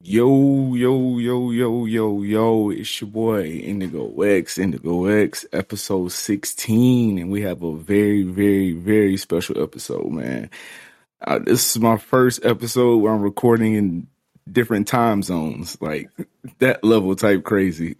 Yo, 0.00 0.76
yo, 0.76 1.18
yo, 1.18 1.50
yo, 1.50 1.84
yo, 1.84 2.22
yo, 2.22 2.70
it's 2.70 3.00
your 3.00 3.10
boy 3.10 3.42
Indigo 3.46 4.22
X, 4.22 4.56
Indigo 4.56 5.06
X, 5.06 5.44
episode 5.52 6.12
16. 6.12 7.18
And 7.18 7.32
we 7.32 7.42
have 7.42 7.64
a 7.64 7.74
very, 7.74 8.22
very, 8.22 8.74
very 8.74 9.16
special 9.16 9.60
episode, 9.60 10.08
man. 10.12 10.50
Uh, 11.20 11.40
this 11.40 11.74
is 11.74 11.82
my 11.82 11.96
first 11.96 12.44
episode 12.44 12.98
where 12.98 13.12
I'm 13.12 13.22
recording 13.22 13.74
in 13.74 14.06
different 14.50 14.86
time 14.86 15.24
zones, 15.24 15.76
like 15.80 16.08
that 16.60 16.84
level 16.84 17.16
type 17.16 17.42
crazy. 17.42 17.96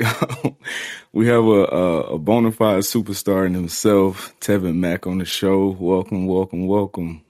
we 1.12 1.26
have 1.26 1.44
a, 1.46 1.64
a, 1.64 2.00
a 2.14 2.18
bona 2.20 2.52
fide 2.52 2.84
superstar 2.84 3.44
in 3.44 3.54
himself, 3.54 4.32
Tevin 4.38 4.76
Mack, 4.76 5.08
on 5.08 5.18
the 5.18 5.24
show. 5.24 5.70
Welcome, 5.70 6.28
welcome, 6.28 6.68
welcome. 6.68 7.24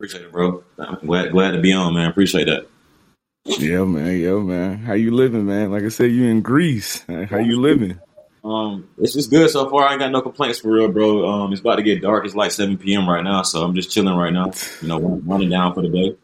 Appreciate 0.00 0.24
it, 0.24 0.32
bro. 0.32 0.64
I'm 0.76 1.06
glad, 1.06 1.30
glad 1.30 1.52
to 1.52 1.60
be 1.60 1.72
on, 1.72 1.94
man. 1.94 2.10
Appreciate 2.10 2.46
that. 2.46 2.66
Yeah, 3.44 3.84
man. 3.84 4.18
Yeah, 4.18 4.38
man. 4.38 4.78
How 4.78 4.94
you 4.94 5.10
living, 5.12 5.46
man? 5.46 5.70
Like 5.70 5.82
I 5.82 5.88
said, 5.88 6.12
you 6.12 6.26
in 6.26 6.42
Greece. 6.42 7.04
How 7.08 7.38
you 7.38 7.60
living? 7.60 7.98
Um, 8.44 8.88
it's 8.98 9.12
just 9.12 9.30
good 9.30 9.50
so 9.50 9.68
far. 9.70 9.84
I 9.84 9.92
ain't 9.92 10.00
got 10.00 10.10
no 10.10 10.20
complaints 10.20 10.60
for 10.60 10.72
real, 10.72 10.88
bro. 10.88 11.28
Um, 11.28 11.52
it's 11.52 11.60
about 11.60 11.76
to 11.76 11.82
get 11.82 12.02
dark. 12.02 12.24
It's 12.24 12.34
like 12.34 12.50
7 12.50 12.76
p.m. 12.78 13.08
right 13.08 13.22
now, 13.22 13.42
so 13.42 13.62
I'm 13.62 13.74
just 13.74 13.90
chilling 13.90 14.16
right 14.16 14.32
now. 14.32 14.50
You 14.80 14.88
know, 14.88 14.98
running 15.24 15.50
down 15.50 15.74
for 15.74 15.82
the 15.82 15.88
day. 15.88 16.16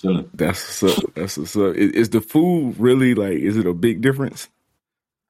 Chilling. 0.00 0.30
That's 0.32 0.82
what's 0.82 0.98
up. 0.98 1.14
That's 1.14 1.36
what's 1.36 1.56
up. 1.56 1.74
Is, 1.74 1.92
is 1.92 2.10
the 2.10 2.22
food 2.22 2.76
really 2.78 3.14
like? 3.14 3.38
Is 3.38 3.58
it 3.58 3.66
a 3.66 3.74
big 3.74 4.00
difference? 4.00 4.48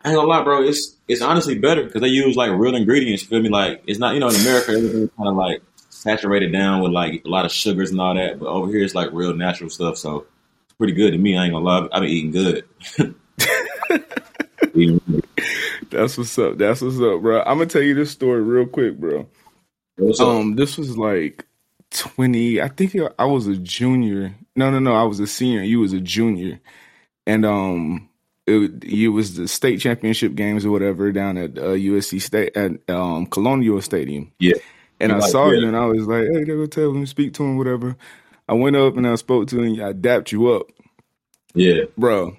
I 0.04 0.10
ain't 0.10 0.16
gonna 0.16 0.28
lie, 0.28 0.42
bro. 0.44 0.62
It's 0.62 0.96
it's 1.08 1.20
honestly 1.20 1.58
better 1.58 1.84
because 1.84 2.00
they 2.00 2.08
use 2.08 2.36
like 2.36 2.52
real 2.52 2.76
ingredients. 2.76 3.22
You 3.22 3.28
feel 3.28 3.42
me? 3.42 3.48
Like 3.48 3.82
it's 3.86 3.98
not 3.98 4.14
you 4.14 4.20
know 4.20 4.28
in 4.28 4.36
America 4.36 4.70
everything's 4.72 5.10
kind 5.16 5.28
of 5.28 5.34
like 5.34 5.62
saturated 5.90 6.52
down 6.52 6.80
with 6.80 6.92
like 6.92 7.22
a 7.24 7.28
lot 7.28 7.44
of 7.44 7.52
sugars 7.52 7.90
and 7.90 8.00
all 8.00 8.14
that, 8.14 8.38
but 8.38 8.46
over 8.46 8.68
here 8.68 8.84
it's 8.84 8.94
like 8.94 9.10
real 9.12 9.34
natural 9.34 9.68
stuff. 9.68 9.98
So 9.98 10.26
pretty 10.80 10.94
good 10.94 11.12
to 11.12 11.18
me. 11.18 11.38
I 11.38 11.44
ain't 11.44 11.54
gonna 11.54 11.66
lie. 11.66 11.88
I've 11.92 12.02
been 12.02 12.10
eating 12.10 12.32
good. 12.32 12.64
That's 15.90 16.16
what's 16.18 16.38
up. 16.38 16.58
That's 16.58 16.80
what's 16.80 16.98
up, 17.00 17.20
bro. 17.22 17.40
I'm 17.42 17.58
gonna 17.58 17.66
tell 17.66 17.82
you 17.82 17.94
this 17.94 18.10
story 18.10 18.40
real 18.42 18.66
quick, 18.66 18.98
bro. 18.98 19.26
Um, 20.20 20.56
this 20.56 20.76
was 20.78 20.96
like 20.98 21.44
20. 21.92 22.60
I 22.62 22.68
think 22.68 22.96
I 23.18 23.24
was 23.26 23.46
a 23.46 23.56
junior. 23.56 24.34
No, 24.56 24.70
no, 24.70 24.78
no. 24.78 24.94
I 24.94 25.02
was 25.04 25.20
a 25.20 25.26
senior. 25.26 25.62
You 25.62 25.80
was 25.80 25.92
a 25.92 26.00
junior, 26.00 26.58
and 27.26 27.44
um, 27.44 28.08
it, 28.46 28.82
it 28.84 29.08
was 29.08 29.36
the 29.36 29.46
state 29.48 29.80
championship 29.80 30.34
games 30.34 30.64
or 30.64 30.70
whatever 30.70 31.12
down 31.12 31.36
at 31.38 31.58
uh, 31.58 31.72
USC 31.72 32.20
State 32.22 32.56
at 32.56 32.72
um 32.88 33.26
Colonial 33.26 33.80
Stadium. 33.82 34.32
yeah. 34.40 34.54
And 35.02 35.12
I 35.12 35.18
Like, 35.18 35.30
saw 35.30 35.50
yeah. 35.50 35.60
you, 35.60 35.68
and 35.68 35.76
I 35.76 35.86
was 35.86 36.06
like, 36.06 36.24
"Hey, 36.24 36.38
they 36.44 36.44
go 36.44 36.66
tell 36.66 36.90
him, 36.90 37.06
speak 37.06 37.32
to 37.34 37.42
him, 37.44 37.56
whatever." 37.56 37.96
I 38.50 38.54
went 38.54 38.74
up 38.74 38.96
and 38.96 39.06
I 39.06 39.14
spoke 39.14 39.46
to 39.48 39.62
him. 39.62 39.80
I 39.80 39.92
dapped 39.92 40.32
you 40.32 40.48
up, 40.48 40.66
Yeah. 41.54 41.84
bro. 41.96 42.36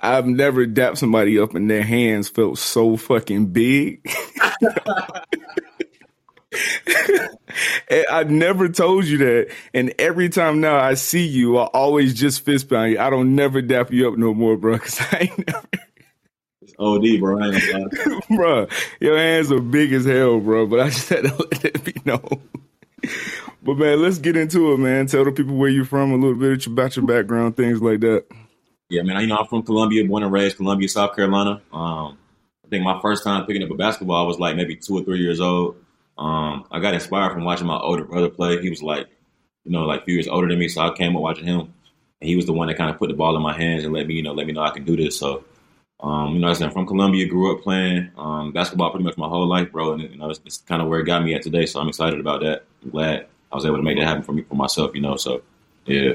I've 0.00 0.26
never 0.26 0.66
dapped 0.66 0.98
somebody 0.98 1.38
up, 1.38 1.54
and 1.54 1.70
their 1.70 1.84
hands 1.84 2.28
felt 2.28 2.58
so 2.58 2.96
fucking 2.96 3.46
big. 3.46 4.04
I 8.10 8.24
never 8.24 8.68
told 8.68 9.04
you 9.04 9.18
that, 9.18 9.52
and 9.72 9.94
every 9.98 10.28
time 10.28 10.60
now 10.60 10.76
I 10.76 10.94
see 10.94 11.26
you, 11.26 11.58
I 11.58 11.64
always 11.66 12.12
just 12.14 12.40
fist 12.44 12.68
pound 12.68 12.92
you. 12.92 12.98
I 12.98 13.08
don't 13.10 13.34
never 13.36 13.62
dap 13.62 13.92
you 13.92 14.08
up 14.08 14.18
no 14.18 14.34
more, 14.34 14.56
bro. 14.56 14.78
Cause 14.78 15.00
I 15.12 15.18
ain't 15.20 15.46
never, 15.46 15.68
It's 16.62 16.74
OD, 16.78 17.20
bro. 17.20 17.40
I 17.40 17.54
ain't 17.54 18.28
bro. 18.36 18.66
Your 19.00 19.16
hands 19.16 19.52
are 19.52 19.60
big 19.60 19.92
as 19.92 20.04
hell, 20.04 20.40
bro. 20.40 20.66
But 20.66 20.80
I 20.80 20.88
just 20.90 21.08
had 21.08 21.24
to 21.24 21.34
let 21.38 21.50
that 21.62 21.84
be 21.84 21.94
known. 22.04 22.42
But 23.66 23.78
man, 23.78 24.00
let's 24.00 24.18
get 24.18 24.36
into 24.36 24.72
it, 24.72 24.78
man. 24.78 25.08
Tell 25.08 25.24
the 25.24 25.32
people 25.32 25.56
where 25.56 25.68
you're 25.68 25.84
from, 25.84 26.12
a 26.12 26.14
little 26.14 26.36
bit 26.36 26.64
about 26.68 26.94
your 26.94 27.04
background, 27.04 27.56
things 27.56 27.82
like 27.82 27.98
that. 27.98 28.24
Yeah, 28.88 29.02
man. 29.02 29.20
You 29.20 29.26
know, 29.26 29.38
I'm 29.38 29.46
from 29.48 29.64
Columbia, 29.64 30.04
born 30.04 30.22
and 30.22 30.30
raised 30.30 30.56
Columbia, 30.56 30.88
South 30.88 31.16
Carolina. 31.16 31.60
Um, 31.72 32.16
I 32.64 32.68
think 32.70 32.84
my 32.84 33.00
first 33.02 33.24
time 33.24 33.44
picking 33.44 33.64
up 33.64 33.70
a 33.72 33.74
basketball, 33.74 34.22
I 34.22 34.26
was 34.26 34.38
like 34.38 34.54
maybe 34.54 34.76
two 34.76 34.98
or 34.98 35.02
three 35.02 35.18
years 35.18 35.40
old. 35.40 35.78
Um, 36.16 36.64
I 36.70 36.78
got 36.78 36.94
inspired 36.94 37.32
from 37.32 37.42
watching 37.42 37.66
my 37.66 37.76
older 37.76 38.04
brother 38.04 38.28
play. 38.28 38.62
He 38.62 38.70
was 38.70 38.84
like, 38.84 39.08
you 39.64 39.72
know, 39.72 39.82
like 39.82 40.02
a 40.02 40.04
few 40.04 40.14
years 40.14 40.28
older 40.28 40.46
than 40.46 40.60
me, 40.60 40.68
so 40.68 40.82
I 40.82 40.94
came 40.94 41.16
up 41.16 41.22
watching 41.22 41.46
him, 41.46 41.74
and 42.20 42.28
he 42.28 42.36
was 42.36 42.46
the 42.46 42.52
one 42.52 42.68
that 42.68 42.76
kind 42.76 42.88
of 42.88 42.98
put 42.98 43.08
the 43.08 43.16
ball 43.16 43.34
in 43.34 43.42
my 43.42 43.52
hands 43.52 43.82
and 43.82 43.92
let 43.92 44.06
me, 44.06 44.14
you 44.14 44.22
know, 44.22 44.32
let 44.32 44.46
me 44.46 44.52
know 44.52 44.62
I 44.62 44.70
can 44.70 44.84
do 44.84 44.96
this. 44.96 45.18
So, 45.18 45.42
um, 45.98 46.34
you 46.34 46.38
know, 46.38 46.46
I'm 46.46 46.70
from 46.70 46.86
Columbia, 46.86 47.26
grew 47.26 47.52
up 47.52 47.64
playing 47.64 48.12
um, 48.16 48.52
basketball 48.52 48.90
pretty 48.90 49.04
much 49.04 49.18
my 49.18 49.28
whole 49.28 49.48
life, 49.48 49.72
bro, 49.72 49.94
and 49.94 50.02
you 50.02 50.18
know, 50.18 50.30
it's, 50.30 50.40
it's 50.46 50.58
kind 50.58 50.80
of 50.80 50.86
where 50.86 51.00
it 51.00 51.06
got 51.06 51.24
me 51.24 51.34
at 51.34 51.42
today. 51.42 51.66
So 51.66 51.80
I'm 51.80 51.88
excited 51.88 52.20
about 52.20 52.42
that. 52.42 52.62
I'm 52.84 52.90
glad 52.90 53.26
I 53.52 53.56
was 53.56 53.64
able 53.64 53.76
to 53.76 53.82
make 53.82 53.98
that 53.98 54.06
happen 54.06 54.22
for 54.22 54.32
me 54.32 54.42
for 54.42 54.54
myself, 54.54 54.94
you 54.94 55.00
know. 55.00 55.16
So, 55.16 55.42
yeah. 55.86 56.14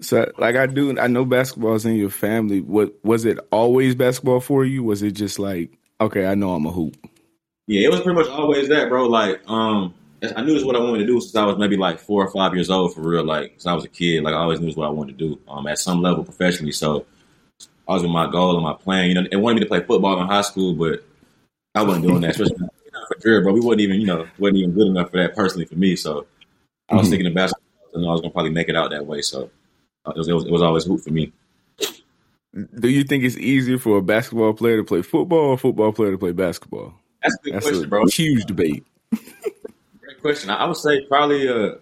So, 0.00 0.30
like 0.38 0.56
I 0.56 0.66
do, 0.66 0.98
I 0.98 1.06
know 1.06 1.24
basketball's 1.24 1.84
in 1.84 1.96
your 1.96 2.10
family. 2.10 2.60
What 2.60 2.94
was 3.04 3.24
it 3.24 3.38
always 3.50 3.94
basketball 3.94 4.40
for 4.40 4.64
you? 4.64 4.82
Was 4.82 5.02
it 5.02 5.12
just 5.12 5.38
like, 5.38 5.76
okay, 6.00 6.26
I 6.26 6.34
know 6.34 6.54
I'm 6.54 6.66
a 6.66 6.72
hoop? 6.72 6.96
Yeah, 7.66 7.86
it 7.86 7.90
was 7.90 8.00
pretty 8.00 8.18
much 8.18 8.28
always 8.28 8.68
that, 8.68 8.88
bro. 8.88 9.06
Like, 9.06 9.42
um, 9.48 9.94
I 10.36 10.42
knew 10.42 10.54
this 10.54 10.64
what 10.64 10.76
I 10.76 10.80
wanted 10.80 11.00
to 11.00 11.06
do 11.06 11.20
since 11.20 11.36
I 11.36 11.44
was 11.44 11.58
maybe 11.58 11.76
like 11.76 11.98
four 12.00 12.24
or 12.24 12.30
five 12.30 12.54
years 12.54 12.70
old, 12.70 12.94
for 12.94 13.02
real. 13.02 13.24
Like, 13.24 13.52
since 13.52 13.66
I 13.66 13.74
was 13.74 13.84
a 13.84 13.88
kid, 13.88 14.22
like 14.22 14.34
I 14.34 14.38
always 14.38 14.60
knew 14.60 14.66
this 14.66 14.76
what 14.76 14.86
I 14.86 14.90
wanted 14.90 15.18
to 15.18 15.28
do, 15.28 15.40
um, 15.48 15.66
at 15.66 15.78
some 15.78 16.02
level 16.02 16.24
professionally. 16.24 16.72
So, 16.72 17.06
always 17.86 18.02
been 18.02 18.12
my 18.12 18.30
goal 18.30 18.54
and 18.54 18.64
my 18.64 18.74
plan. 18.74 19.08
You 19.08 19.14
know, 19.14 19.26
they 19.30 19.36
wanted 19.36 19.56
me 19.56 19.60
to 19.60 19.66
play 19.66 19.80
football 19.80 20.20
in 20.20 20.26
high 20.26 20.42
school, 20.42 20.74
but 20.74 21.04
I 21.74 21.82
wasn't 21.82 22.06
doing 22.06 22.22
that, 22.22 22.30
especially 22.30 22.68
for 23.20 23.42
bro. 23.42 23.52
We 23.52 23.60
wasn't 23.60 23.80
even, 23.82 24.00
you 24.00 24.06
know, 24.06 24.26
wasn't 24.38 24.58
even 24.58 24.72
good 24.72 24.86
enough 24.88 25.10
for 25.10 25.16
that 25.18 25.34
personally 25.34 25.66
for 25.66 25.76
me. 25.76 25.96
So, 25.96 26.26
I 26.88 26.96
was 26.96 27.06
Mhm. 27.06 27.10
thinking 27.10 27.26
of 27.26 27.34
basketball, 27.34 27.88
and 27.94 28.06
I 28.06 28.12
was 28.12 28.20
gonna 28.20 28.32
probably 28.32 28.50
make 28.52 28.68
it 28.68 28.76
out 28.76 28.90
that 28.90 29.06
way. 29.06 29.22
So, 29.22 29.50
uh, 30.06 30.12
it 30.14 30.18
was, 30.18 30.28
it 30.28 30.32
was, 30.32 30.44
it 30.46 30.50
was 30.52 30.62
always 30.62 30.84
hoop 30.84 31.00
for 31.00 31.10
me. 31.10 31.32
Do 32.78 32.88
you 32.88 33.04
think 33.04 33.22
it's 33.22 33.36
easier 33.38 33.78
for 33.78 33.98
a 33.98 34.02
basketball 34.02 34.52
player 34.54 34.78
to 34.78 34.84
play 34.84 35.02
football 35.02 35.38
or 35.38 35.54
a 35.54 35.58
football 35.58 35.92
player 35.92 36.10
to 36.12 36.18
play 36.18 36.32
basketball? 36.32 36.94
That's 37.22 37.34
a 37.36 37.44
good 37.44 37.54
That's 37.54 37.66
question, 37.66 37.84
a 37.84 37.88
bro. 37.88 38.06
huge 38.06 38.44
debate. 38.44 38.84
Great 40.00 40.20
question. 40.20 40.50
I 40.50 40.56
I 40.56 40.64
would 40.66 40.76
say 40.76 41.04
probably 41.06 41.46
a 41.46 41.78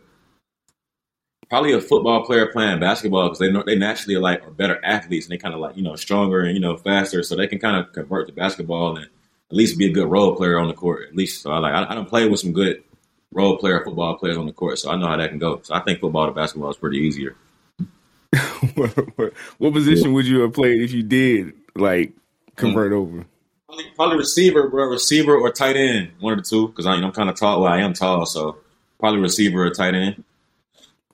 probably 1.49 1.73
a 1.73 1.81
football 1.81 2.25
player 2.27 2.47
playing 2.53 2.81
basketball 2.81 3.25
because 3.25 3.39
they 3.39 3.51
know 3.51 3.63
they 3.65 3.77
naturally 3.77 4.17
are 4.17 4.21
like 4.21 4.47
are 4.47 4.51
better 4.51 4.79
athletes 4.85 5.27
and 5.27 5.33
they 5.33 5.39
kind 5.39 5.55
of 5.55 5.61
like 5.61 5.77
you 5.77 5.83
know 5.83 5.97
stronger 5.97 6.41
and 6.41 6.55
you 6.55 6.61
know 6.61 6.77
faster, 6.77 7.23
so 7.23 7.35
they 7.35 7.47
can 7.47 7.59
kind 7.59 7.77
of 7.77 7.93
convert 7.95 8.27
to 8.27 8.35
basketball 8.35 8.97
and 8.99 9.09
at 9.51 9.57
least 9.57 9.79
be 9.79 9.87
a 9.87 9.93
good 9.93 10.09
role 10.09 10.37
player 10.37 10.59
on 10.59 10.69
the 10.69 10.75
court. 10.75 11.09
At 11.09 11.17
least, 11.17 11.43
so 11.43 11.51
I 11.51 11.59
like 11.59 11.75
I, 11.75 11.91
I 11.91 11.95
don't 11.95 12.09
play 12.09 12.29
with 12.29 12.41
some 12.41 12.53
good 12.53 12.83
role 13.33 13.57
player 13.59 13.83
football 13.85 14.17
players 14.17 14.37
on 14.37 14.47
the 14.47 14.53
court, 14.53 14.79
so 14.79 14.91
I 14.91 14.97
know 14.97 15.07
how 15.07 15.17
that 15.17 15.31
can 15.31 15.39
go. 15.39 15.61
So 15.63 15.75
I 15.75 15.81
think 15.81 16.01
football 16.01 16.27
to 16.27 16.33
basketball 16.33 16.71
is 16.71 16.77
pretty 16.77 16.99
easier. 16.99 17.37
what, 18.75 19.73
position 19.73 20.13
would 20.13 20.27
you 20.27 20.41
have 20.41 20.53
played 20.53 20.83
if 20.83 20.93
you 20.93 21.03
did 21.03 21.55
like 21.75 22.13
convert 22.57 22.93
over? 22.93 23.25
Probably, 23.67 23.85
probably 23.97 24.17
receiver, 24.19 24.69
bro, 24.69 24.87
receiver 24.87 25.37
or 25.37 25.53
tight 25.53 25.77
end, 25.77 26.13
one 26.21 26.33
of 26.33 26.39
the 26.39 26.49
two. 26.49 26.69
Because 26.69 26.87
I'm 26.87 27.11
kind 27.13 27.29
of 27.29 27.37
tall. 27.37 27.63
Well, 27.63 27.73
I 27.73 27.81
am 27.81 27.95
tall, 27.95 28.27
so 28.27 28.59
probably 28.99 29.21
receiver 29.21 29.65
or 29.65 29.71
tight 29.71 29.95
end. 29.95 30.25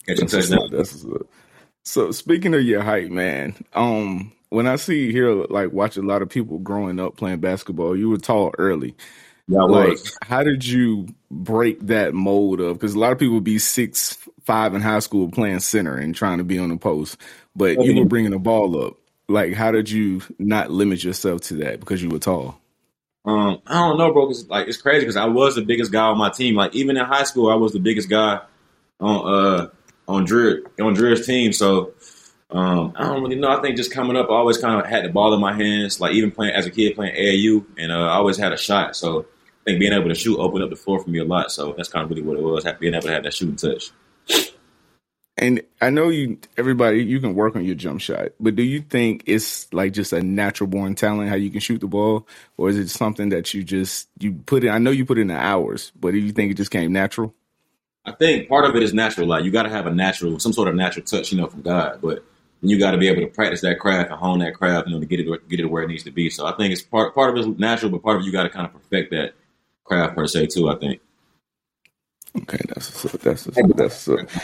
Catching 0.07 0.27
That's 0.27 0.35
what's 0.35 0.53
up. 0.53 0.59
touchdowns. 0.59 0.71
That's 0.71 1.05
what's 1.05 1.21
up. 1.21 1.27
So 1.87 2.11
speaking 2.13 2.55
of 2.55 2.63
your 2.63 2.83
height, 2.83 3.11
man, 3.11 3.55
um, 3.75 4.33
when 4.55 4.69
I 4.69 4.77
see 4.77 5.13
here, 5.13 5.33
like 5.51 5.73
watch 5.73 5.97
a 5.99 6.03
lot 6.03 6.23
of 6.23 6.31
people 6.31 6.59
growing 6.61 7.01
up 7.01 7.17
playing 7.17 7.41
basketball, 7.41 7.97
you 7.97 8.11
were 8.11 8.19
tall 8.19 8.53
early. 8.59 8.97
Yeah, 9.49 9.63
Like, 9.67 9.99
was. 9.99 10.19
how 10.23 10.43
did 10.43 10.67
you 10.67 11.09
break 11.31 11.81
that 11.89 12.15
mold 12.15 12.61
of? 12.61 12.75
Because 12.79 12.95
a 12.95 12.99
lot 12.99 13.13
of 13.13 13.19
people 13.19 13.41
be 13.41 13.59
six 13.59 14.19
five 14.45 14.75
in 14.75 14.83
high 14.83 15.01
school 15.01 15.31
playing 15.31 15.61
center 15.61 15.97
and 15.97 16.15
trying 16.15 16.39
to 16.39 16.45
be 16.45 16.59
on 16.59 16.71
the 16.71 16.77
post, 16.77 17.19
but 17.57 17.81
you 17.81 17.95
were 17.95 18.05
bringing 18.05 18.33
the 18.33 18.39
ball 18.39 18.83
up. 18.87 18.97
Like, 19.29 19.55
how 19.55 19.73
did 19.73 19.91
you 19.91 20.23
not 20.39 20.71
limit 20.71 21.05
yourself 21.05 21.43
to 21.43 21.55
that 21.57 21.81
because 21.81 22.03
you 22.03 22.11
were 22.11 22.19
tall? 22.19 22.61
Um, 23.25 23.63
I 23.67 23.75
don't 23.89 23.99
know, 23.99 24.13
bro. 24.13 24.27
Cause 24.27 24.49
like 24.49 24.69
it's 24.69 24.77
crazy 24.83 25.01
because 25.01 25.17
I 25.17 25.27
was 25.27 25.55
the 25.55 25.63
biggest 25.63 25.93
guy 25.93 26.05
on 26.05 26.19
my 26.19 26.31
team. 26.31 26.57
Like 26.57 26.75
even 26.75 26.97
in 26.97 27.05
high 27.05 27.25
school, 27.25 27.51
I 27.51 27.55
was 27.55 27.73
the 27.73 27.81
biggest 27.81 28.11
guy 28.11 28.41
on 29.01 29.35
uh 29.35 29.69
on 30.09 30.25
Drew 30.25 30.65
on 30.81 30.95
Drew's 30.95 31.27
team. 31.27 31.53
So 31.53 31.95
um, 32.51 32.93
I 32.97 33.05
don't 33.05 33.23
really 33.23 33.37
know. 33.37 33.49
I 33.49 33.61
think 33.61 33.77
just 33.77 33.93
coming 33.93 34.17
up, 34.17 34.29
I 34.31 34.35
always 34.35 34.59
kind 34.59 34.81
of 34.81 34.87
had 34.87 35.05
the 35.05 35.09
ball 35.09 35.35
in 35.35 35.41
my 35.41 35.53
hands. 35.53 36.01
Like 36.01 36.13
even 36.13 36.31
playing 36.31 36.55
as 36.55 36.67
a 36.67 36.71
kid, 36.71 36.95
playing 36.95 37.17
AAU, 37.17 37.65
and 37.79 37.91
uh, 37.91 37.97
I 37.97 38.15
always 38.15 38.37
had 38.37 38.53
a 38.53 38.57
shot. 38.57 38.97
So 38.97 39.21
I 39.21 39.65
think 39.65 39.81
being 39.81 39.93
able 39.93 40.09
to 40.09 40.15
shoot 40.15 40.39
opened 40.39 40.63
up 40.63 40.71
the 40.71 40.77
floor 40.77 41.03
for 41.03 41.11
me 41.11 41.19
a 41.19 41.25
lot. 41.25 41.51
So 41.51 41.73
that's 41.77 41.89
kind 41.89 42.05
of 42.05 42.11
really 42.11 42.23
what 42.23 42.39
it 42.39 42.43
was. 42.43 42.65
Being 42.79 42.95
able 42.95 43.07
to 43.07 43.13
have 43.13 43.25
that 43.25 43.35
shooting 43.35 43.57
touch. 43.57 43.91
And 45.37 45.63
I 45.81 45.91
know 45.91 46.11
you, 46.11 46.39
everybody, 46.57 47.05
you 47.05 47.19
can 47.19 47.35
work 47.35 47.57
on 47.57 47.65
your 47.65 47.75
jump 47.75 48.01
shot, 48.01 48.29
but 48.39 48.55
do 48.55 48.63
you 48.63 48.81
think 48.81 49.25
it's 49.27 49.73
like 49.75 49.93
just 49.93 50.13
a 50.13 50.23
natural 50.23 50.69
born 50.69 50.95
talent 50.95 51.29
how 51.29 51.35
you 51.35 51.51
can 51.51 51.59
shoot 51.59 51.81
the 51.81 51.89
ball, 51.89 52.29
or 52.57 52.69
is 52.69 52.79
it 52.79 52.89
something 52.89 53.31
that 53.31 53.53
you 53.53 53.65
just 53.65 54.09
you 54.21 54.33
put 54.33 54.63
in? 54.63 54.71
I 54.71 54.79
know 54.79 54.93
you 54.93 55.05
put 55.05 55.19
in 55.19 55.27
the 55.27 55.37
hours, 55.37 55.91
but 55.99 56.13
do 56.13 56.19
you 56.19 56.31
think 56.31 56.53
it 56.53 56.55
just 56.55 56.71
came 56.71 56.93
natural? 56.93 57.35
I 58.07 58.13
think 58.13 58.49
part 58.49 58.65
of 58.65 58.77
it 58.77 58.83
is 58.85 58.95
natural. 58.95 59.27
Like 59.27 59.45
you 59.45 59.51
got 59.51 59.65
to 59.65 59.71
have 59.71 59.87
a 59.87 59.95
natural, 59.95 60.39
some 60.39 60.53
sort 60.53 60.69
of 60.69 60.77
natural 60.77 61.05
touch, 61.05 61.33
you 61.33 61.39
know, 61.41 61.49
from 61.49 61.63
God. 61.63 61.99
But 62.01 62.25
you 62.61 62.79
got 62.79 62.93
to 62.93 62.99
be 62.99 63.09
able 63.09 63.21
to 63.21 63.27
practice 63.27 63.61
that 63.61 63.79
craft 63.79 64.11
and 64.11 64.19
hone 64.19 64.39
that 64.41 64.55
craft, 64.55 64.89
you 64.89 64.95
know, 64.95 65.01
to 65.01 65.07
get 65.07 65.21
it 65.21 65.49
get 65.49 65.61
it 65.61 65.67
where 65.67 65.83
it 65.83 65.89
needs 65.89 66.05
to 66.05 66.11
be. 66.11 66.31
So 66.31 66.47
I 66.47 66.53
think 66.53 66.73
it's 66.73 66.83
part 66.83 67.15
part 67.15 67.31
of 67.31 67.37
it 67.37 67.41
is 67.41 67.59
natural, 67.59 67.91
but 67.91 68.03
part 68.03 68.17
of 68.17 68.23
it 68.23 68.27
you 68.27 68.33
got 68.33 68.45
to 68.45 68.51
kind 68.51 68.67
of 68.67 68.73
perfect 68.73 69.11
that 69.11 69.35
craft 69.85 70.17
per 70.17 70.27
se 70.27 70.47
too. 70.47 70.71
I 70.71 70.77
think. 70.77 71.01
Okay, 72.37 72.59
that's 72.69 73.05
up. 73.05 73.13
That's 73.21 73.47
up. 73.47 73.55
That's 73.55 74.07
what's 74.07 74.37
up. 74.37 74.43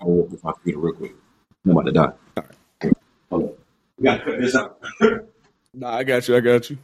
I'll 0.00 0.08
work 0.08 0.30
with 0.30 0.44
my 0.44 0.52
computer 0.52 0.78
real 0.78 0.94
quick. 0.94 1.12
I'm 1.64 1.70
about 1.72 1.86
to 1.86 1.92
die. 1.92 2.12
All 2.36 2.44
right. 2.82 2.96
Hold 3.30 3.42
on. 3.42 3.52
We 3.98 4.04
gotta 4.04 4.24
cut 4.24 4.40
this 4.40 4.54
out. 4.54 4.80
nah, 5.74 5.96
I 5.96 6.04
got 6.04 6.26
you. 6.28 6.36
I 6.36 6.40
got 6.40 6.70
you. 6.70 6.78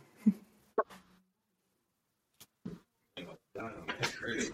That's 3.55 4.15
crazy. 4.15 4.53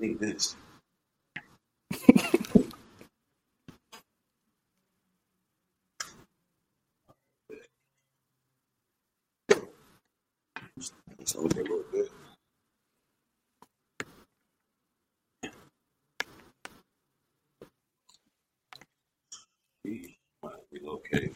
Think 0.00 0.20
this. 0.20 0.56
It's 11.24 11.36
over 11.36 11.58
a 11.58 11.62
little 11.62 11.84
bit. 11.90 12.10
We 19.82 20.18
might 20.42 20.52
relocate. 20.70 21.34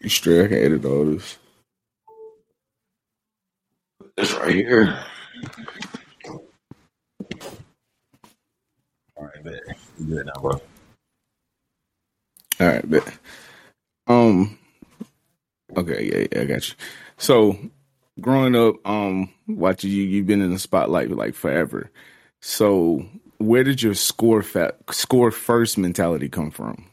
You 0.00 0.08
straight? 0.08 0.46
I 0.46 0.48
can 0.48 0.58
edit 0.58 0.84
all 0.84 1.04
this. 1.04 1.38
This 4.16 4.32
right 4.34 4.56
here. 4.56 4.98
All 6.28 6.40
right, 9.18 9.44
bet. 9.44 9.62
You 10.00 10.06
good 10.16 10.26
now, 10.26 10.42
bro? 10.42 10.60
All 12.60 12.66
right, 12.66 12.90
bet. 12.90 13.18
Um. 14.08 14.58
Okay, 15.76 16.10
yeah, 16.12 16.26
yeah, 16.32 16.42
I 16.42 16.44
got 16.46 16.68
you. 16.68 16.74
So, 17.16 17.58
growing 18.20 18.56
up, 18.56 18.76
um, 18.86 19.30
watching 19.46 19.90
you, 19.90 20.02
you've 20.02 20.26
been 20.26 20.40
in 20.40 20.52
the 20.52 20.58
spotlight 20.58 21.10
like 21.10 21.34
forever. 21.34 21.90
So, 22.40 23.06
where 23.38 23.64
did 23.64 23.82
your 23.82 23.94
score 23.94 24.42
fa- 24.42 24.74
score 24.90 25.30
first 25.30 25.78
mentality 25.78 26.28
come 26.28 26.50
from? 26.50 26.86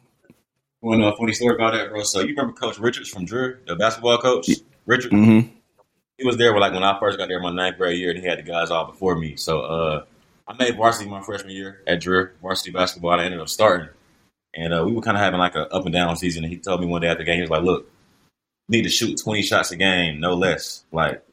Well, 0.81 0.99
no, 0.99 1.15
funny 1.15 1.33
story 1.33 1.55
about 1.55 1.73
that, 1.73 1.89
bro. 1.89 2.03
So 2.03 2.19
you 2.19 2.35
remember 2.35 2.53
Coach 2.53 2.77
Richards 2.77 3.09
from 3.09 3.25
Drew, 3.25 3.57
the 3.65 3.75
basketball 3.75 4.19
coach? 4.19 4.49
Richard. 4.85 5.11
Mm-hmm. 5.11 5.49
He 6.17 6.25
was 6.25 6.37
there 6.37 6.53
when, 6.53 6.61
like 6.61 6.73
when 6.73 6.83
I 6.83 6.99
first 6.99 7.17
got 7.17 7.27
there 7.27 7.39
my 7.39 7.51
ninth 7.51 7.77
grade 7.77 7.99
year, 7.99 8.11
and 8.11 8.19
he 8.19 8.25
had 8.25 8.37
the 8.37 8.43
guys 8.43 8.69
all 8.69 8.85
before 8.85 9.15
me. 9.15 9.35
So 9.35 9.61
uh, 9.61 10.05
I 10.47 10.53
made 10.53 10.77
varsity 10.77 11.09
my 11.09 11.23
freshman 11.23 11.55
year 11.55 11.81
at 11.87 12.01
Drew, 12.01 12.29
varsity 12.39 12.69
basketball. 12.69 13.13
And 13.13 13.21
I 13.21 13.25
ended 13.25 13.39
up 13.39 13.49
starting, 13.49 13.89
and 14.53 14.75
uh, 14.75 14.83
we 14.85 14.93
were 14.93 15.01
kind 15.01 15.17
of 15.17 15.23
having 15.23 15.39
like 15.39 15.55
an 15.55 15.65
up 15.71 15.85
and 15.85 15.93
down 15.93 16.15
season. 16.17 16.43
And 16.43 16.53
he 16.53 16.59
told 16.59 16.81
me 16.81 16.87
one 16.87 17.01
day 17.01 17.07
after 17.07 17.23
the 17.23 17.25
game, 17.25 17.37
he 17.37 17.41
was 17.41 17.49
like, 17.49 17.63
"Look, 17.63 17.89
need 18.67 18.83
to 18.83 18.89
shoot 18.89 19.19
twenty 19.21 19.41
shots 19.41 19.71
a 19.71 19.75
game, 19.75 20.19
no 20.19 20.33
less. 20.35 20.83
Like 20.91 21.23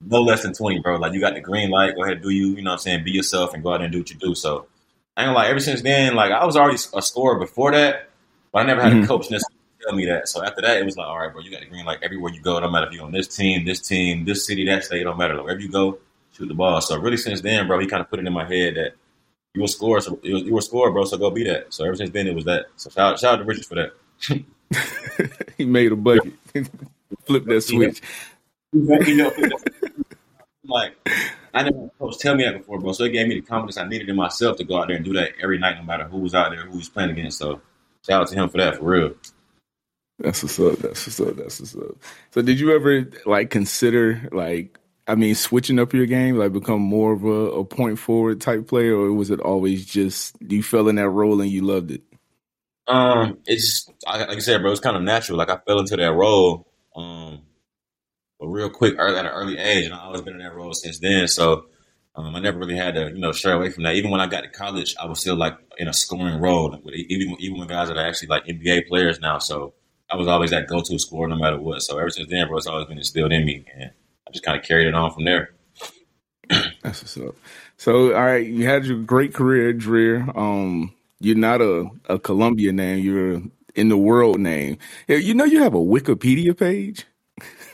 no 0.00 0.20
less 0.22 0.42
than 0.42 0.52
twenty, 0.54 0.80
bro. 0.80 0.96
Like 0.96 1.12
you 1.12 1.20
got 1.20 1.34
the 1.34 1.40
green 1.40 1.70
light. 1.70 1.94
Go 1.94 2.04
ahead, 2.04 2.22
do 2.22 2.30
you. 2.30 2.48
You 2.56 2.62
know 2.62 2.70
what 2.70 2.74
I'm 2.74 2.78
saying? 2.80 3.04
Be 3.04 3.12
yourself 3.12 3.54
and 3.54 3.62
go 3.62 3.72
out 3.72 3.82
and 3.82 3.92
do 3.92 3.98
what 3.98 4.10
you 4.10 4.16
do." 4.16 4.34
So 4.34 4.66
I 5.16 5.24
ain't 5.24 5.34
gonna. 5.34 5.48
Ever 5.48 5.60
since 5.60 5.82
then, 5.82 6.14
like 6.14 6.32
I 6.32 6.44
was 6.44 6.56
already 6.56 6.78
a 6.94 7.02
scorer 7.02 7.38
before 7.38 7.72
that, 7.72 8.08
but 8.52 8.60
I 8.60 8.64
never 8.66 8.80
had 8.82 8.92
Mhm. 8.92 9.04
a 9.04 9.06
coach 9.06 9.30
necessarily 9.30 9.58
tell 9.82 9.94
me 9.94 10.06
that. 10.06 10.28
So 10.28 10.44
after 10.44 10.62
that, 10.62 10.76
it 10.78 10.84
was 10.84 10.96
like, 10.96 11.06
all 11.06 11.18
right, 11.18 11.32
bro, 11.32 11.42
you 11.42 11.50
got 11.50 11.60
the 11.60 11.66
green 11.66 11.84
light 11.84 11.98
everywhere 12.02 12.32
you 12.32 12.40
go. 12.40 12.58
Don't 12.60 12.72
matter 12.72 12.86
if 12.86 12.92
you're 12.92 13.04
on 13.04 13.12
this 13.12 13.28
team, 13.28 13.64
this 13.64 13.80
team, 13.80 14.24
this 14.24 14.46
city, 14.46 14.64
that 14.66 14.84
state, 14.84 15.02
don't 15.04 15.18
matter. 15.18 15.34
Like, 15.34 15.44
wherever 15.44 15.60
you 15.60 15.70
go, 15.70 15.98
shoot 16.36 16.46
the 16.46 16.54
ball. 16.54 16.80
So 16.80 16.98
really, 16.98 17.16
since 17.16 17.40
then, 17.40 17.66
bro, 17.66 17.78
he 17.80 17.86
kind 17.86 18.00
of 18.00 18.08
put 18.08 18.18
it 18.20 18.26
in 18.26 18.32
my 18.32 18.44
head 18.46 18.76
that 18.76 18.94
you 19.54 19.62
were 19.62 19.68
score. 19.68 20.00
so 20.00 20.18
you 20.22 20.52
were 20.54 20.60
a 20.60 20.92
bro. 20.92 21.04
So 21.04 21.18
go 21.18 21.30
be 21.30 21.44
that. 21.44 21.74
So 21.74 21.84
ever 21.84 21.96
since 21.96 22.10
then, 22.10 22.26
it 22.26 22.34
was 22.34 22.44
that. 22.44 22.66
So 22.76 22.90
shout, 22.90 23.18
shout 23.18 23.34
out 23.34 23.36
to 23.38 23.44
Richards 23.44 23.66
for 23.66 23.74
that. 23.74 23.92
he 25.58 25.64
made 25.64 25.92
a 25.92 25.96
bucket. 25.96 26.32
Flip 27.24 27.44
that 27.44 27.60
switch. 27.62 28.00
You 28.72 29.16
know, 29.16 29.32
like 30.64 30.94
I 31.54 31.64
never 31.64 31.90
coach 31.98 32.18
tell 32.18 32.34
me 32.34 32.44
that 32.44 32.58
before, 32.58 32.78
bro. 32.78 32.92
So 32.92 33.04
it 33.04 33.10
gave 33.10 33.28
me 33.28 33.34
the 33.34 33.46
confidence 33.46 33.76
I 33.76 33.86
needed 33.86 34.08
in 34.08 34.16
myself 34.16 34.56
to 34.58 34.64
go 34.64 34.78
out 34.80 34.88
there 34.88 34.96
and 34.96 35.04
do 35.04 35.12
that 35.14 35.32
every 35.42 35.58
night, 35.58 35.76
no 35.76 35.84
matter 35.84 36.04
who 36.04 36.18
was 36.18 36.34
out 36.34 36.50
there, 36.50 36.64
who 36.64 36.78
was 36.78 36.88
playing 36.88 37.10
against. 37.10 37.38
So 37.38 37.60
shout 38.06 38.22
out 38.22 38.28
to 38.28 38.34
him 38.34 38.48
for 38.48 38.58
that, 38.58 38.76
for 38.76 38.84
real. 38.84 39.14
That's 40.18 40.42
what's 40.42 40.58
up. 40.60 40.78
That's 40.78 41.06
what's 41.06 41.20
up. 41.20 41.36
That's 41.36 41.60
what's 41.60 41.74
up. 41.74 41.96
So, 42.30 42.42
did 42.42 42.60
you 42.60 42.74
ever 42.74 43.10
like 43.26 43.50
consider 43.50 44.28
like, 44.32 44.78
I 45.06 45.16
mean, 45.16 45.34
switching 45.34 45.78
up 45.80 45.92
your 45.92 46.06
game, 46.06 46.36
like 46.36 46.52
become 46.52 46.80
more 46.80 47.12
of 47.12 47.24
a, 47.24 47.28
a 47.28 47.64
point 47.64 47.98
forward 47.98 48.40
type 48.40 48.68
player, 48.68 48.96
or 48.96 49.12
was 49.12 49.30
it 49.30 49.40
always 49.40 49.84
just 49.84 50.36
you 50.40 50.62
fell 50.62 50.88
in 50.88 50.96
that 50.96 51.08
role 51.08 51.40
and 51.40 51.50
you 51.50 51.62
loved 51.62 51.90
it? 51.90 52.02
Um, 52.88 53.38
it's 53.46 53.88
like 54.06 54.28
I 54.28 54.38
said, 54.38 54.60
bro. 54.62 54.70
It's 54.70 54.80
kind 54.80 54.96
of 54.96 55.02
natural. 55.02 55.38
Like 55.38 55.50
I 55.50 55.58
fell 55.58 55.80
into 55.80 55.96
that 55.96 56.12
role, 56.12 56.66
um, 56.96 57.42
but 58.40 58.48
real 58.48 58.70
quick, 58.70 58.96
early 58.98 59.16
at 59.16 59.26
an 59.26 59.32
early 59.32 59.58
age, 59.58 59.84
and 59.84 59.94
I've 59.94 60.00
always 60.00 60.22
been 60.22 60.34
in 60.34 60.40
that 60.40 60.54
role 60.54 60.72
since 60.72 60.98
then. 60.98 61.28
So, 61.28 61.66
um, 62.16 62.34
I 62.34 62.40
never 62.40 62.58
really 62.58 62.76
had 62.76 62.94
to, 62.94 63.08
you 63.08 63.20
know, 63.20 63.32
stray 63.32 63.52
away 63.52 63.70
from 63.70 63.84
that. 63.84 63.94
Even 63.94 64.10
when 64.10 64.20
I 64.20 64.26
got 64.26 64.42
to 64.42 64.48
college, 64.48 64.94
I 65.00 65.06
was 65.06 65.20
still 65.20 65.36
like 65.36 65.56
in 65.78 65.88
a 65.88 65.92
scoring 65.92 66.40
role, 66.40 66.76
even 66.92 67.36
even 67.38 67.60
with 67.60 67.68
guys 67.68 67.88
that 67.88 67.96
are 67.96 68.06
actually 68.06 68.28
like 68.28 68.46
NBA 68.46 68.88
players 68.88 69.20
now. 69.20 69.38
So, 69.38 69.74
I 70.10 70.16
was 70.16 70.28
always 70.28 70.50
that 70.50 70.66
go-to 70.66 70.98
scorer 70.98 71.28
no 71.28 71.36
matter 71.36 71.58
what. 71.58 71.82
So, 71.82 71.98
ever 71.98 72.10
since 72.10 72.28
then, 72.30 72.48
bro, 72.48 72.58
it's 72.58 72.66
always 72.66 72.86
been 72.86 72.98
instilled 72.98 73.32
in 73.32 73.44
me, 73.46 73.64
and 73.74 73.92
I 74.26 74.30
just 74.32 74.44
kind 74.44 74.58
of 74.58 74.66
carried 74.66 74.88
it 74.88 74.94
on 74.94 75.12
from 75.12 75.24
there. 75.24 75.54
That's 76.82 77.02
what's 77.02 77.16
up. 77.16 77.36
So, 77.76 78.14
all 78.14 78.24
right, 78.24 78.46
you 78.46 78.66
had 78.66 78.84
your 78.84 78.98
great 78.98 79.34
career 79.34 79.72
Dreher. 79.72 80.36
Um, 80.36 80.94
you're 81.22 81.36
not 81.36 81.60
a, 81.62 81.88
a 82.08 82.18
Columbia 82.18 82.72
name. 82.72 83.04
You're 83.04 83.42
in 83.74 83.88
the 83.88 83.96
world 83.96 84.38
name. 84.40 84.78
Yeah, 85.08 85.16
You 85.18 85.34
know, 85.34 85.44
you 85.44 85.62
have 85.62 85.74
a 85.74 85.78
Wikipedia 85.78 86.56
page. 86.58 87.06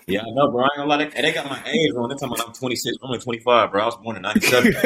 Yeah, 0.06 0.20
I 0.22 0.30
know, 0.30 0.50
bro. 0.50 0.62
I 0.62 0.66
ain't 0.66 0.76
gonna 0.76 0.88
lie. 0.88 1.04
They, 1.04 1.22
they 1.22 1.32
got 1.32 1.50
my 1.50 1.62
age 1.66 1.92
wrong. 1.94 2.08
They're 2.08 2.16
talking 2.16 2.34
about 2.36 2.48
I'm 2.48 2.54
26. 2.54 2.96
I'm 3.02 3.08
only 3.08 3.18
25, 3.20 3.70
bro. 3.72 3.82
I 3.82 3.86
was 3.86 3.96
born 3.96 4.16
in 4.16 4.22
97. 4.22 4.74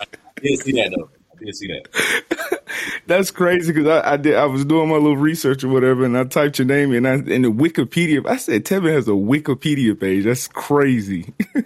I 0.00 0.04
did 0.42 0.58
see 0.60 0.72
that, 0.72 0.94
though. 0.96 1.10
I 1.32 1.44
did 1.44 1.54
see 1.56 1.68
that. 1.68 2.60
That's 3.06 3.30
crazy 3.30 3.72
because 3.72 3.88
I, 3.88 4.12
I 4.12 4.16
did. 4.16 4.36
I 4.36 4.46
was 4.46 4.64
doing 4.64 4.88
my 4.88 4.94
little 4.96 5.16
research 5.16 5.64
or 5.64 5.68
whatever, 5.68 6.04
and 6.04 6.16
I 6.16 6.24
typed 6.24 6.58
your 6.58 6.66
name 6.66 6.92
in. 6.92 7.04
I, 7.04 7.14
in 7.14 7.42
the 7.42 7.52
Wikipedia, 7.52 8.26
I 8.26 8.36
said 8.36 8.64
Tevin 8.64 8.92
has 8.94 9.06
a 9.08 9.12
Wikipedia 9.12 9.98
page. 9.98 10.24
That's 10.24 10.48
crazy. 10.48 11.34
Hey, 11.54 11.62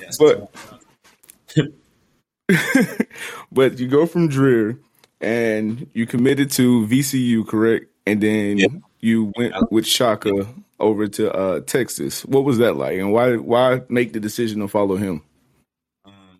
that's 0.00 0.18
But- 0.20 0.50
but 3.52 3.78
you 3.78 3.88
go 3.88 4.06
from 4.06 4.28
Dreher, 4.28 4.78
and 5.20 5.88
you 5.94 6.06
committed 6.06 6.50
to 6.52 6.86
VCU, 6.86 7.46
correct? 7.46 7.86
And 8.06 8.20
then 8.20 8.58
Yeah. 8.58 8.66
you 9.00 9.32
went 9.36 9.54
with 9.70 9.86
Shaka 9.86 10.46
over 10.80 11.08
to 11.08 11.32
uh, 11.32 11.60
Texas. 11.60 12.24
What 12.24 12.44
was 12.44 12.58
that 12.58 12.76
like, 12.76 12.98
and 12.98 13.12
why 13.12 13.36
why 13.36 13.82
make 13.88 14.12
the 14.12 14.20
decision 14.20 14.60
to 14.60 14.68
follow 14.68 14.96
him? 14.96 15.22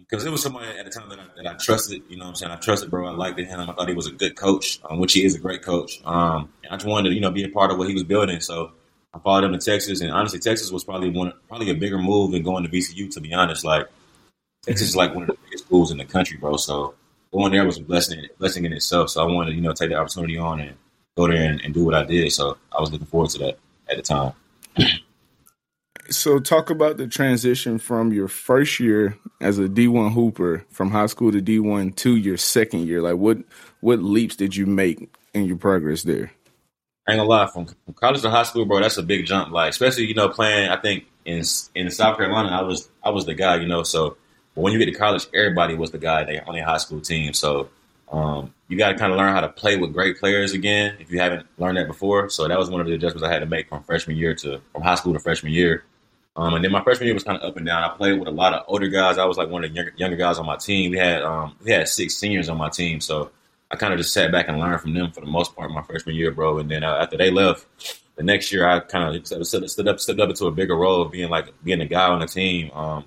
because 0.08 0.24
it 0.24 0.30
was 0.30 0.42
somebody 0.42 0.66
at 0.78 0.84
the 0.86 0.90
time 0.90 1.08
that 1.10 1.18
I, 1.18 1.24
that 1.36 1.46
I 1.46 1.54
trusted. 1.54 2.02
You 2.08 2.16
know 2.16 2.24
what 2.24 2.30
I'm 2.30 2.34
saying? 2.36 2.52
I 2.52 2.56
trusted, 2.56 2.90
bro. 2.90 3.06
I 3.06 3.10
liked 3.10 3.38
him. 3.38 3.60
I 3.60 3.66
thought 3.72 3.88
he 3.88 3.94
was 3.94 4.06
a 4.06 4.12
good 4.12 4.36
coach, 4.36 4.80
um, 4.88 5.00
which 5.00 5.12
he 5.12 5.24
is 5.24 5.34
a 5.34 5.38
great 5.38 5.62
coach. 5.62 6.00
Um, 6.04 6.50
and 6.64 6.72
I 6.72 6.76
just 6.76 6.86
wanted 6.86 7.10
to, 7.10 7.14
you 7.14 7.20
know, 7.20 7.30
be 7.30 7.44
a 7.44 7.48
part 7.48 7.70
of 7.70 7.78
what 7.78 7.88
he 7.88 7.94
was 7.94 8.04
building. 8.04 8.40
So 8.40 8.72
I 9.12 9.18
followed 9.18 9.44
him 9.44 9.52
to 9.52 9.58
Texas, 9.58 10.00
and 10.00 10.10
honestly, 10.10 10.38
Texas 10.38 10.70
was 10.70 10.82
probably 10.84 11.10
one, 11.10 11.32
probably 11.48 11.70
a 11.70 11.74
bigger 11.74 11.98
move 11.98 12.32
than 12.32 12.42
going 12.42 12.64
to 12.64 12.70
VCU. 12.70 13.12
To 13.12 13.20
be 13.20 13.34
honest, 13.34 13.64
like 13.64 13.86
Texas 14.68 14.90
is 14.90 14.96
like 14.96 15.14
one 15.14 15.22
of 15.22 15.28
the 15.28 15.36
biggest 15.44 15.64
schools 15.64 15.90
in 15.90 15.96
the 15.96 16.04
country, 16.04 16.36
bro. 16.36 16.56
So 16.56 16.94
going 17.32 17.52
there 17.52 17.64
was 17.64 17.78
a 17.78 17.82
blessing, 17.82 18.26
blessing 18.38 18.66
in 18.66 18.72
itself. 18.72 19.10
So 19.10 19.22
I 19.22 19.32
wanted 19.32 19.50
to, 19.50 19.56
you 19.56 19.62
know, 19.62 19.72
take 19.72 19.88
the 19.88 19.96
opportunity 19.96 20.36
on 20.36 20.60
and 20.60 20.76
go 21.16 21.26
there 21.26 21.50
and, 21.50 21.60
and 21.62 21.72
do 21.72 21.84
what 21.84 21.94
I 21.94 22.04
did. 22.04 22.30
So 22.32 22.58
I 22.76 22.80
was 22.80 22.92
looking 22.92 23.06
forward 23.06 23.30
to 23.30 23.38
that 23.38 23.58
at 23.90 23.96
the 23.96 24.02
time. 24.02 24.32
So 26.10 26.38
talk 26.38 26.70
about 26.70 26.96
the 26.96 27.06
transition 27.06 27.78
from 27.78 28.12
your 28.12 28.28
first 28.28 28.78
year 28.78 29.18
as 29.40 29.58
a 29.58 29.68
D1 29.68 30.12
hooper 30.12 30.64
from 30.70 30.90
high 30.90 31.06
school 31.06 31.32
to 31.32 31.40
D1 31.40 31.96
to 31.96 32.16
your 32.16 32.36
second 32.36 32.86
year. 32.86 33.02
Like 33.02 33.16
what 33.16 33.38
what 33.80 34.02
leaps 34.02 34.36
did 34.36 34.54
you 34.54 34.66
make 34.66 35.10
in 35.34 35.46
your 35.46 35.56
progress 35.56 36.02
there? 36.02 36.32
I 37.06 37.12
ain't 37.12 37.20
gonna 37.20 37.28
lie, 37.28 37.46
from, 37.46 37.66
from 37.66 37.94
college 37.94 38.20
to 38.20 38.30
high 38.30 38.42
school, 38.42 38.66
bro, 38.66 38.80
that's 38.80 38.98
a 38.98 39.02
big 39.02 39.24
jump. 39.24 39.50
Like, 39.50 39.70
especially 39.70 40.04
you 40.04 40.14
know, 40.14 40.28
playing. 40.28 40.68
I 40.68 40.76
think 40.76 41.06
in 41.24 41.42
in 41.74 41.90
South 41.90 42.18
Carolina, 42.18 42.50
I 42.50 42.62
was 42.62 42.88
I 43.02 43.10
was 43.10 43.24
the 43.24 43.34
guy, 43.34 43.56
you 43.56 43.66
know. 43.66 43.82
So 43.82 44.18
but 44.58 44.64
when 44.64 44.72
you 44.72 44.80
get 44.80 44.86
to 44.86 44.98
college, 44.98 45.28
everybody 45.32 45.76
was 45.76 45.92
the 45.92 45.98
guy 45.98 46.24
they 46.24 46.40
on 46.40 46.52
their 46.52 46.64
high 46.64 46.78
school 46.78 47.00
team. 47.00 47.32
So 47.32 47.68
um, 48.10 48.52
you 48.66 48.76
got 48.76 48.88
to 48.88 48.98
kind 48.98 49.12
of 49.12 49.16
learn 49.16 49.32
how 49.32 49.40
to 49.40 49.48
play 49.48 49.76
with 49.76 49.92
great 49.92 50.18
players 50.18 50.52
again 50.52 50.96
if 50.98 51.12
you 51.12 51.20
haven't 51.20 51.46
learned 51.58 51.78
that 51.78 51.86
before. 51.86 52.28
So 52.28 52.48
that 52.48 52.58
was 52.58 52.68
one 52.68 52.80
of 52.80 52.88
the 52.88 52.92
adjustments 52.92 53.22
I 53.22 53.32
had 53.32 53.38
to 53.38 53.46
make 53.46 53.68
from 53.68 53.84
freshman 53.84 54.16
year 54.16 54.34
to 54.34 54.60
from 54.72 54.82
high 54.82 54.96
school 54.96 55.12
to 55.12 55.20
freshman 55.20 55.52
year. 55.52 55.84
Um, 56.34 56.54
and 56.54 56.64
then 56.64 56.72
my 56.72 56.82
freshman 56.82 57.06
year 57.06 57.14
was 57.14 57.22
kind 57.22 57.38
of 57.38 57.48
up 57.48 57.56
and 57.56 57.66
down. 57.66 57.84
I 57.84 57.96
played 57.96 58.18
with 58.18 58.26
a 58.26 58.32
lot 58.32 58.52
of 58.52 58.64
older 58.66 58.88
guys. 58.88 59.16
I 59.16 59.26
was 59.26 59.36
like 59.36 59.48
one 59.48 59.62
of 59.62 59.70
the 59.70 59.76
younger, 59.76 59.92
younger 59.96 60.16
guys 60.16 60.40
on 60.40 60.46
my 60.46 60.56
team. 60.56 60.90
We 60.90 60.98
had 60.98 61.22
um, 61.22 61.54
we 61.62 61.70
had 61.70 61.86
six 61.86 62.16
seniors 62.16 62.48
on 62.48 62.56
my 62.56 62.68
team, 62.68 63.00
so 63.00 63.30
I 63.70 63.76
kind 63.76 63.92
of 63.94 64.00
just 64.00 64.12
sat 64.12 64.32
back 64.32 64.48
and 64.48 64.58
learned 64.58 64.80
from 64.80 64.92
them 64.92 65.12
for 65.12 65.20
the 65.20 65.26
most 65.28 65.54
part 65.54 65.70
my 65.70 65.82
freshman 65.82 66.16
year, 66.16 66.32
bro. 66.32 66.58
And 66.58 66.68
then 66.68 66.82
uh, 66.82 66.98
after 67.00 67.16
they 67.16 67.30
left, 67.30 67.64
the 68.16 68.24
next 68.24 68.52
year 68.52 68.68
I 68.68 68.80
kind 68.80 69.16
of 69.16 69.24
stood 69.24 69.86
up 69.86 70.00
stood 70.00 70.18
up 70.18 70.30
into 70.30 70.46
a 70.46 70.50
bigger 70.50 70.74
role 70.74 71.02
of 71.02 71.12
being 71.12 71.30
like 71.30 71.54
being 71.62 71.80
a 71.80 71.86
guy 71.86 72.08
on 72.08 72.18
the 72.18 72.26
team. 72.26 72.72
Um, 72.72 73.04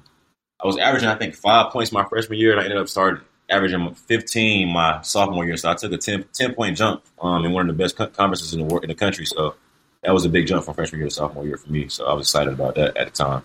I 0.63 0.67
was 0.67 0.77
averaging 0.77 1.09
I 1.09 1.15
think 1.15 1.35
five 1.35 1.71
points 1.71 1.91
my 1.91 2.05
freshman 2.05 2.39
year, 2.39 2.51
and 2.51 2.61
I 2.61 2.63
ended 2.63 2.77
up 2.77 2.87
starting 2.87 3.21
averaging 3.49 3.93
15 3.93 4.69
my 4.69 5.01
sophomore 5.01 5.45
year. 5.45 5.57
So 5.57 5.69
I 5.69 5.75
took 5.75 5.91
a 5.91 5.97
10, 5.97 6.25
10 6.33 6.53
point 6.55 6.77
jump 6.77 7.03
um, 7.21 7.45
in 7.45 7.51
one 7.51 7.69
of 7.69 7.75
the 7.75 7.83
best 7.83 7.97
co- 7.97 8.07
conferences 8.07 8.53
in 8.53 8.67
the 8.67 8.77
in 8.77 8.89
the 8.89 8.95
country. 8.95 9.25
So 9.25 9.55
that 10.03 10.13
was 10.13 10.25
a 10.25 10.29
big 10.29 10.47
jump 10.47 10.65
from 10.65 10.73
freshman 10.73 10.99
year 10.99 11.09
to 11.09 11.13
sophomore 11.13 11.45
year 11.45 11.57
for 11.57 11.71
me. 11.71 11.87
So 11.89 12.05
I 12.05 12.13
was 12.13 12.27
excited 12.27 12.53
about 12.53 12.75
that 12.75 12.97
at 12.97 13.07
the 13.07 13.13
time. 13.13 13.43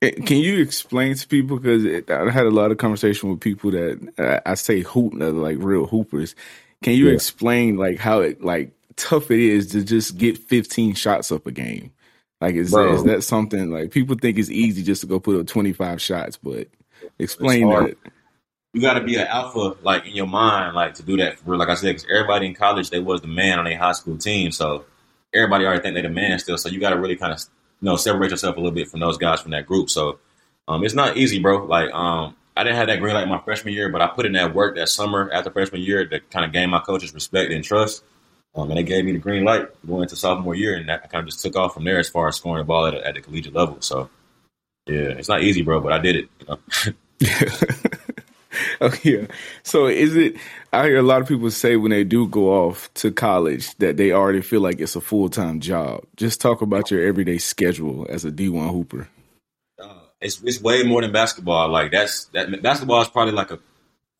Can 0.00 0.38
you 0.38 0.62
explain 0.62 1.14
to 1.14 1.28
people 1.28 1.58
because 1.58 1.84
I 2.08 2.30
had 2.30 2.46
a 2.46 2.50
lot 2.50 2.70
of 2.70 2.78
conversation 2.78 3.28
with 3.28 3.40
people 3.40 3.70
that 3.72 4.12
uh, 4.18 4.40
I 4.46 4.54
say 4.54 4.80
hoop, 4.80 5.12
like 5.14 5.58
real 5.60 5.86
hoopers. 5.86 6.34
Can 6.82 6.94
you 6.94 7.08
yeah. 7.08 7.14
explain 7.14 7.76
like 7.76 7.98
how 7.98 8.20
it 8.20 8.42
like 8.42 8.72
tough 8.96 9.30
it 9.30 9.40
is 9.40 9.72
to 9.72 9.84
just 9.84 10.16
get 10.16 10.38
15 10.38 10.94
shots 10.94 11.30
up 11.30 11.46
a 11.46 11.52
game? 11.52 11.92
Like 12.40 12.54
is, 12.54 12.70
that, 12.70 12.88
is 12.88 13.04
that 13.04 13.22
something 13.22 13.70
like 13.70 13.90
people 13.90 14.16
think 14.16 14.38
it's 14.38 14.50
easy 14.50 14.82
just 14.82 15.02
to 15.02 15.06
go 15.06 15.20
put 15.20 15.38
up 15.38 15.46
25 15.46 16.00
shots, 16.00 16.38
but 16.38 16.68
explain 17.18 17.68
that. 17.68 17.96
You 18.72 18.80
got 18.80 18.94
to 18.94 19.02
be 19.02 19.16
an 19.16 19.26
alpha, 19.26 19.76
like 19.82 20.06
in 20.06 20.12
your 20.14 20.28
mind, 20.28 20.74
like 20.74 20.94
to 20.94 21.02
do 21.02 21.16
that 21.18 21.38
for 21.38 21.50
real. 21.50 21.58
Like 21.58 21.68
I 21.68 21.74
said, 21.74 21.88
because 21.88 22.06
everybody 22.10 22.46
in 22.46 22.54
college 22.54 22.88
they 22.90 23.00
was 23.00 23.20
the 23.20 23.26
man 23.26 23.58
on 23.58 23.66
a 23.66 23.74
high 23.74 23.92
school 23.92 24.16
team, 24.16 24.52
so 24.52 24.84
everybody 25.34 25.64
already 25.64 25.82
think 25.82 25.94
they're 25.94 26.04
the 26.04 26.08
man 26.08 26.38
still. 26.38 26.56
So 26.56 26.68
you 26.68 26.80
got 26.80 26.90
to 26.90 26.98
really 26.98 27.16
kind 27.16 27.32
of 27.32 27.40
you 27.80 27.86
know 27.86 27.96
separate 27.96 28.30
yourself 28.30 28.56
a 28.56 28.60
little 28.60 28.74
bit 28.74 28.88
from 28.88 29.00
those 29.00 29.18
guys 29.18 29.40
from 29.40 29.50
that 29.50 29.66
group. 29.66 29.90
So 29.90 30.18
um, 30.68 30.84
it's 30.84 30.94
not 30.94 31.16
easy, 31.16 31.40
bro. 31.40 31.64
Like 31.64 31.92
um, 31.92 32.36
I 32.56 32.64
didn't 32.64 32.76
have 32.76 32.86
that 32.86 33.00
green 33.00 33.14
light 33.14 33.28
my 33.28 33.40
freshman 33.40 33.74
year, 33.74 33.88
but 33.88 34.00
I 34.00 34.06
put 34.06 34.24
in 34.24 34.32
that 34.32 34.54
work 34.54 34.76
that 34.76 34.88
summer 34.88 35.30
after 35.32 35.50
freshman 35.50 35.82
year 35.82 36.06
to 36.06 36.20
kind 36.20 36.46
of 36.46 36.52
gain 36.52 36.70
my 36.70 36.80
coaches' 36.80 37.12
respect 37.12 37.52
and 37.52 37.64
trust. 37.64 38.04
Um, 38.54 38.68
and 38.70 38.78
they 38.78 38.82
gave 38.82 39.04
me 39.04 39.12
the 39.12 39.18
green 39.18 39.44
light 39.44 39.68
going 39.86 40.02
into 40.02 40.16
sophomore 40.16 40.54
year, 40.54 40.74
and 40.74 40.88
that 40.88 41.10
kind 41.10 41.22
of 41.22 41.26
just 41.26 41.42
took 41.42 41.56
off 41.56 41.74
from 41.74 41.84
there 41.84 41.98
as 41.98 42.08
far 42.08 42.28
as 42.28 42.36
scoring 42.36 42.58
the 42.58 42.66
ball 42.66 42.86
at, 42.86 42.94
at 42.94 43.14
the 43.14 43.20
collegiate 43.20 43.54
level. 43.54 43.80
So, 43.80 44.10
yeah, 44.86 45.10
it's 45.10 45.28
not 45.28 45.42
easy, 45.42 45.62
bro, 45.62 45.80
but 45.80 45.92
I 45.92 45.98
did 45.98 46.16
it. 46.16 46.28
You 46.40 46.46
know? 46.46 46.58
oh 48.80 48.92
yeah. 49.02 49.26
So 49.62 49.86
is 49.86 50.16
it? 50.16 50.36
I 50.72 50.86
hear 50.86 50.98
a 50.98 51.02
lot 51.02 51.20
of 51.20 51.28
people 51.28 51.50
say 51.50 51.76
when 51.76 51.90
they 51.90 52.04
do 52.04 52.26
go 52.26 52.66
off 52.66 52.92
to 52.94 53.12
college 53.12 53.74
that 53.76 53.96
they 53.96 54.12
already 54.12 54.40
feel 54.40 54.60
like 54.60 54.80
it's 54.80 54.96
a 54.96 55.00
full 55.00 55.28
time 55.28 55.60
job. 55.60 56.04
Just 56.16 56.40
talk 56.40 56.62
about 56.62 56.90
your 56.90 57.06
everyday 57.06 57.38
schedule 57.38 58.06
as 58.08 58.24
a 58.24 58.30
D 58.30 58.48
one 58.48 58.68
hooper. 58.68 59.08
Uh, 59.80 59.94
it's 60.20 60.42
it's 60.42 60.60
way 60.60 60.82
more 60.82 61.02
than 61.02 61.12
basketball. 61.12 61.68
Like 61.68 61.92
that's 61.92 62.24
that 62.26 62.62
basketball 62.62 63.02
is 63.02 63.08
probably 63.08 63.34
like 63.34 63.50
a 63.50 63.60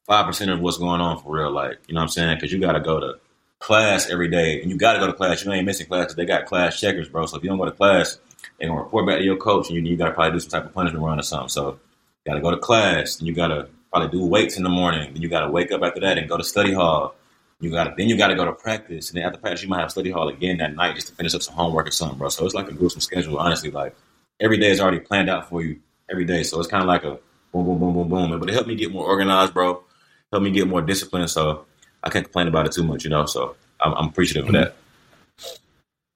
five 0.06 0.26
percent 0.26 0.50
of 0.50 0.60
what's 0.60 0.78
going 0.78 1.00
on 1.00 1.20
for 1.22 1.36
real. 1.36 1.50
Like 1.50 1.78
you 1.88 1.94
know 1.94 2.00
what 2.00 2.04
I'm 2.04 2.08
saying? 2.08 2.36
Because 2.36 2.52
you 2.52 2.60
got 2.60 2.72
to 2.72 2.80
go 2.80 3.00
to 3.00 3.18
class 3.60 4.10
every 4.10 4.28
day, 4.28 4.60
and 4.60 4.70
you 4.70 4.76
got 4.76 4.94
to 4.94 4.98
go 4.98 5.06
to 5.06 5.12
class. 5.12 5.44
You 5.44 5.52
ain't 5.52 5.66
missing 5.66 5.86
class 5.86 6.14
they 6.14 6.24
got 6.24 6.46
class 6.46 6.80
checkers, 6.80 7.08
bro. 7.08 7.26
So 7.26 7.36
if 7.36 7.44
you 7.44 7.50
don't 7.50 7.58
go 7.58 7.66
to 7.66 7.70
class, 7.70 8.18
they're 8.58 8.68
gonna 8.68 8.82
report 8.82 9.06
back 9.06 9.18
to 9.18 9.24
your 9.24 9.36
coach, 9.36 9.68
and 9.68 9.76
you, 9.76 9.82
you 9.82 9.96
got 9.96 10.06
to 10.06 10.12
probably 10.12 10.32
do 10.32 10.40
some 10.40 10.50
type 10.50 10.64
of 10.64 10.74
punishment 10.74 11.04
run 11.04 11.20
or 11.20 11.22
something. 11.22 11.48
So 11.50 11.78
you 12.24 12.32
got 12.32 12.34
to 12.34 12.40
go 12.40 12.50
to 12.50 12.56
class, 12.56 13.18
and 13.18 13.28
you 13.28 13.34
got 13.34 13.48
to 13.48 13.68
probably 13.92 14.08
do 14.08 14.24
weights 14.24 14.56
in 14.56 14.62
the 14.62 14.68
morning. 14.68 15.12
Then 15.12 15.22
you 15.22 15.28
got 15.28 15.40
to 15.40 15.50
wake 15.50 15.70
up 15.70 15.82
after 15.82 16.00
that 16.00 16.18
and 16.18 16.28
go 16.28 16.36
to 16.36 16.44
study 16.44 16.72
hall. 16.72 17.14
You 17.60 17.70
got 17.70 17.84
to 17.84 17.94
then 17.96 18.08
you 18.08 18.16
got 18.16 18.28
to 18.28 18.34
go 18.34 18.46
to 18.46 18.52
practice, 18.52 19.10
and 19.10 19.18
then 19.18 19.26
after 19.26 19.38
practice 19.38 19.62
you 19.62 19.68
might 19.68 19.80
have 19.80 19.90
study 19.90 20.10
hall 20.10 20.28
again 20.28 20.58
that 20.58 20.74
night 20.74 20.94
just 20.94 21.08
to 21.08 21.14
finish 21.14 21.34
up 21.34 21.42
some 21.42 21.54
homework 21.54 21.86
or 21.86 21.90
something, 21.90 22.18
bro. 22.18 22.30
So 22.30 22.46
it's 22.46 22.54
like 22.54 22.68
a 22.68 22.72
gruesome 22.72 23.02
schedule, 23.02 23.38
honestly. 23.38 23.70
Like 23.70 23.94
every 24.40 24.56
day 24.56 24.70
is 24.70 24.80
already 24.80 25.00
planned 25.00 25.28
out 25.28 25.50
for 25.50 25.62
you 25.62 25.80
every 26.10 26.24
day, 26.24 26.42
so 26.42 26.58
it's 26.58 26.68
kind 26.68 26.82
of 26.82 26.88
like 26.88 27.04
a 27.04 27.18
boom, 27.52 27.66
boom, 27.66 27.78
boom, 27.78 27.92
boom, 27.92 28.08
boom. 28.08 28.40
But 28.40 28.48
it 28.48 28.54
helped 28.54 28.68
me 28.68 28.74
get 28.74 28.90
more 28.90 29.04
organized, 29.04 29.52
bro. 29.52 29.84
Helped 30.32 30.44
me 30.44 30.50
get 30.50 30.66
more 30.66 30.80
disciplined, 30.80 31.28
so 31.28 31.66
I 32.02 32.10
can't 32.10 32.24
complain 32.24 32.48
about 32.48 32.66
it 32.66 32.72
too 32.72 32.84
much, 32.84 33.04
you 33.04 33.10
know. 33.10 33.26
So 33.26 33.56
I'm, 33.80 33.94
I'm 33.94 34.08
appreciative 34.08 34.46
of 34.46 34.52
that. 34.52 34.76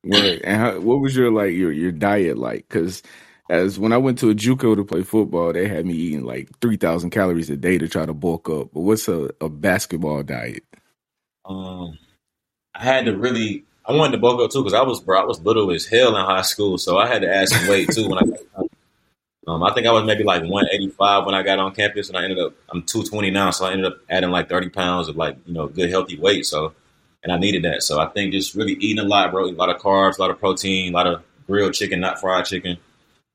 Right. 0.04 0.40
And 0.44 0.60
how, 0.60 0.80
what 0.80 1.00
was 1.00 1.16
your 1.16 1.30
like 1.30 1.52
your 1.54 1.72
your 1.72 1.92
diet 1.92 2.36
like? 2.36 2.68
Because 2.68 3.02
as 3.48 3.78
when 3.78 3.92
I 3.92 3.98
went 3.98 4.18
to 4.18 4.30
a 4.30 4.34
JUCO 4.34 4.76
to 4.76 4.84
play 4.84 5.02
football, 5.02 5.52
they 5.52 5.68
had 5.68 5.86
me 5.86 5.94
eating 5.94 6.24
like 6.24 6.48
three 6.60 6.76
thousand 6.76 7.10
calories 7.10 7.50
a 7.50 7.56
day 7.56 7.78
to 7.78 7.88
try 7.88 8.06
to 8.06 8.14
bulk 8.14 8.48
up. 8.48 8.70
But 8.72 8.80
what's 8.80 9.08
a, 9.08 9.30
a 9.40 9.48
basketball 9.48 10.22
diet? 10.22 10.64
Um, 11.44 11.98
I 12.74 12.84
had 12.84 13.06
to 13.06 13.16
really. 13.16 13.64
I 13.86 13.92
wanted 13.92 14.12
to 14.12 14.18
bulk 14.18 14.40
up 14.40 14.50
too 14.50 14.62
because 14.62 14.74
I 14.74 14.82
was 14.82 15.00
bro, 15.00 15.20
I 15.20 15.24
was 15.24 15.40
little 15.40 15.70
as 15.70 15.86
hell 15.86 16.16
in 16.16 16.24
high 16.24 16.42
school, 16.42 16.78
so 16.78 16.96
I 16.96 17.06
had 17.06 17.22
to 17.22 17.34
add 17.34 17.48
some 17.48 17.68
weight 17.68 17.90
too 17.90 18.08
when 18.08 18.18
I. 18.18 18.22
Um, 19.46 19.62
I 19.62 19.72
think 19.74 19.86
I 19.86 19.92
was 19.92 20.04
maybe 20.04 20.24
like 20.24 20.42
185 20.42 21.26
when 21.26 21.34
I 21.34 21.42
got 21.42 21.58
on 21.58 21.74
campus, 21.74 22.08
and 22.08 22.16
I 22.16 22.24
ended 22.24 22.38
up 22.38 22.54
I'm 22.70 22.82
220 22.82 23.30
now, 23.30 23.50
so 23.50 23.66
I 23.66 23.72
ended 23.72 23.86
up 23.86 23.98
adding 24.08 24.30
like 24.30 24.48
30 24.48 24.70
pounds 24.70 25.08
of 25.08 25.16
like 25.16 25.36
you 25.46 25.54
know 25.54 25.68
good 25.68 25.90
healthy 25.90 26.18
weight. 26.18 26.46
So 26.46 26.74
and 27.24 27.32
I 27.32 27.38
needed 27.38 27.64
that. 27.64 27.82
So 27.82 27.98
I 27.98 28.06
think 28.06 28.32
just 28.32 28.54
really 28.54 28.74
eating 28.74 29.04
a 29.04 29.08
lot, 29.08 29.32
bro. 29.32 29.46
A 29.46 29.52
lot 29.52 29.70
of 29.70 29.80
carbs, 29.80 30.18
a 30.18 30.20
lot 30.20 30.30
of 30.30 30.38
protein, 30.38 30.92
a 30.92 30.96
lot 30.96 31.06
of 31.06 31.22
grilled 31.46 31.72
chicken, 31.72 32.00
not 32.00 32.20
fried 32.20 32.44
chicken, 32.44 32.76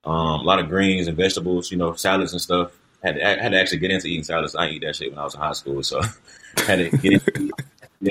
um, 0.05 0.41
a 0.41 0.43
lot 0.43 0.59
of 0.59 0.69
greens 0.69 1.07
and 1.07 1.17
vegetables, 1.17 1.71
you 1.71 1.77
know, 1.77 1.93
salads 1.93 2.31
and 2.31 2.41
stuff. 2.41 2.71
Had 3.03 3.15
to, 3.15 3.21
had 3.21 3.51
to 3.51 3.59
actually 3.59 3.79
get 3.79 3.91
into 3.91 4.07
eating 4.07 4.23
salads. 4.23 4.55
I 4.55 4.65
didn't 4.65 4.75
eat 4.75 4.85
that 4.85 4.95
shit 4.95 5.09
when 5.09 5.19
I 5.19 5.23
was 5.23 5.33
in 5.33 5.39
high 5.39 5.53
school, 5.53 5.81
so 5.83 6.01
had 6.67 6.79
to 6.79 6.89
get 6.97 7.13
into, 7.13 7.31
get 7.31 7.53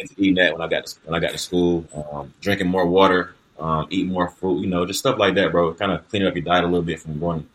into 0.03 0.15
eating 0.17 0.35
that 0.37 0.53
when 0.53 0.63
I 0.63 0.69
got 0.69 0.87
to, 0.87 0.97
when 1.05 1.15
I 1.15 1.21
got 1.25 1.33
to 1.33 1.39
school. 1.39 1.85
Um, 1.95 2.33
drinking 2.41 2.69
more 2.69 2.87
water, 2.87 3.35
um, 3.59 3.87
eating 3.91 4.13
more 4.13 4.31
fruit, 4.31 4.63
you 4.63 4.67
know, 4.67 4.87
just 4.87 5.01
stuff 5.01 5.19
like 5.19 5.35
that, 5.35 5.53
bro. 5.53 5.75
Kind 5.75 5.93
of 5.93 6.09
cleaning 6.09 6.27
up 6.27 6.35
your 6.35 6.45
diet 6.45 6.65
a 6.65 6.67
little 6.67 6.83
bit 6.83 7.01
from 7.01 7.21
going 7.21 7.47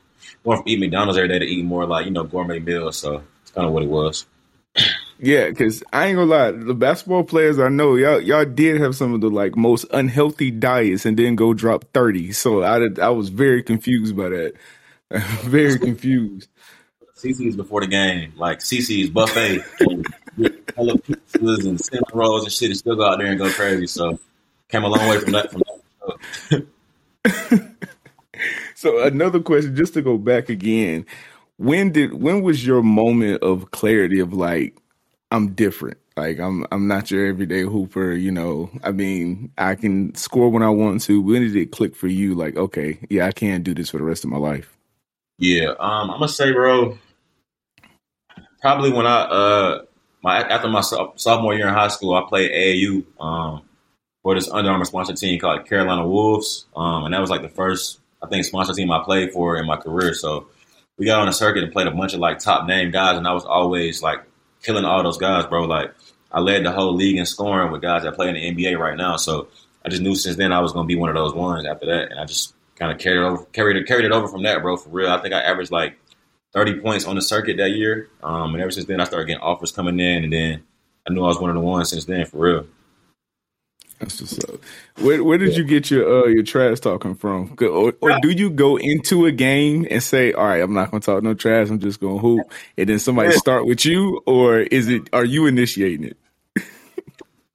going 0.43 0.57
from 0.57 0.67
eating 0.67 0.81
McDonald's 0.81 1.17
every 1.17 1.29
day 1.29 1.39
to 1.39 1.45
eating 1.45 1.65
more 1.65 1.85
like 1.85 2.05
you 2.05 2.11
know 2.11 2.23
gourmet 2.23 2.59
meals. 2.59 2.97
So 2.97 3.23
it's 3.41 3.51
kind 3.51 3.67
of 3.67 3.73
what 3.73 3.83
it 3.83 3.89
was. 3.89 4.25
Yeah, 5.19 5.47
because 5.47 5.83
I 5.93 6.07
ain't 6.07 6.17
gonna 6.17 6.29
lie, 6.29 6.51
the 6.51 6.73
basketball 6.73 7.23
players 7.23 7.57
I 7.57 7.69
know, 7.69 7.95
y'all 7.95 8.19
y'all 8.19 8.43
did 8.43 8.81
have 8.81 8.93
some 8.93 9.13
of 9.13 9.21
the 9.21 9.29
like 9.29 9.55
most 9.55 9.85
unhealthy 9.91 10.51
diets 10.51 11.05
and 11.05 11.15
then 11.15 11.35
go 11.35 11.53
drop 11.53 11.85
thirty. 11.93 12.33
So 12.33 12.61
I 12.61 12.79
did, 12.79 12.99
I 12.99 13.09
was 13.09 13.29
very 13.29 13.63
confused 13.63 14.17
by 14.17 14.29
that. 14.29 14.53
very 15.43 15.79
confused. 15.79 16.49
CiCi's 17.15 17.55
before 17.55 17.81
the 17.81 17.87
game, 17.87 18.33
like 18.35 18.59
CiCi's 18.59 19.11
buffet, 19.11 19.61
hella 20.75 20.97
pizzas 20.97 21.65
and 21.67 21.79
cinnamon 21.79 22.11
rolls 22.13 22.43
and 22.43 22.51
shit, 22.51 22.69
and 22.71 22.77
still 22.77 22.95
go 22.95 23.05
out 23.05 23.19
there 23.19 23.27
and 23.27 23.39
go 23.39 23.49
crazy. 23.49 23.87
So 23.87 24.19
came 24.67 24.83
a 24.83 24.87
long 24.87 25.07
way 25.07 25.19
from 25.19 25.31
that. 25.33 25.51
From 25.51 25.63
that. 26.49 27.69
so 28.83 29.01
another 29.01 29.39
question, 29.39 29.77
just 29.77 29.93
to 29.93 30.01
go 30.01 30.17
back 30.17 30.49
again, 30.49 31.05
when 31.55 31.93
did 31.93 32.13
when 32.21 32.41
was 32.43 32.67
your 32.67 32.83
moment 32.83 33.41
of 33.41 33.71
clarity 33.71 34.19
of 34.19 34.33
like 34.33 34.77
I'm 35.31 35.53
different. 35.53 35.97
Like 36.17 36.37
I'm 36.37 36.67
I'm 36.69 36.89
not 36.89 37.09
your 37.09 37.25
everyday 37.25 37.61
hooper, 37.61 38.11
you 38.11 38.29
know. 38.29 38.69
I 38.83 38.91
mean, 38.91 39.53
I 39.57 39.75
can 39.75 40.13
score 40.15 40.49
when 40.49 40.63
I 40.63 40.69
want 40.69 41.01
to. 41.03 41.21
When 41.21 41.41
did 41.41 41.55
it 41.55 41.71
click 41.71 41.95
for 41.95 42.07
you? 42.07 42.35
Like, 42.35 42.57
okay, 42.57 42.99
yeah, 43.09 43.25
I 43.25 43.31
can't 43.31 43.63
do 43.63 43.73
this 43.73 43.89
for 43.89 43.99
the 43.99 44.03
rest 44.03 44.25
of 44.25 44.29
my 44.29 44.37
life. 44.37 44.77
Yeah, 45.37 45.69
um, 45.79 46.11
I'm 46.11 46.19
gonna 46.19 46.27
say, 46.27 46.51
bro. 46.51 46.97
Probably 48.61 48.91
when 48.91 49.07
I 49.07 49.21
uh 49.21 49.81
my 50.21 50.41
after 50.41 50.67
my 50.67 50.81
sophomore 50.81 51.55
year 51.55 51.69
in 51.69 51.73
high 51.73 51.87
school, 51.87 52.15
I 52.15 52.27
played 52.27 52.51
AAU 52.51 53.05
um 53.17 53.61
for 54.23 54.35
this 54.35 54.51
Under 54.51 54.71
Armour 54.71 54.85
sponsor 54.85 55.13
team 55.13 55.39
called 55.39 55.67
Carolina 55.69 56.05
Wolves, 56.05 56.65
um, 56.75 57.05
and 57.05 57.13
that 57.13 57.21
was 57.21 57.29
like 57.29 57.43
the 57.43 57.49
first 57.49 58.01
I 58.23 58.27
think 58.27 58.45
sponsor 58.45 58.73
team 58.73 58.91
I 58.91 59.03
played 59.03 59.31
for 59.31 59.57
in 59.57 59.67
my 59.67 59.77
career. 59.77 60.13
So 60.13 60.47
we 60.97 61.05
got 61.05 61.19
on 61.19 61.27
a 61.27 61.33
circuit 61.33 61.63
and 61.63 61.73
played 61.73 61.87
a 61.87 61.91
bunch 61.91 62.13
of 62.13 62.19
like 62.19 62.39
top 62.39 62.67
name 62.67 62.91
guys, 62.91 63.17
and 63.17 63.27
I 63.27 63.33
was 63.33 63.45
always 63.45 64.01
like 64.01 64.23
killing 64.61 64.85
all 64.85 65.03
those 65.03 65.17
guys, 65.17 65.45
bro. 65.45 65.65
Like 65.65 65.93
I 66.31 66.39
led 66.39 66.65
the 66.65 66.71
whole 66.71 66.95
league 66.95 67.17
in 67.17 67.25
scoring 67.25 67.71
with 67.71 67.81
guys 67.81 68.03
that 68.03 68.15
play 68.15 68.29
in 68.29 68.35
the 68.35 68.65
NBA 68.65 68.77
right 68.77 68.97
now. 68.97 69.17
So 69.17 69.49
I 69.85 69.89
just 69.89 70.01
knew 70.01 70.15
since 70.15 70.37
then 70.37 70.53
I 70.53 70.61
was 70.61 70.71
going 70.71 70.85
to 70.85 70.87
be 70.87 70.99
one 70.99 71.09
of 71.09 71.15
those 71.15 71.33
ones 71.33 71.65
after 71.65 71.85
that, 71.87 72.11
and 72.11 72.19
I 72.19 72.25
just 72.25 72.53
kind 72.75 72.91
of 72.91 72.99
carried 72.99 73.19
it 73.19 73.25
over, 73.25 73.45
carried 73.45 73.87
carried 73.87 74.05
it 74.05 74.11
over 74.11 74.27
from 74.27 74.43
that, 74.43 74.61
bro. 74.61 74.77
For 74.77 74.89
real, 74.89 75.09
I 75.09 75.21
think 75.21 75.33
I 75.33 75.41
averaged 75.41 75.71
like 75.71 75.97
30 76.53 76.79
points 76.79 77.05
on 77.05 77.15
the 77.15 77.21
circuit 77.21 77.57
that 77.57 77.71
year, 77.71 78.09
um, 78.21 78.53
and 78.53 78.61
ever 78.61 78.71
since 78.71 78.85
then 78.85 79.01
I 79.01 79.05
started 79.05 79.27
getting 79.27 79.41
offers 79.41 79.71
coming 79.71 79.99
in, 79.99 80.23
and 80.23 80.33
then 80.33 80.63
I 81.07 81.13
knew 81.13 81.23
I 81.23 81.27
was 81.27 81.39
one 81.39 81.49
of 81.49 81.55
the 81.55 81.61
ones 81.61 81.89
since 81.89 82.05
then, 82.05 82.25
for 82.25 82.37
real. 82.37 82.67
That's 84.03 84.19
what's 84.19 84.39
up. 84.39 84.59
Where, 84.99 85.23
where 85.23 85.37
did 85.37 85.55
you 85.55 85.63
get 85.63 85.89
your 85.89 86.25
uh, 86.25 86.27
your 86.27 86.43
trash 86.43 86.81
talking 86.81 87.15
from? 87.15 87.55
Or, 87.61 87.93
or, 88.01 88.19
do 88.21 88.31
you 88.31 88.49
go 88.49 88.77
into 88.77 89.25
a 89.25 89.31
game 89.31 89.87
and 89.89 90.03
say, 90.03 90.33
"All 90.33 90.45
right, 90.45 90.61
I'm 90.61 90.73
not 90.73 90.91
going 90.91 90.99
to 90.99 91.05
talk 91.05 91.23
no 91.23 91.33
trash. 91.33 91.69
I'm 91.69 91.79
just 91.79 92.01
going 92.01 92.15
to 92.15 92.21
hoop," 92.21 92.51
and 92.77 92.89
then 92.89 92.99
somebody 92.99 93.31
start 93.31 93.65
with 93.65 93.85
you, 93.85 94.21
or 94.25 94.59
is 94.59 94.89
it? 94.89 95.09
Are 95.13 95.23
you 95.23 95.45
initiating 95.45 96.05
it? 96.05 96.17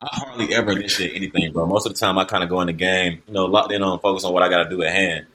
I 0.00 0.08
hardly 0.10 0.54
ever 0.54 0.72
initiate 0.72 1.14
anything, 1.14 1.52
bro. 1.52 1.66
Most 1.66 1.86
of 1.86 1.92
the 1.92 1.98
time, 1.98 2.18
I 2.18 2.24
kind 2.24 2.42
of 2.42 2.48
go 2.48 2.60
in 2.62 2.68
the 2.68 2.72
game, 2.72 3.22
you 3.26 3.34
know, 3.34 3.44
locked 3.44 3.72
in 3.72 3.82
on 3.82 3.98
focus 3.98 4.24
on 4.24 4.32
what 4.32 4.42
I 4.42 4.48
got 4.48 4.62
to 4.62 4.70
do 4.70 4.82
at 4.82 4.92
hand. 4.92 5.26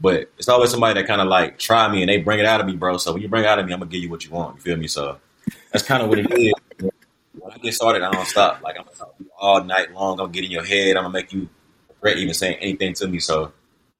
But 0.00 0.30
it's 0.38 0.48
always 0.48 0.70
somebody 0.70 1.00
that 1.00 1.06
kind 1.06 1.20
of 1.20 1.28
like 1.28 1.58
try 1.58 1.90
me 1.92 2.02
and 2.02 2.08
they 2.08 2.18
bring 2.18 2.38
it 2.38 2.46
out 2.46 2.60
of 2.60 2.66
me, 2.66 2.76
bro. 2.76 2.96
So 2.96 3.12
when 3.12 3.22
you 3.22 3.28
bring 3.28 3.44
it 3.44 3.48
out 3.48 3.58
of 3.58 3.66
me, 3.66 3.72
I'm 3.72 3.80
gonna 3.80 3.90
give 3.90 4.02
you 4.02 4.10
what 4.10 4.24
you 4.24 4.30
want. 4.30 4.56
You 4.56 4.62
feel 4.62 4.76
me? 4.76 4.86
So 4.86 5.18
that's 5.70 5.84
kind 5.84 6.02
of 6.02 6.08
what 6.08 6.18
it 6.18 6.30
is 6.32 6.54
when 7.42 7.52
I 7.52 7.58
get 7.58 7.74
started, 7.74 8.02
I 8.02 8.10
don't 8.10 8.26
stop. 8.26 8.62
Like 8.62 8.76
I'm 8.78 8.84
gonna 8.84 8.96
talk 8.96 9.18
to 9.18 9.24
you 9.24 9.30
all 9.38 9.64
night 9.64 9.92
long. 9.92 10.12
I'm 10.12 10.18
gonna 10.18 10.32
get 10.32 10.44
in 10.44 10.50
your 10.50 10.64
head. 10.64 10.96
I'm 10.96 11.04
gonna 11.04 11.12
make 11.12 11.32
you 11.32 11.48
regret 11.88 12.18
even 12.18 12.34
saying 12.34 12.56
anything 12.60 12.94
to 12.94 13.08
me. 13.08 13.18
So 13.18 13.52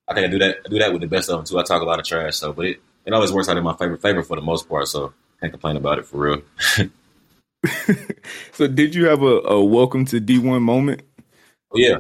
I 0.07 0.15
think 0.15 0.27
I 0.27 0.31
do 0.31 0.39
that. 0.39 0.59
I 0.65 0.69
do 0.69 0.79
that 0.79 0.93
with 0.93 1.03
the 1.03 1.09
best 1.09 1.29
of 1.29 1.37
them 1.37 1.45
too. 1.45 1.59
I 1.59 1.65
talk 1.65 1.83
a 1.83 1.85
lot 1.85 1.99
of 1.99 2.05
trash. 2.07 2.37
So, 2.37 2.53
but 2.53 2.67
it, 2.67 2.81
it 3.05 3.13
always 3.13 3.33
works 3.33 3.49
out 3.49 3.57
in 3.57 3.65
my 3.65 3.77
favor 3.77 3.97
favor 3.97 4.23
for 4.23 4.37
the 4.37 4.43
most 4.43 4.69
part. 4.69 4.87
So 4.87 5.13
can't 5.41 5.53
complain 5.53 5.77
about 5.77 5.99
it 5.99 6.07
for 6.07 6.19
real. 6.19 6.43
so 8.53 8.69
did 8.69 8.95
you 8.95 9.07
have 9.07 9.23
a, 9.23 9.41
a 9.41 9.65
welcome 9.65 10.05
to 10.07 10.21
D1 10.21 10.63
moment? 10.63 11.03
Oh, 11.73 11.79
yeah. 11.79 11.99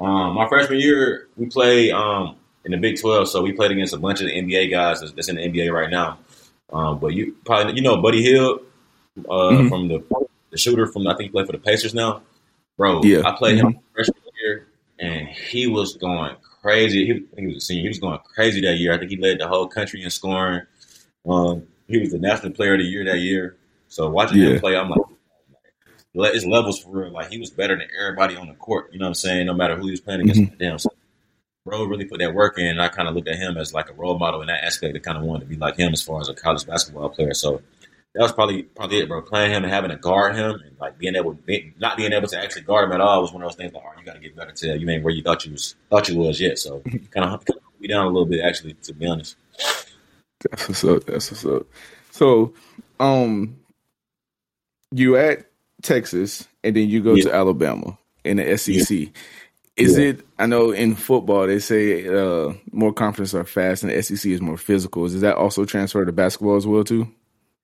Um, 0.00 0.34
my 0.34 0.48
freshman 0.48 0.80
year, 0.80 1.28
we 1.36 1.46
played 1.46 1.92
um, 1.92 2.36
in 2.64 2.72
the 2.72 2.78
Big 2.78 2.98
12, 2.98 3.28
so 3.28 3.42
we 3.42 3.52
played 3.52 3.70
against 3.70 3.92
a 3.92 3.98
bunch 3.98 4.20
of 4.20 4.26
the 4.26 4.32
NBA 4.32 4.70
guys 4.70 5.00
that's, 5.00 5.12
that's 5.12 5.28
in 5.28 5.36
the 5.36 5.42
NBA 5.42 5.70
right 5.72 5.90
now. 5.90 6.18
Um, 6.72 6.98
but 6.98 7.08
you 7.08 7.36
probably 7.44 7.74
you 7.74 7.82
know 7.82 8.00
Buddy 8.00 8.22
Hield 8.22 8.60
uh, 9.18 9.32
mm-hmm. 9.32 9.68
from 9.68 9.88
the 9.88 9.98
the 10.50 10.58
shooter 10.58 10.86
from 10.86 11.06
I 11.06 11.16
think 11.16 11.28
he 11.28 11.28
played 11.30 11.46
for 11.46 11.52
the 11.52 11.58
Pacers 11.58 11.94
now. 11.94 12.22
Bro, 12.76 13.02
yeah. 13.04 13.22
I 13.24 13.36
played 13.36 13.58
mm-hmm. 13.58 13.68
him 13.68 13.78
freshman 13.94 14.20
year, 14.40 14.66
and 14.98 15.28
he 15.28 15.66
was 15.66 15.96
going 15.96 16.36
crazy. 16.62 17.06
He, 17.06 17.40
he 17.40 17.46
was 17.46 17.56
a 17.56 17.60
senior. 17.60 17.82
He 17.82 17.88
was 17.88 17.98
going 17.98 18.18
crazy 18.24 18.60
that 18.62 18.76
year. 18.76 18.92
I 18.92 18.98
think 18.98 19.10
he 19.10 19.16
led 19.16 19.38
the 19.38 19.48
whole 19.48 19.68
country 19.68 20.02
in 20.02 20.10
scoring. 20.10 20.62
Um, 21.28 21.66
he 21.88 21.98
was 21.98 22.10
the 22.10 22.18
national 22.18 22.52
player 22.52 22.74
of 22.74 22.80
the 22.80 22.86
year 22.86 23.04
that 23.04 23.18
year. 23.18 23.56
So 23.88 24.08
watching 24.08 24.38
yeah. 24.38 24.50
him 24.50 24.60
play, 24.60 24.76
I'm 24.76 24.90
like, 26.14 26.32
his 26.32 26.46
levels 26.46 26.80
for 26.80 26.90
real. 26.90 27.12
Like 27.12 27.30
he 27.30 27.38
was 27.38 27.50
better 27.50 27.76
than 27.76 27.88
everybody 28.00 28.36
on 28.36 28.48
the 28.48 28.54
court. 28.54 28.92
You 28.92 28.98
know 28.98 29.06
what 29.06 29.10
I'm 29.10 29.14
saying? 29.14 29.46
No 29.46 29.54
matter 29.54 29.76
who 29.76 29.86
he 29.86 29.90
was 29.90 30.00
playing 30.00 30.22
against. 30.22 30.40
Mm-hmm. 30.40 30.56
Damn. 30.58 30.78
So, 30.78 30.90
bro 31.64 31.84
really 31.84 32.04
put 32.04 32.20
that 32.20 32.34
work 32.34 32.58
in. 32.58 32.66
And 32.66 32.82
I 32.82 32.88
kind 32.88 33.08
of 33.08 33.14
looked 33.14 33.28
at 33.28 33.36
him 33.36 33.56
as 33.56 33.74
like 33.74 33.90
a 33.90 33.92
role 33.94 34.18
model 34.18 34.40
in 34.40 34.46
that 34.46 34.64
aspect. 34.64 34.96
I 34.96 35.00
kind 35.00 35.18
of 35.18 35.24
wanted 35.24 35.40
to 35.40 35.46
be 35.46 35.56
like 35.56 35.76
him 35.76 35.92
as 35.92 36.02
far 36.02 36.20
as 36.20 36.28
a 36.28 36.34
college 36.34 36.66
basketball 36.66 37.10
player. 37.10 37.34
So 37.34 37.62
that 38.14 38.22
was 38.22 38.32
probably 38.32 38.64
probably 38.64 38.98
it, 38.98 39.08
bro. 39.08 39.22
Playing 39.22 39.52
him 39.52 39.62
and 39.62 39.72
having 39.72 39.90
to 39.90 39.96
guard 39.96 40.34
him 40.34 40.50
and 40.50 40.76
like 40.80 40.98
being 40.98 41.14
able, 41.14 41.32
be, 41.32 41.72
not 41.78 41.96
being 41.96 42.12
able 42.12 42.26
to 42.28 42.42
actually 42.42 42.62
guard 42.62 42.86
him 42.86 42.92
at 42.92 43.00
all 43.00 43.20
was 43.20 43.32
one 43.32 43.42
of 43.42 43.48
those 43.48 43.56
things. 43.56 43.72
Like, 43.72 43.82
oh, 43.86 43.98
you 43.98 44.04
got 44.04 44.14
to 44.14 44.20
get 44.20 44.36
better 44.36 44.52
to 44.52 44.78
you 44.78 44.88
ain't 44.90 45.04
where 45.04 45.14
you 45.14 45.22
thought 45.22 45.44
you 45.46 45.52
was 45.52 45.76
thought 45.90 46.08
you 46.08 46.18
was 46.18 46.40
yet. 46.40 46.58
So 46.58 46.80
kind 47.10 47.26
of 47.26 47.44
me 47.80 47.88
down 47.88 48.06
a 48.06 48.08
little 48.08 48.26
bit, 48.26 48.40
actually, 48.40 48.74
to 48.74 48.94
be 48.94 49.06
honest. 49.06 49.36
That's 50.50 50.68
what's 50.68 50.84
up. 50.84 51.04
That's 51.04 51.30
what's 51.30 51.44
up. 51.44 51.66
So, 52.10 52.54
um, 52.98 53.58
you 54.90 55.16
at 55.16 55.46
Texas, 55.82 56.48
and 56.64 56.74
then 56.74 56.88
you 56.88 57.02
go 57.02 57.14
yeah. 57.14 57.24
to 57.24 57.34
Alabama 57.34 57.98
in 58.24 58.38
the 58.38 58.56
SEC. 58.56 58.90
Yeah. 58.90 59.06
Is 59.76 59.96
yeah. 59.96 60.06
it? 60.06 60.26
I 60.38 60.46
know 60.46 60.72
in 60.72 60.94
football 60.94 61.46
they 61.46 61.58
say 61.58 62.06
uh, 62.08 62.52
more 62.72 62.92
conferences 62.92 63.34
are 63.34 63.44
fast, 63.44 63.82
and 63.82 63.92
the 63.92 64.02
SEC 64.02 64.30
is 64.30 64.40
more 64.40 64.56
physical. 64.56 65.04
Is 65.06 65.20
that 65.20 65.36
also 65.36 65.64
transferred 65.64 66.06
to 66.06 66.12
basketball 66.12 66.56
as 66.56 66.66
well 66.66 66.84
too? 66.84 67.10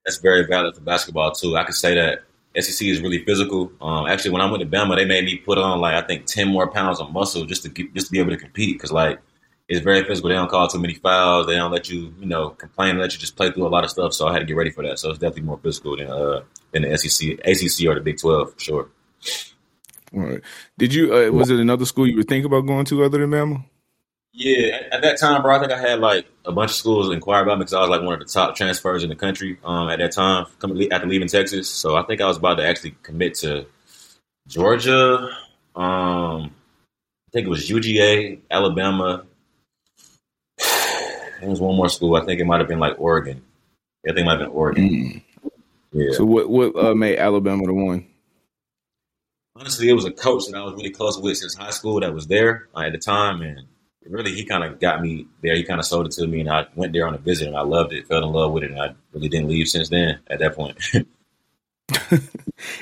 That's 0.06 0.18
very 0.18 0.46
valid 0.46 0.75
for 0.75 0.80
basketball 0.80 1.32
too. 1.32 1.56
I 1.56 1.64
could 1.64 1.75
say 1.75 1.94
that 1.96 2.22
SEC 2.58 2.86
is 2.86 3.00
really 3.00 3.25
physical. 3.25 3.70
Um, 3.80 4.06
actually, 4.06 4.30
when 4.30 4.40
I 4.40 4.50
went 4.50 4.62
to 4.62 4.68
Bama, 4.68 4.96
they 4.96 5.04
made 5.04 5.25
me 5.25 5.36
put 5.36 5.58
on 5.58 5.80
like 5.80 6.02
I 6.02 6.06
think 6.06 6.26
ten 6.26 6.48
more 6.48 6.70
pounds 6.70 7.00
of 7.00 7.12
muscle 7.12 7.44
just 7.44 7.64
to 7.64 7.68
just 7.68 8.06
to 8.06 8.12
be 8.12 8.20
able 8.20 8.30
to 8.30 8.36
compete. 8.36 8.76
Because 8.76 8.92
like 8.92 9.20
it's 9.68 9.80
very 9.80 10.04
physical. 10.04 10.28
They 10.28 10.36
don't 10.36 10.48
call 10.48 10.68
too 10.68 10.78
many 10.78 10.94
fouls. 10.94 11.46
They 11.46 11.56
don't 11.56 11.72
let 11.72 11.90
you, 11.90 12.14
you 12.20 12.26
know, 12.26 12.50
complain. 12.50 12.98
Let 12.98 13.12
you 13.12 13.18
just 13.18 13.36
play 13.36 13.50
through 13.50 13.66
a 13.66 13.68
lot 13.68 13.84
of 13.84 13.90
stuff. 13.90 14.14
So 14.14 14.28
I 14.28 14.32
had 14.32 14.38
to 14.38 14.44
get 14.44 14.56
ready 14.56 14.70
for 14.70 14.84
that. 14.84 14.98
So 14.98 15.10
it's 15.10 15.18
definitely 15.18 15.42
more 15.42 15.58
physical 15.58 15.96
than 15.96 16.08
uh, 16.08 16.42
than 16.72 16.82
the 16.82 16.96
SEC, 16.96 17.30
ACC, 17.44 17.88
or 17.88 17.94
the 17.94 18.00
Big 18.00 18.18
Twelve 18.18 18.54
for 18.54 18.60
sure. 18.60 18.88
All 20.14 20.20
right. 20.20 20.40
Did 20.78 20.94
you? 20.94 21.12
Uh, 21.12 21.30
was 21.30 21.50
it 21.50 21.58
another 21.58 21.84
school 21.84 22.06
you 22.06 22.16
were 22.16 22.22
thinking 22.22 22.46
about 22.46 22.66
going 22.66 22.84
to 22.86 23.04
other 23.04 23.18
than 23.18 23.30
Bama? 23.30 23.64
Yeah, 24.38 24.66
at, 24.76 24.92
at, 24.92 25.02
that 25.02 25.18
time, 25.18 25.40
bro, 25.40 25.56
I 25.56 25.60
think 25.60 25.72
I 25.72 25.80
had 25.80 25.98
like 25.98 26.26
a 26.44 26.52
bunch 26.52 26.70
of 26.70 26.76
schools 26.76 27.10
inquire 27.10 27.42
about 27.42 27.56
me 27.56 27.60
because 27.60 27.72
I 27.72 27.80
was 27.80 27.88
like 27.88 28.02
one 28.02 28.12
of 28.12 28.20
the 28.20 28.26
top 28.26 28.54
transfers 28.54 29.02
in 29.02 29.08
the 29.08 29.16
country 29.16 29.58
um, 29.64 29.88
at 29.88 29.98
that 29.98 30.12
time, 30.12 30.44
coming 30.58 30.92
after 30.92 31.06
leaving 31.06 31.26
Texas. 31.26 31.70
So 31.70 31.96
I 31.96 32.02
think 32.02 32.20
I 32.20 32.26
was 32.26 32.36
about 32.36 32.56
to 32.56 32.66
actually 32.66 32.96
commit 33.02 33.36
to 33.36 33.64
Georgia. 34.46 35.30
Um, 35.74 36.52
I 36.52 37.30
think 37.32 37.46
it 37.46 37.48
was 37.48 37.70
UGA, 37.70 38.40
Alabama, 38.50 39.24
there 40.58 41.48
was 41.48 41.60
one 41.60 41.76
more 41.76 41.88
school. 41.88 42.16
I 42.16 42.24
think 42.26 42.38
it 42.38 42.44
might 42.44 42.60
have 42.60 42.68
been 42.68 42.78
like 42.78 43.00
Oregon. 43.00 43.42
I 44.06 44.12
think 44.12 44.20
it 44.20 44.24
might 44.26 44.38
have 44.38 44.48
been 44.48 44.56
Oregon. 44.56 44.88
Mm. 44.90 45.22
Yeah. 45.92 46.12
So 46.12 46.26
what 46.26 46.50
what 46.50 46.76
uh, 46.76 46.94
made 46.94 47.18
Alabama 47.18 47.64
the 47.64 47.72
one? 47.72 48.06
Honestly, 49.54 49.88
it 49.88 49.94
was 49.94 50.04
a 50.04 50.10
coach 50.10 50.46
that 50.46 50.56
I 50.56 50.62
was 50.62 50.74
really 50.74 50.90
close 50.90 51.18
with 51.18 51.38
since 51.38 51.54
high 51.54 51.70
school 51.70 52.00
that 52.00 52.12
was 52.12 52.26
there 52.26 52.68
at 52.76 52.92
the 52.92 52.98
time, 52.98 53.40
and 53.40 53.66
really 54.08 54.34
he 54.34 54.44
kind 54.44 54.64
of 54.64 54.80
got 54.80 55.02
me 55.02 55.26
there. 55.42 55.56
He 55.56 55.64
kind 55.64 55.80
of 55.80 55.86
sold 55.86 56.06
it 56.06 56.12
to 56.12 56.26
me, 56.26 56.40
and 56.40 56.50
I 56.50 56.66
went 56.75 56.92
there 56.92 57.06
on 57.06 57.14
a 57.14 57.18
visit, 57.18 57.48
and 57.48 57.56
I 57.56 57.62
loved 57.62 57.92
it, 57.92 58.06
fell 58.06 58.25
in 58.25 58.32
love 58.32 58.52
with 58.52 58.64
it, 58.64 58.70
and 58.70 58.80
I 58.80 58.94
really 59.12 59.28
didn't 59.28 59.48
leave 59.48 59.68
since 59.68 59.88
then. 59.88 60.18
At 60.28 60.38
that 60.40 60.54
point. 60.54 60.78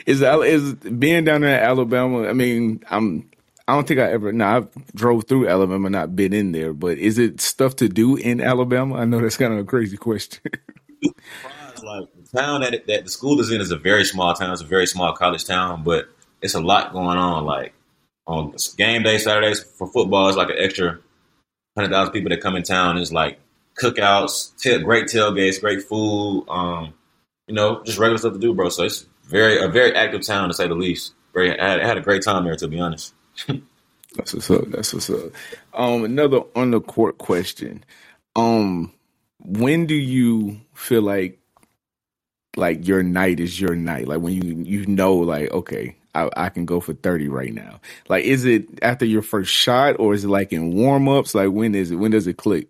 is 0.07 0.23
is 0.23 0.75
being 0.75 1.25
down 1.25 1.43
there 1.43 1.59
in 1.59 1.65
Alabama? 1.65 2.29
I 2.29 2.33
mean, 2.33 2.83
I'm 2.91 3.31
I 3.67 3.75
don't 3.75 3.89
think 3.89 4.01
I 4.01 4.13
ever. 4.13 4.33
No, 4.33 4.45
I've 4.45 4.95
drove 4.95 5.25
through 5.25 5.49
Alabama, 5.49 5.89
not 5.89 6.15
been 6.15 6.33
in 6.33 6.53
there. 6.53 6.75
But 6.75 6.99
is 6.99 7.19
it 7.19 7.41
stuff 7.41 7.77
to 7.77 7.89
do 7.89 8.17
in 8.17 8.41
Alabama? 8.41 8.97
I 8.97 9.05
know 9.05 9.21
that's 9.21 9.37
kind 9.37 9.53
of 9.53 9.59
a 9.59 9.65
crazy 9.65 9.97
question. 9.97 10.43
like 11.03 12.09
the 12.15 12.39
town 12.39 12.61
that 12.61 12.87
that 12.87 13.05
the 13.05 13.11
school 13.11 13.41
is 13.41 13.51
in 13.51 13.61
is 13.61 13.71
a 13.71 13.79
very 13.79 14.05
small 14.05 14.35
town. 14.35 14.53
It's 14.53 14.63
a 14.63 14.67
very 14.67 14.87
small 14.87 15.15
college 15.15 15.45
town, 15.45 15.83
but 15.83 16.09
it's 16.43 16.55
a 16.55 16.61
lot 16.61 16.93
going 16.93 17.19
on. 17.19 17.45
Like 17.45 17.73
on 18.27 18.55
game 18.77 19.03
day 19.03 19.17
Saturdays 19.19 19.63
for 19.63 19.87
football, 19.87 20.29
it's 20.29 20.37
like 20.37 20.51
an 20.51 20.57
extra 20.59 20.99
hundred 21.77 21.91
thousand 21.91 22.13
people 22.13 22.31
that 22.31 22.41
come 22.41 22.57
in 22.57 22.63
town. 22.63 22.99
It's 22.99 23.13
like 23.13 23.39
cookouts, 23.81 24.53
great 24.85 25.07
tailgates, 25.07 25.61
great 25.61 25.83
food. 25.83 26.47
Um, 26.49 26.95
you 27.47 27.55
know, 27.55 27.83
just 27.85 27.99
regular 27.99 28.19
stuff 28.19 28.35
to 28.35 28.39
do, 28.39 28.55
bro. 28.55 28.69
So 28.69 28.85
it's 28.85 29.07
very 29.25 29.59
a 29.59 29.69
very 29.69 29.95
active 29.95 30.25
town 30.27 30.49
to 30.49 30.55
say 30.55 30.69
the 30.69 30.75
least. 30.75 31.15
Very, 31.33 31.59
I 31.59 31.69
had, 31.69 31.81
I 31.81 31.87
had 31.87 31.99
a 31.99 32.01
great 32.01 32.23
time 32.23 32.45
there, 32.45 32.57
to 32.57 32.69
be 32.69 32.81
honest. 32.81 33.13
That's 34.15 34.33
what's 34.33 34.51
up. 34.51 34.65
That's 34.69 34.95
what's 34.95 35.11
up. 35.11 35.33
Um, 35.73 36.05
another 36.05 36.43
on 36.55 36.71
the 36.71 36.81
court 36.81 37.19
question. 37.19 37.85
Um, 38.37 38.93
when 39.41 39.87
do 39.87 39.95
you 39.95 40.61
feel 40.75 41.03
like 41.03 41.41
like 42.57 42.87
your 42.87 43.03
night 43.03 43.41
is 43.41 43.61
your 43.61 43.75
night? 43.75 44.07
Like 44.07 44.21
when 44.21 44.35
you 44.35 44.63
you 44.65 44.87
know 44.87 45.17
like 45.17 45.51
okay, 45.51 45.97
I, 46.15 46.31
I 46.37 46.49
can 46.49 46.65
go 46.67 46.81
for 46.81 46.95
thirty 46.95 47.29
right 47.29 47.53
now. 47.53 47.81
Like 48.09 48.25
is 48.25 48.45
it 48.45 48.67
after 48.83 49.05
your 49.05 49.23
first 49.23 49.53
shot 49.53 49.97
or 49.99 50.15
is 50.15 50.25
it 50.25 50.29
like 50.29 50.53
in 50.53 50.75
warm 50.75 51.09
ups? 51.09 51.35
Like 51.35 51.51
when 51.51 51.75
is 51.75 51.91
it? 51.91 51.97
When 51.97 52.11
does 52.11 52.27
it 52.27 52.37
click? 52.37 52.69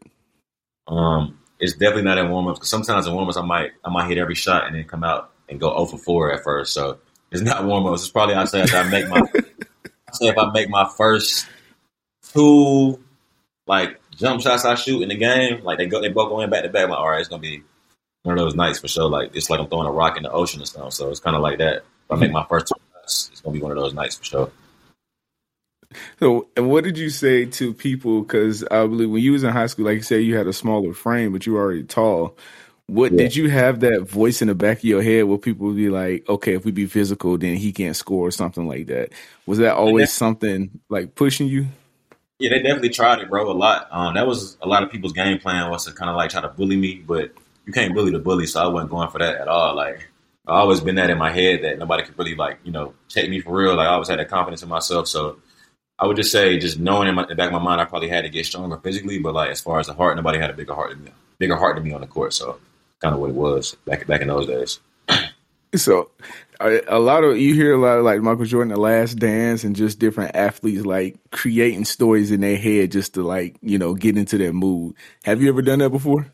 Um, 0.87 1.39
it's 1.59 1.75
definitely 1.75 2.03
not 2.03 2.19
in 2.19 2.31
warm 2.31 2.49
ups 2.49 2.59
because 2.59 2.71
sometimes 2.71 3.07
in 3.07 3.15
warm 3.15 3.29
ups 3.29 3.37
I 3.37 3.43
might 3.43 3.73
I 3.85 3.91
might 3.91 4.09
hit 4.09 4.19
every 4.19 4.35
shot 4.35 4.67
and 4.67 4.75
then 4.75 4.85
come 4.85 5.05
out 5.05 5.31
and 5.49 5.61
go 5.61 5.71
0 5.71 5.87
for 5.87 5.99
4 5.99 6.33
at 6.33 6.45
first. 6.45 6.73
So 6.73 6.99
it's 7.31 7.43
not 7.43 7.65
warm 7.67 7.87
ups. 7.87 8.03
It's 8.03 8.11
probably 8.11 8.35
I 8.35 8.45
say 8.45 8.63
after 8.63 8.77
I 8.77 8.89
make 8.89 9.09
my 9.09 9.21
say 10.13 10.29
if 10.29 10.39
I 10.39 10.51
make 10.53 10.69
my 10.69 10.89
first 10.97 11.47
two 12.33 13.01
like 13.67 14.01
jump 14.17 14.43
shots 14.43 14.65
I 14.65 14.75
shoot 14.75 15.03
in 15.03 15.09
the 15.09 15.17
game, 15.17 15.63
like 15.65 15.79
they 15.79 15.87
go 15.87 16.01
they 16.01 16.09
both 16.09 16.29
going 16.29 16.51
back 16.51 16.65
to 16.65 16.69
back, 16.69 16.85
I'm 16.85 16.91
like, 16.91 16.99
all 16.99 17.09
right, 17.09 17.21
it's 17.21 17.29
gonna 17.29 17.41
be 17.41 17.63
one 18.23 18.39
of 18.39 18.45
those 18.45 18.55
nights 18.55 18.81
for 18.81 18.89
sure. 18.89 19.09
Like 19.09 19.35
it's 19.35 19.49
like 19.49 19.61
I'm 19.61 19.69
throwing 19.69 19.87
a 19.87 19.93
rock 19.93 20.17
in 20.17 20.23
the 20.23 20.31
ocean 20.31 20.61
or 20.63 20.67
stuff. 20.67 20.93
So 20.93 21.11
it's 21.11 21.21
kinda 21.21 21.39
like 21.39 21.59
that. 21.59 21.77
If 21.77 22.11
I 22.11 22.17
make 22.17 22.33
my 22.33 22.45
first 22.49 22.69
two 22.69 22.75
shots, 23.05 23.31
it's 23.33 23.40
gonna 23.40 23.55
be 23.55 23.62
one 23.62 23.71
of 23.71 23.77
those 23.77 23.95
nights 23.95 24.17
for 24.17 24.25
sure. 24.25 24.51
So, 26.19 26.49
and 26.57 26.69
what 26.71 26.85
did 26.85 26.99
you 26.99 27.09
say 27.11 27.45
to 27.47 27.73
people? 27.73 28.23
Because 28.23 28.64
I 28.64 28.87
believe 28.87 29.11
when 29.11 29.23
you 29.23 29.33
was 29.33 29.45
in 29.45 29.51
high 29.51 29.67
school, 29.67 29.85
like 29.85 29.97
you 29.97 30.03
said, 30.03 30.23
you 30.23 30.37
had 30.37 30.47
a 30.47 30.53
smaller 30.53 30.93
frame, 30.93 31.33
but 31.33 31.47
you 31.47 31.53
were 31.53 31.61
already 31.61 31.85
tall. 31.85 32.37
What 32.87 33.12
yeah. 33.12 33.19
did 33.19 33.37
you 33.37 33.49
have 33.49 33.81
that 33.81 34.03
voice 34.03 34.43
in 34.43 34.49
the 34.49 34.55
back 34.55 34.79
of 34.79 34.85
your 34.85 35.03
head 35.03 35.25
where 35.25 35.38
people 35.38 35.69
would 35.69 35.77
be 35.77 35.88
like, 35.88 36.29
okay, 36.29 36.55
if 36.55 36.64
we 36.64 36.73
be 36.73 36.87
physical, 36.87 37.38
then 37.38 37.57
he 37.57 37.73
can't 37.73 37.97
score 37.97 38.27
or 38.27 38.31
something 38.31 38.67
like 38.67 38.88
that? 38.88 39.11
Was 39.47 39.59
that 39.59 39.75
always 39.75 40.12
something 40.12 40.81
like 40.88 41.14
pushing 41.14 41.47
you? 41.47 41.67
Yeah, 42.40 42.51
they 42.51 42.59
definitely 42.59 42.90
tried 42.90 43.21
it, 43.21 43.31
bro, 43.31 43.51
a 43.51 43.53
lot. 43.53 43.88
Um, 43.90 44.14
that 44.14 44.27
was 44.27 44.59
a 44.61 44.67
lot 44.67 44.83
of 44.83 44.90
people's 44.90 45.12
game 45.12 45.38
plan 45.38 45.71
was 45.71 45.87
to 45.87 45.93
kind 45.93 46.11
of 46.11 46.17
like 46.17 46.31
try 46.31 46.40
to 46.40 46.49
bully 46.49 46.77
me, 46.77 46.97
but 46.97 47.33
you 47.64 47.73
can't 47.73 47.95
bully 47.95 48.11
the 48.11 48.19
bully, 48.19 48.47
so 48.47 48.62
I 48.62 48.67
wasn't 48.67 48.90
going 48.90 49.09
for 49.09 49.19
that 49.19 49.37
at 49.37 49.49
all. 49.49 49.77
Like 49.77 50.11
I 50.47 50.59
always 50.59 50.81
been 50.81 50.97
that 50.97 51.11
in 51.11 51.19
my 51.19 51.31
head 51.31 51.63
that 51.63 51.79
nobody 51.79 52.03
could 52.03 52.19
really 52.19 52.35
like 52.35 52.59
you 52.65 52.73
know 52.73 52.95
check 53.09 53.29
me 53.29 53.41
for 53.41 53.57
real. 53.57 53.75
Like 53.75 53.89
I 53.89 53.93
always 53.93 54.09
had 54.09 54.19
that 54.19 54.29
confidence 54.29 54.63
in 54.63 54.69
myself, 54.69 55.09
so 55.09 55.39
I 55.99 56.07
would 56.07 56.17
just 56.17 56.33
say, 56.33 56.59
just 56.59 56.79
knowing 56.79 57.09
in, 57.09 57.15
my, 57.15 57.23
in 57.23 57.29
the 57.29 57.35
back 57.35 57.47
of 57.47 57.53
my 57.53 57.61
mind, 57.61 57.81
I 57.81 57.85
probably 57.85 58.09
had 58.09 58.23
to 58.23 58.29
get 58.29 58.47
stronger 58.47 58.77
physically, 58.79 59.21
but 59.21 59.35
like 59.35 59.51
as 59.51 59.61
far 59.61 59.79
as 59.79 59.87
the 59.87 59.95
heart, 59.95 60.17
nobody 60.17 60.39
had 60.39 60.51
a 60.51 60.55
bigger 60.55 60.75
heart 60.75 60.91
than 60.91 61.05
me, 61.05 61.13
bigger 61.39 61.57
heart 61.57 61.77
than 61.77 61.85
me 61.85 61.93
on 61.93 62.01
the 62.01 62.07
court. 62.07 62.35
So 62.35 62.59
kind 63.01 63.15
of 63.15 63.21
what 63.21 63.31
it 63.31 63.37
was 63.37 63.75
back 63.85 64.07
back 64.07 64.21
in 64.21 64.29
those 64.29 64.47
days. 64.47 64.81
So, 65.77 66.13
a 66.61 67.01
lot 67.01 67.25
of 67.25 67.37
you 67.37 67.53
hear 67.53 67.75
a 67.75 67.79
lot 67.79 67.99
of 67.99 68.05
like 68.05 68.21
Michael 68.21 68.45
Jordan, 68.45 68.73
The 68.73 68.79
Last 68.79 69.15
Dance, 69.15 69.65
and 69.65 69.75
just 69.75 69.99
different 69.99 70.37
athletes 70.37 70.87
like 70.87 71.19
creating 71.33 71.85
stories 71.85 72.31
in 72.31 72.43
their 72.43 72.57
head 72.57 72.93
just 72.93 73.15
to 73.15 73.25
like 73.25 73.57
you 73.61 73.77
know 73.77 73.95
get 73.95 74.17
into 74.17 74.39
that 74.39 74.53
mood. 74.53 74.95
Have 75.25 75.43
you 75.43 75.49
ever 75.49 75.63
done 75.63 75.81
that 75.81 75.91
before? 75.91 76.33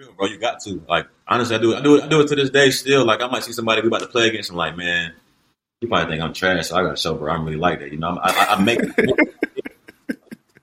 Real, 0.00 0.12
bro. 0.12 0.26
You 0.28 0.38
got 0.38 0.60
to 0.60 0.82
like 0.88 1.06
honestly, 1.28 1.56
I 1.56 1.58
do. 1.58 1.72
It, 1.72 1.76
I 1.76 1.82
do 1.82 1.96
it. 1.96 2.04
I 2.04 2.08
do 2.08 2.20
it 2.22 2.28
to 2.28 2.34
this 2.34 2.48
day 2.48 2.70
still. 2.70 3.04
Like 3.04 3.20
I 3.20 3.26
might 3.26 3.44
see 3.44 3.52
somebody 3.52 3.82
we 3.82 3.88
about 3.88 4.00
to 4.00 4.06
play 4.06 4.28
against, 4.28 4.48
and 4.48 4.56
like, 4.56 4.74
man, 4.74 5.12
you 5.82 5.88
probably 5.88 6.10
think 6.10 6.22
I'm 6.22 6.32
trash, 6.32 6.68
so 6.68 6.76
I 6.76 6.82
got 6.82 6.96
to 6.96 6.96
show, 6.96 7.14
bro. 7.16 7.30
I'm 7.30 7.44
really 7.44 7.58
like 7.58 7.80
that. 7.80 7.92
You 7.92 7.98
know, 7.98 8.18
I, 8.22 8.30
I, 8.30 8.54
I 8.54 8.62
make. 8.62 8.78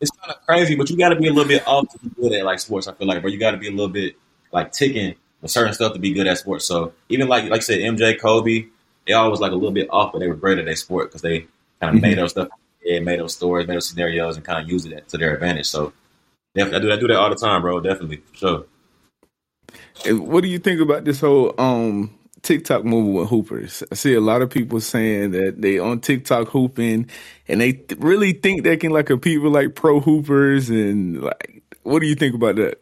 it's 0.01 0.09
kind 0.09 0.31
of 0.31 0.43
crazy, 0.47 0.73
but 0.73 0.89
you 0.89 0.97
got 0.97 1.09
to 1.09 1.17
be 1.17 1.27
a 1.27 1.31
little 1.31 1.47
bit 1.47 1.67
off 1.67 1.87
to 1.89 1.99
be 1.99 2.09
good 2.19 2.33
at 2.33 2.45
like 2.45 2.57
sports. 2.57 2.87
I 2.87 2.93
feel 2.93 3.07
like, 3.07 3.21
bro, 3.21 3.29
you 3.29 3.37
got 3.37 3.51
to 3.51 3.57
be 3.57 3.67
a 3.67 3.71
little 3.71 3.89
bit 3.89 4.15
like 4.51 4.71
ticking 4.71 5.13
with 5.43 5.51
certain 5.51 5.75
stuff 5.75 5.93
to 5.93 5.99
be 5.99 6.13
good 6.13 6.25
at 6.25 6.39
sports. 6.39 6.65
So 6.65 6.93
even 7.09 7.27
like 7.27 7.43
like 7.43 7.57
I 7.57 7.59
said, 7.59 7.77
MJ, 7.77 8.19
Kobe, 8.19 8.65
they 9.05 9.13
always 9.13 9.39
like 9.39 9.51
a 9.51 9.55
little 9.55 9.69
bit 9.69 9.87
off, 9.91 10.13
but 10.13 10.19
they 10.19 10.27
were 10.27 10.33
great 10.33 10.57
at 10.57 10.65
their 10.65 10.75
sport 10.75 11.09
because 11.09 11.21
they 11.21 11.41
kind 11.41 11.49
of 11.81 11.89
mm-hmm. 11.89 12.01
made 12.01 12.17
those 12.17 12.31
stuff, 12.31 12.47
yeah, 12.83 13.01
made 13.01 13.19
those 13.19 13.35
stories, 13.35 13.67
made 13.67 13.75
those 13.75 13.87
scenarios, 13.87 14.35
and 14.35 14.43
kind 14.43 14.63
of 14.63 14.67
used 14.67 14.87
it 14.91 15.07
to 15.09 15.19
their 15.19 15.35
advantage. 15.35 15.67
So 15.67 15.93
definitely, 16.55 16.77
I 16.77 16.81
do 16.81 16.91
I 16.91 16.99
do 17.01 17.07
that 17.09 17.17
all 17.17 17.29
the 17.29 17.35
time, 17.35 17.61
bro. 17.61 17.79
Definitely, 17.81 18.17
for 18.17 18.35
sure. 18.35 18.65
What 20.05 20.41
do 20.41 20.47
you 20.47 20.59
think 20.59 20.81
about 20.81 21.05
this 21.05 21.21
whole 21.21 21.53
um 21.57 22.17
TikTok 22.41 22.85
movement 22.85 23.15
with 23.15 23.29
hoopers? 23.29 23.83
I 23.91 23.95
see 23.95 24.13
a 24.13 24.21
lot 24.21 24.41
of 24.41 24.49
people 24.49 24.79
saying 24.79 25.31
that 25.31 25.61
they 25.61 25.79
on 25.79 25.99
TikTok 25.99 26.49
hooping, 26.49 27.09
and 27.47 27.61
they 27.61 27.73
th- 27.73 27.99
really 27.99 28.33
think 28.33 28.63
they 28.63 28.77
can 28.77 28.91
like 28.91 29.07
compete 29.07 29.41
with 29.41 29.53
like 29.53 29.75
pro 29.75 29.99
hoopers, 29.99 30.69
and 30.69 31.21
like, 31.21 31.63
what 31.83 31.99
do 31.99 32.07
you 32.07 32.15
think 32.15 32.35
about 32.35 32.55
that? 32.55 32.81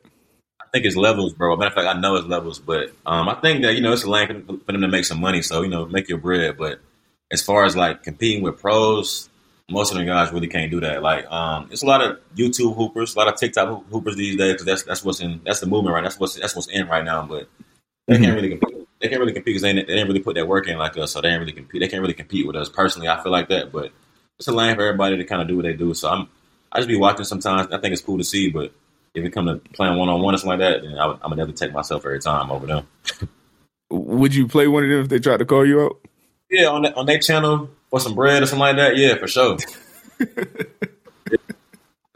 I 0.62 0.66
think 0.72 0.86
it's 0.86 0.96
levels, 0.96 1.34
bro. 1.34 1.56
Matter 1.56 1.70
of 1.70 1.74
fact, 1.74 1.96
I 1.96 2.00
know 2.00 2.16
it's 2.16 2.28
levels, 2.28 2.60
but 2.60 2.92
um, 3.06 3.30
I 3.30 3.36
think 3.36 3.64
that 3.64 3.76
you 3.76 3.82
know 3.82 3.94
it's 3.94 4.04
a 4.04 4.10
lane 4.10 4.46
for 4.46 4.72
them 4.72 4.82
to 4.82 4.88
make 4.88 5.06
some 5.06 5.22
money. 5.22 5.42
So 5.42 5.62
you 5.62 5.70
know, 5.70 5.86
make 5.86 6.10
your 6.10 6.18
bread. 6.18 6.58
But 6.58 6.80
as 7.32 7.42
far 7.42 7.66
as 7.66 7.76
like 7.76 8.04
competing 8.04 8.44
with 8.44 8.60
pros, 8.60 9.30
most 9.70 9.92
of 9.92 9.98
the 9.98 10.06
guys 10.06 10.32
really 10.32 10.48
can't 10.48 10.72
do 10.72 10.80
that. 10.82 11.02
Like, 11.02 11.26
um, 11.32 11.70
it's 11.72 11.84
a 11.84 11.86
lot 11.86 12.02
of 12.02 12.20
YouTube 12.36 12.76
hoopers, 12.76 13.16
a 13.16 13.20
lot 13.20 13.28
of 13.28 13.36
TikTok 13.36 13.86
hoopers 13.90 14.16
these 14.16 14.38
days. 14.38 14.58
Cause 14.58 14.66
that's 14.66 14.84
that's 14.84 15.04
what's 15.04 15.22
in 15.22 15.42
that's 15.44 15.60
the 15.60 15.66
movement 15.66 15.94
right. 15.94 16.04
That's 16.04 16.20
what's 16.20 16.36
that's 16.36 16.56
what's 16.56 16.68
in 16.68 16.88
right 16.88 17.04
now. 17.04 17.26
But 17.26 17.50
they 18.08 18.16
mm-hmm. 18.16 18.24
can't 18.24 18.36
really 18.36 18.50
compete. 18.50 18.88
They 19.02 19.10
can't 19.10 19.20
really 19.20 19.34
compete 19.34 19.46
because 19.46 19.62
they, 19.62 19.74
they 19.74 19.84
didn't 19.84 20.08
really 20.08 20.22
put 20.22 20.36
that 20.36 20.48
work 20.48 20.68
in 20.68 20.78
like 20.78 20.98
us, 20.98 21.12
so 21.12 21.22
they 21.22 21.30
didn't 21.30 21.42
really 21.42 21.54
compete. 21.54 21.82
They 21.82 21.88
can't 21.88 22.02
really 22.02 22.14
compete 22.14 22.48
with 22.48 22.56
us. 22.56 22.70
Personally, 22.70 23.10
I 23.10 23.22
feel 23.22 23.32
like 23.32 23.50
that, 23.50 23.72
but 23.72 23.92
it's 24.40 24.48
a 24.48 24.52
lane 24.52 24.76
for 24.76 24.84
everybody 24.84 25.18
to 25.18 25.26
kind 25.26 25.42
of 25.42 25.48
do 25.48 25.56
what 25.56 25.64
they 25.64 25.74
do. 25.74 25.94
So 25.94 26.10
I'm 26.10 26.30
I 26.72 26.80
just 26.80 26.88
be 26.88 26.98
watching 26.98 27.26
sometimes. 27.26 27.72
I 27.72 27.80
think 27.80 27.94
it's 27.94 28.02
cool 28.02 28.18
to 28.18 28.24
see, 28.24 28.50
but 28.50 28.74
if 29.14 29.24
it 29.24 29.32
come 29.32 29.46
to 29.46 29.56
playing 29.74 29.98
one 29.98 30.10
on 30.10 30.22
one 30.22 30.36
or 30.36 30.38
something 30.38 30.60
like 30.60 30.74
that, 30.74 30.82
then 30.84 30.98
I, 30.98 31.12
am 31.12 31.20
gonna 31.22 31.38
never 31.38 31.52
take 31.54 31.72
myself 31.72 32.06
every 32.06 32.20
time 32.20 32.52
over 32.52 32.68
them. 32.68 32.88
Would 33.90 34.36
you 34.36 34.48
play 34.48 34.68
one 34.68 34.84
of 34.84 34.90
them 34.90 35.02
if 35.02 35.10
they 35.10 35.20
tried 35.20 35.38
to 35.38 35.46
call 35.46 35.66
you 35.66 35.82
out? 35.82 36.05
Yeah, 36.50 36.68
on 36.68 36.84
that, 36.84 36.96
on 36.96 37.06
their 37.06 37.20
channel 37.20 37.70
for 37.90 38.00
some 38.00 38.16
bread 38.16 38.44
or 38.44 38.46
something 38.46 38.60
like 38.60 38.78
that. 38.78 38.96
Yeah, 38.98 39.18
for 39.18 39.28
sure. 39.28 39.58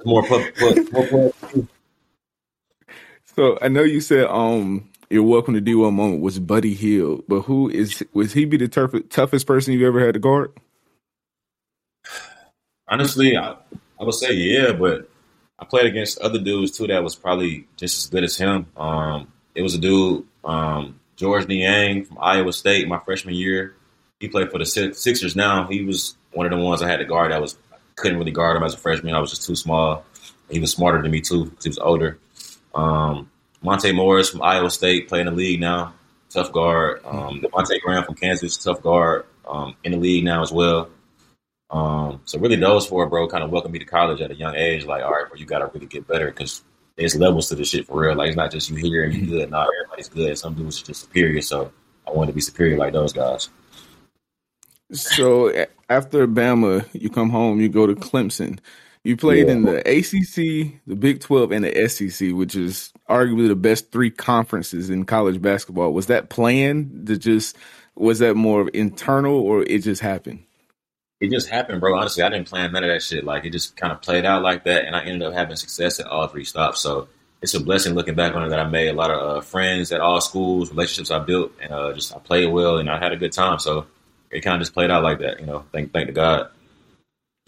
more, 0.05 0.25
more 0.27 1.33
So 3.35 3.57
I 3.61 3.67
know 3.69 3.83
you 3.83 4.01
said 4.01 4.27
um 4.27 4.89
your 5.09 5.23
welcome 5.23 5.55
to 5.55 5.61
D1 5.61 5.93
moment 5.93 6.21
was 6.21 6.37
Buddy 6.39 6.75
Hield, 6.75 7.23
but 7.27 7.41
who 7.41 7.69
is 7.69 8.05
was 8.13 8.33
he 8.33 8.45
be 8.45 8.57
the 8.57 8.67
turf, 8.67 8.93
toughest 9.09 9.47
person 9.47 9.73
you 9.73 9.87
ever 9.87 10.05
had 10.05 10.13
to 10.13 10.19
guard? 10.19 10.51
Honestly, 12.87 13.35
I, 13.35 13.55
I 13.99 14.03
would 14.03 14.13
say 14.13 14.33
yeah, 14.33 14.73
but 14.73 15.09
I 15.57 15.65
played 15.65 15.87
against 15.87 16.19
other 16.19 16.39
dudes 16.39 16.77
too 16.77 16.85
that 16.87 17.03
was 17.03 17.15
probably 17.15 17.67
just 17.77 17.97
as 17.97 18.05
good 18.09 18.23
as 18.23 18.37
him. 18.37 18.67
Um, 18.77 19.33
it 19.55 19.63
was 19.63 19.73
a 19.75 19.79
dude, 19.79 20.25
um, 20.43 20.99
Georges 21.15 21.47
Niang 21.47 22.05
from 22.05 22.17
Iowa 22.21 22.53
State, 22.53 22.87
my 22.87 22.99
freshman 22.99 23.33
year. 23.35 23.75
He 24.19 24.27
played 24.27 24.51
for 24.51 24.59
the 24.59 24.65
Sixers 24.65 25.35
now. 25.35 25.67
He 25.67 25.83
was 25.83 26.17
one 26.33 26.45
of 26.45 26.51
the 26.51 26.63
ones 26.63 26.81
I 26.81 26.89
had 26.89 26.97
to 26.97 27.05
guard 27.05 27.31
I 27.31 27.39
was 27.39 27.57
couldn't 27.95 28.17
really 28.17 28.31
guard 28.31 28.57
him 28.57 28.63
as 28.63 28.73
a 28.73 28.77
freshman. 28.77 29.13
I 29.13 29.19
was 29.19 29.29
just 29.29 29.45
too 29.45 29.55
small. 29.55 30.05
He 30.49 30.59
was 30.59 30.71
smarter 30.71 31.01
than 31.01 31.11
me 31.11 31.21
too 31.21 31.45
because 31.45 31.63
he 31.63 31.69
was 31.69 31.79
older. 31.79 32.17
Um, 32.73 33.29
Monte 33.61 33.91
Morris 33.91 34.29
from 34.29 34.41
Iowa 34.41 34.69
State 34.69 35.09
playing 35.09 35.25
the 35.25 35.31
league 35.31 35.59
now, 35.59 35.93
tough 36.29 36.51
guard. 36.51 37.01
Um, 37.05 37.41
Devontae 37.41 37.81
Graham 37.81 38.03
from 38.03 38.15
Kansas, 38.15 38.57
tough 38.57 38.81
guard 38.81 39.25
um, 39.47 39.75
in 39.83 39.91
the 39.91 39.97
league 39.97 40.23
now 40.23 40.41
as 40.41 40.51
well. 40.51 40.89
Um, 41.69 42.21
so 42.25 42.39
really, 42.39 42.55
those 42.55 42.87
four, 42.87 43.05
bro, 43.07 43.27
kind 43.27 43.43
of 43.43 43.51
welcomed 43.51 43.73
me 43.73 43.79
to 43.79 43.85
college 43.85 44.21
at 44.21 44.31
a 44.31 44.35
young 44.35 44.55
age. 44.55 44.85
Like, 44.85 45.03
all 45.03 45.11
right, 45.11 45.27
bro, 45.27 45.37
you 45.37 45.45
got 45.45 45.59
to 45.59 45.69
really 45.73 45.85
get 45.85 46.07
better 46.07 46.27
because 46.27 46.63
there's 46.95 47.15
levels 47.15 47.49
to 47.49 47.55
this 47.55 47.69
shit 47.69 47.85
for 47.85 48.01
real. 48.01 48.15
Like, 48.15 48.29
it's 48.29 48.37
not 48.37 48.51
just 48.51 48.69
you 48.69 48.75
here 48.75 49.03
and 49.03 49.13
you 49.13 49.27
good. 49.27 49.51
Not 49.51 49.67
everybody's 49.81 50.09
good. 50.09 50.37
Some 50.37 50.55
dudes 50.55 50.81
are 50.81 50.85
just 50.85 51.01
superior. 51.01 51.41
So 51.41 51.71
I 52.07 52.11
wanted 52.11 52.31
to 52.31 52.35
be 52.35 52.41
superior 52.41 52.77
like 52.77 52.93
those 52.93 53.13
guys. 53.13 53.49
So 54.91 55.65
after 55.89 56.27
Bama, 56.27 56.87
you 56.93 57.09
come 57.09 57.29
home, 57.29 57.59
you 57.59 57.69
go 57.69 57.87
to 57.87 57.95
Clemson. 57.95 58.59
You 59.03 59.15
played 59.15 59.47
yeah. 59.47 59.53
in 59.53 59.63
the 59.63 59.79
ACC, 59.79 60.81
the 60.85 60.95
Big 60.95 61.21
12, 61.21 61.51
and 61.51 61.63
the 61.63 61.87
SEC, 61.87 62.31
which 62.31 62.55
is 62.55 62.91
arguably 63.09 63.47
the 63.47 63.55
best 63.55 63.91
three 63.91 64.11
conferences 64.11 64.89
in 64.89 65.05
college 65.05 65.41
basketball. 65.41 65.93
Was 65.93 66.07
that 66.07 66.29
planned 66.29 67.07
to 67.07 67.17
just, 67.17 67.55
was 67.95 68.19
that 68.19 68.35
more 68.35 68.67
internal 68.69 69.39
or 69.39 69.63
it 69.63 69.83
just 69.83 70.01
happened? 70.01 70.43
It 71.21 71.31
just 71.31 71.49
happened, 71.49 71.81
bro. 71.81 71.97
Honestly, 71.97 72.23
I 72.23 72.29
didn't 72.29 72.47
plan 72.47 72.71
none 72.71 72.83
of 72.83 72.89
that 72.89 73.01
shit. 73.01 73.23
Like, 73.23 73.45
it 73.45 73.51
just 73.51 73.77
kind 73.77 73.91
of 73.91 74.01
played 74.01 74.25
out 74.25 74.41
like 74.41 74.65
that, 74.65 74.85
and 74.85 74.95
I 74.95 75.03
ended 75.03 75.23
up 75.23 75.33
having 75.33 75.55
success 75.55 75.99
at 75.99 76.07
all 76.07 76.27
three 76.27 76.45
stops. 76.45 76.81
So 76.81 77.07
it's 77.41 77.53
a 77.53 77.59
blessing 77.59 77.93
looking 77.93 78.15
back 78.15 78.35
on 78.35 78.43
it 78.43 78.49
that 78.49 78.59
I 78.59 78.67
made 78.67 78.89
a 78.89 78.93
lot 78.93 79.11
of 79.11 79.37
uh, 79.37 79.41
friends 79.41 79.91
at 79.91 80.01
all 80.01 80.21
schools, 80.21 80.71
relationships 80.71 81.11
I 81.11 81.19
built, 81.19 81.53
and 81.61 81.71
uh, 81.71 81.93
just 81.93 82.15
I 82.15 82.19
played 82.19 82.51
well 82.51 82.77
and 82.77 82.89
I 82.89 82.99
had 82.99 83.11
a 83.11 83.17
good 83.17 83.31
time. 83.31 83.59
So 83.59 83.87
it 84.31 84.41
kind 84.41 84.55
of 84.55 84.61
just 84.61 84.73
played 84.73 84.91
out 84.91 85.03
like 85.03 85.19
that. 85.19 85.39
You 85.39 85.45
know, 85.45 85.65
thank 85.71 85.91
thank 85.91 86.07
to 86.07 86.13
God. 86.13 86.49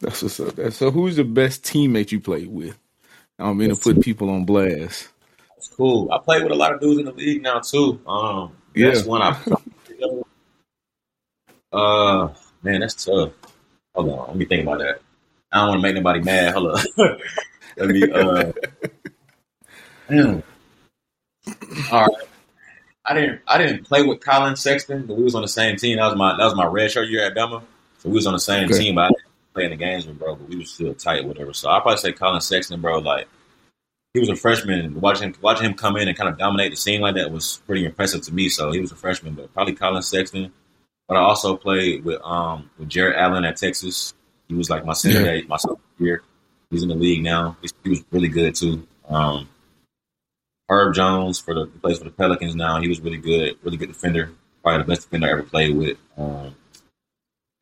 That's 0.00 0.22
what's 0.22 0.40
up. 0.40 0.72
So, 0.72 0.90
who's 0.90 1.16
the 1.16 1.24
best 1.24 1.62
teammate 1.62 2.12
you 2.12 2.20
played 2.20 2.48
with? 2.48 2.78
I 3.38 3.44
don't 3.44 3.56
mean 3.56 3.70
to 3.70 3.76
put 3.76 4.00
people 4.02 4.30
on 4.30 4.44
blast. 4.44 5.08
It's 5.56 5.68
cool. 5.68 6.10
I 6.12 6.18
play 6.18 6.42
with 6.42 6.52
a 6.52 6.56
lot 6.56 6.74
of 6.74 6.80
dudes 6.80 6.98
in 6.98 7.06
the 7.06 7.12
league 7.12 7.42
now 7.42 7.60
too. 7.60 8.00
Um, 8.06 8.52
yeah. 8.74 8.88
that's 8.88 9.04
one 9.04 9.22
I. 9.22 9.36
uh, 11.72 12.28
man, 12.62 12.80
that's 12.80 13.04
tough. 13.04 13.32
Hold 13.94 14.10
on, 14.10 14.28
let 14.28 14.36
me 14.36 14.44
think 14.44 14.62
about 14.62 14.78
that. 14.78 15.00
I 15.52 15.58
don't 15.58 15.68
want 15.68 15.82
to 15.82 15.82
make 15.82 15.94
nobody 15.96 16.20
mad. 16.20 16.54
Hold 16.54 16.78
on. 16.78 16.84
let 17.76 17.88
me. 17.88 18.10
Uh, 18.10 18.52
damn. 20.08 20.42
All 21.90 22.06
right. 22.06 22.28
I 23.04 23.14
didn't 23.14 23.40
I 23.46 23.58
didn't 23.58 23.84
play 23.84 24.02
with 24.02 24.20
Collin 24.20 24.56
Sexton, 24.56 25.06
but 25.06 25.16
we 25.16 25.24
was 25.24 25.34
on 25.34 25.42
the 25.42 25.48
same 25.48 25.76
team. 25.76 25.96
That 25.96 26.06
was 26.06 26.16
my 26.16 26.36
that 26.36 26.44
was 26.44 26.54
my 26.54 26.66
red 26.66 26.90
shirt 26.90 27.08
year 27.08 27.24
at 27.24 27.34
Bama. 27.34 27.62
So 27.98 28.08
we 28.08 28.14
was 28.14 28.26
on 28.26 28.32
the 28.32 28.40
same 28.40 28.66
okay. 28.66 28.78
team, 28.78 28.94
but 28.94 29.06
I 29.06 29.08
didn't 29.08 29.24
play 29.54 29.64
in 29.64 29.70
the 29.70 29.76
games 29.76 30.06
with 30.06 30.18
bro, 30.18 30.36
but 30.36 30.48
we 30.48 30.56
was 30.56 30.70
still 30.70 30.94
tight, 30.94 31.24
or 31.24 31.28
whatever. 31.28 31.52
So 31.52 31.68
I 31.68 31.80
probably 31.80 31.98
say 31.98 32.12
Collin 32.12 32.40
Sexton, 32.40 32.80
bro, 32.80 32.98
like 32.98 33.28
he 34.14 34.20
was 34.20 34.28
a 34.28 34.36
freshman. 34.36 35.00
Watching 35.00 35.28
him 35.28 35.34
watching 35.40 35.66
him 35.66 35.74
come 35.74 35.96
in 35.96 36.08
and 36.08 36.16
kind 36.16 36.28
of 36.28 36.38
dominate 36.38 36.70
the 36.70 36.76
scene 36.76 37.00
like 37.00 37.16
that 37.16 37.32
was 37.32 37.60
pretty 37.66 37.84
impressive 37.84 38.22
to 38.22 38.34
me. 38.34 38.48
So 38.48 38.70
he 38.70 38.80
was 38.80 38.92
a 38.92 38.96
freshman, 38.96 39.34
but 39.34 39.52
probably 39.52 39.74
Collin 39.74 40.02
Sexton. 40.02 40.52
But 41.08 41.16
I 41.16 41.20
also 41.20 41.56
played 41.56 42.04
with 42.04 42.20
um 42.22 42.70
with 42.78 42.88
Jarrett 42.88 43.16
Allen 43.16 43.44
at 43.44 43.56
Texas. 43.56 44.14
He 44.48 44.54
was 44.54 44.70
like 44.70 44.84
my 44.84 44.92
senior 44.92 45.34
yeah. 45.34 45.42
my 45.48 45.58
year. 45.98 46.22
He's 46.70 46.82
in 46.82 46.88
the 46.88 46.94
league 46.94 47.22
now. 47.22 47.56
He's, 47.60 47.72
he 47.82 47.90
was 47.90 48.04
really 48.10 48.28
good 48.28 48.54
too. 48.54 48.86
Um, 49.08 49.48
Herb 50.72 50.94
Jones 50.94 51.38
for 51.38 51.54
the 51.54 51.66
plays 51.66 51.98
for 51.98 52.04
the 52.04 52.10
Pelicans 52.10 52.54
now. 52.54 52.80
He 52.80 52.88
was 52.88 53.00
really 53.00 53.18
good, 53.18 53.56
really 53.62 53.76
good 53.76 53.88
defender. 53.88 54.30
Probably 54.62 54.82
the 54.82 54.88
best 54.88 55.02
defender 55.02 55.26
I 55.26 55.32
ever 55.32 55.42
played 55.42 55.76
with. 55.76 55.98
Um, 56.16 56.54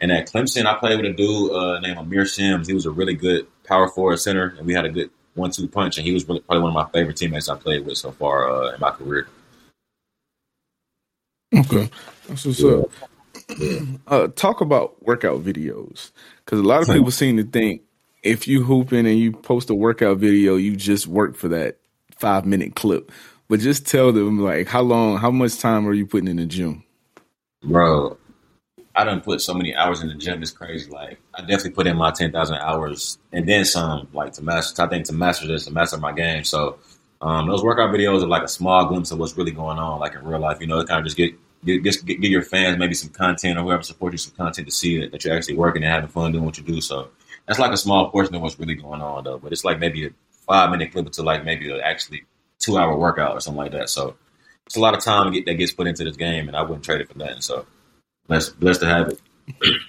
and 0.00 0.12
at 0.12 0.28
Clemson, 0.28 0.66
I 0.66 0.78
played 0.78 1.00
with 1.00 1.10
a 1.10 1.14
dude 1.14 1.52
uh, 1.52 1.80
named 1.80 1.98
Aamir 1.98 2.28
Simms. 2.28 2.68
He 2.68 2.74
was 2.74 2.86
a 2.86 2.90
really 2.90 3.14
good 3.14 3.46
power 3.64 3.88
forward 3.88 4.18
center, 4.18 4.54
and 4.56 4.66
we 4.66 4.74
had 4.74 4.84
a 4.84 4.88
good 4.88 5.10
one-two 5.34 5.68
punch. 5.68 5.98
And 5.98 6.06
he 6.06 6.12
was 6.12 6.26
really, 6.26 6.40
probably 6.40 6.62
one 6.62 6.70
of 6.70 6.74
my 6.74 6.90
favorite 6.92 7.16
teammates 7.16 7.48
I 7.48 7.56
played 7.56 7.84
with 7.84 7.98
so 7.98 8.12
far 8.12 8.50
uh, 8.50 8.74
in 8.74 8.80
my 8.80 8.90
career. 8.90 9.28
Okay, 11.54 11.90
that's 12.28 12.46
what's 12.46 12.60
yeah. 12.60 12.70
up. 12.70 12.90
Uh, 14.06 14.28
talk 14.28 14.60
about 14.60 15.02
workout 15.02 15.42
videos 15.42 16.12
because 16.44 16.60
a 16.60 16.62
lot 16.62 16.82
of 16.82 16.88
people 16.94 17.10
seem 17.10 17.36
to 17.36 17.42
think 17.42 17.82
if 18.22 18.46
you 18.46 18.62
hooping 18.62 19.06
and 19.06 19.18
you 19.18 19.32
post 19.32 19.70
a 19.70 19.74
workout 19.74 20.18
video, 20.18 20.54
you 20.54 20.76
just 20.76 21.08
work 21.08 21.34
for 21.34 21.48
that 21.48 21.79
five 22.20 22.46
minute 22.46 22.76
clip, 22.76 23.10
but 23.48 23.60
just 23.60 23.86
tell 23.86 24.12
them 24.12 24.38
like 24.38 24.68
how 24.68 24.82
long, 24.82 25.18
how 25.18 25.30
much 25.30 25.58
time 25.58 25.88
are 25.88 25.92
you 25.92 26.06
putting 26.06 26.28
in 26.28 26.36
the 26.36 26.46
gym? 26.46 26.84
Bro, 27.62 28.18
I 28.94 29.04
don't 29.04 29.24
put 29.24 29.40
so 29.40 29.54
many 29.54 29.74
hours 29.74 30.02
in 30.02 30.08
the 30.08 30.14
gym. 30.14 30.42
It's 30.42 30.50
crazy. 30.50 30.90
Like 30.90 31.18
I 31.34 31.40
definitely 31.40 31.70
put 31.70 31.86
in 31.86 31.96
my 31.96 32.10
ten 32.10 32.32
thousand 32.32 32.56
hours 32.58 33.18
and 33.32 33.48
then 33.48 33.64
some. 33.64 34.08
Like 34.12 34.32
to 34.34 34.42
master, 34.42 34.82
I 34.82 34.88
think 34.88 35.06
to 35.06 35.12
master 35.12 35.46
this, 35.46 35.64
to 35.64 35.72
master 35.72 35.96
my 35.98 36.12
game. 36.12 36.44
So 36.44 36.78
um, 37.20 37.48
those 37.48 37.62
workout 37.62 37.94
videos 37.94 38.22
are 38.22 38.28
like 38.28 38.42
a 38.42 38.48
small 38.48 38.86
glimpse 38.86 39.10
of 39.10 39.18
what's 39.18 39.36
really 39.36 39.52
going 39.52 39.78
on, 39.78 40.00
like 40.00 40.14
in 40.14 40.24
real 40.24 40.40
life. 40.40 40.58
You 40.60 40.66
know, 40.66 40.78
it 40.78 40.88
kind 40.88 41.00
of 41.00 41.04
just 41.04 41.16
get 41.16 41.34
get, 41.64 41.82
get, 41.82 42.06
get 42.06 42.30
your 42.30 42.42
fans 42.42 42.78
maybe 42.78 42.94
some 42.94 43.10
content 43.10 43.58
or 43.58 43.62
whoever 43.62 43.82
supports 43.82 44.14
you 44.14 44.18
some 44.18 44.34
content 44.34 44.66
to 44.66 44.72
see 44.72 45.00
that, 45.00 45.12
that 45.12 45.24
you're 45.24 45.36
actually 45.36 45.56
working 45.56 45.82
and 45.82 45.92
having 45.92 46.08
fun 46.08 46.32
doing 46.32 46.44
what 46.44 46.58
you 46.58 46.64
do. 46.64 46.80
So 46.80 47.10
that's 47.46 47.58
like 47.58 47.72
a 47.72 47.76
small 47.76 48.10
portion 48.10 48.34
of 48.34 48.42
what's 48.42 48.58
really 48.58 48.74
going 48.74 49.00
on, 49.00 49.24
though. 49.24 49.38
But 49.38 49.52
it's 49.52 49.64
like 49.64 49.78
maybe 49.78 50.06
a 50.06 50.10
five 50.50 50.70
minute 50.70 50.90
clip 50.90 51.08
to 51.12 51.22
like 51.22 51.44
maybe 51.44 51.70
a 51.70 51.78
actually 51.78 52.24
two 52.58 52.76
hour 52.76 52.96
workout 52.96 53.36
or 53.36 53.40
something 53.40 53.62
like 53.62 53.70
that. 53.70 53.88
So 53.88 54.16
it's 54.66 54.76
a 54.76 54.80
lot 54.80 54.94
of 54.94 55.02
time 55.02 55.32
that 55.32 55.54
gets 55.54 55.72
put 55.72 55.86
into 55.86 56.02
this 56.02 56.16
game, 56.16 56.48
and 56.48 56.56
I 56.56 56.62
wouldn't 56.62 56.84
trade 56.84 57.00
it 57.00 57.08
for 57.08 57.16
nothing. 57.16 57.40
So 57.40 57.66
blessed, 58.26 58.58
blessed 58.58 58.80
to 58.80 58.86
have 58.86 59.08
it. 59.08 59.20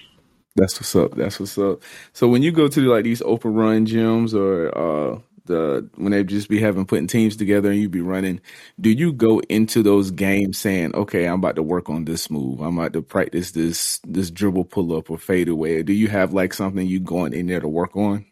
That's 0.54 0.78
what's 0.78 0.94
up. 0.94 1.14
That's 1.16 1.40
what's 1.40 1.58
up. 1.58 1.82
So 2.12 2.28
when 2.28 2.42
you 2.42 2.52
go 2.52 2.68
to 2.68 2.80
like 2.92 3.04
these 3.04 3.22
open 3.22 3.54
run 3.54 3.86
gyms 3.86 4.34
or 4.34 4.68
uh, 4.76 5.18
the 5.46 5.88
when 5.96 6.12
they 6.12 6.22
just 6.22 6.48
be 6.48 6.60
having 6.60 6.84
putting 6.84 7.06
teams 7.06 7.36
together 7.36 7.70
and 7.70 7.80
you 7.80 7.88
be 7.88 8.02
running, 8.02 8.40
do 8.80 8.90
you 8.90 9.12
go 9.12 9.40
into 9.48 9.82
those 9.82 10.12
games 10.12 10.58
saying, 10.58 10.94
"Okay, 10.94 11.26
I'm 11.26 11.40
about 11.40 11.56
to 11.56 11.62
work 11.62 11.90
on 11.90 12.04
this 12.04 12.30
move. 12.30 12.60
I'm 12.60 12.78
about 12.78 12.92
to 12.92 13.02
practice 13.02 13.50
this 13.50 13.98
this 14.06 14.30
dribble 14.30 14.66
pull 14.66 14.96
up 14.96 15.10
or 15.10 15.18
fade 15.18 15.48
away"? 15.48 15.76
Or 15.76 15.82
do 15.82 15.92
you 15.92 16.08
have 16.08 16.32
like 16.32 16.54
something 16.54 16.86
you 16.86 17.00
going 17.00 17.32
in 17.32 17.46
there 17.46 17.60
to 17.60 17.68
work 17.68 17.96
on? 17.96 18.26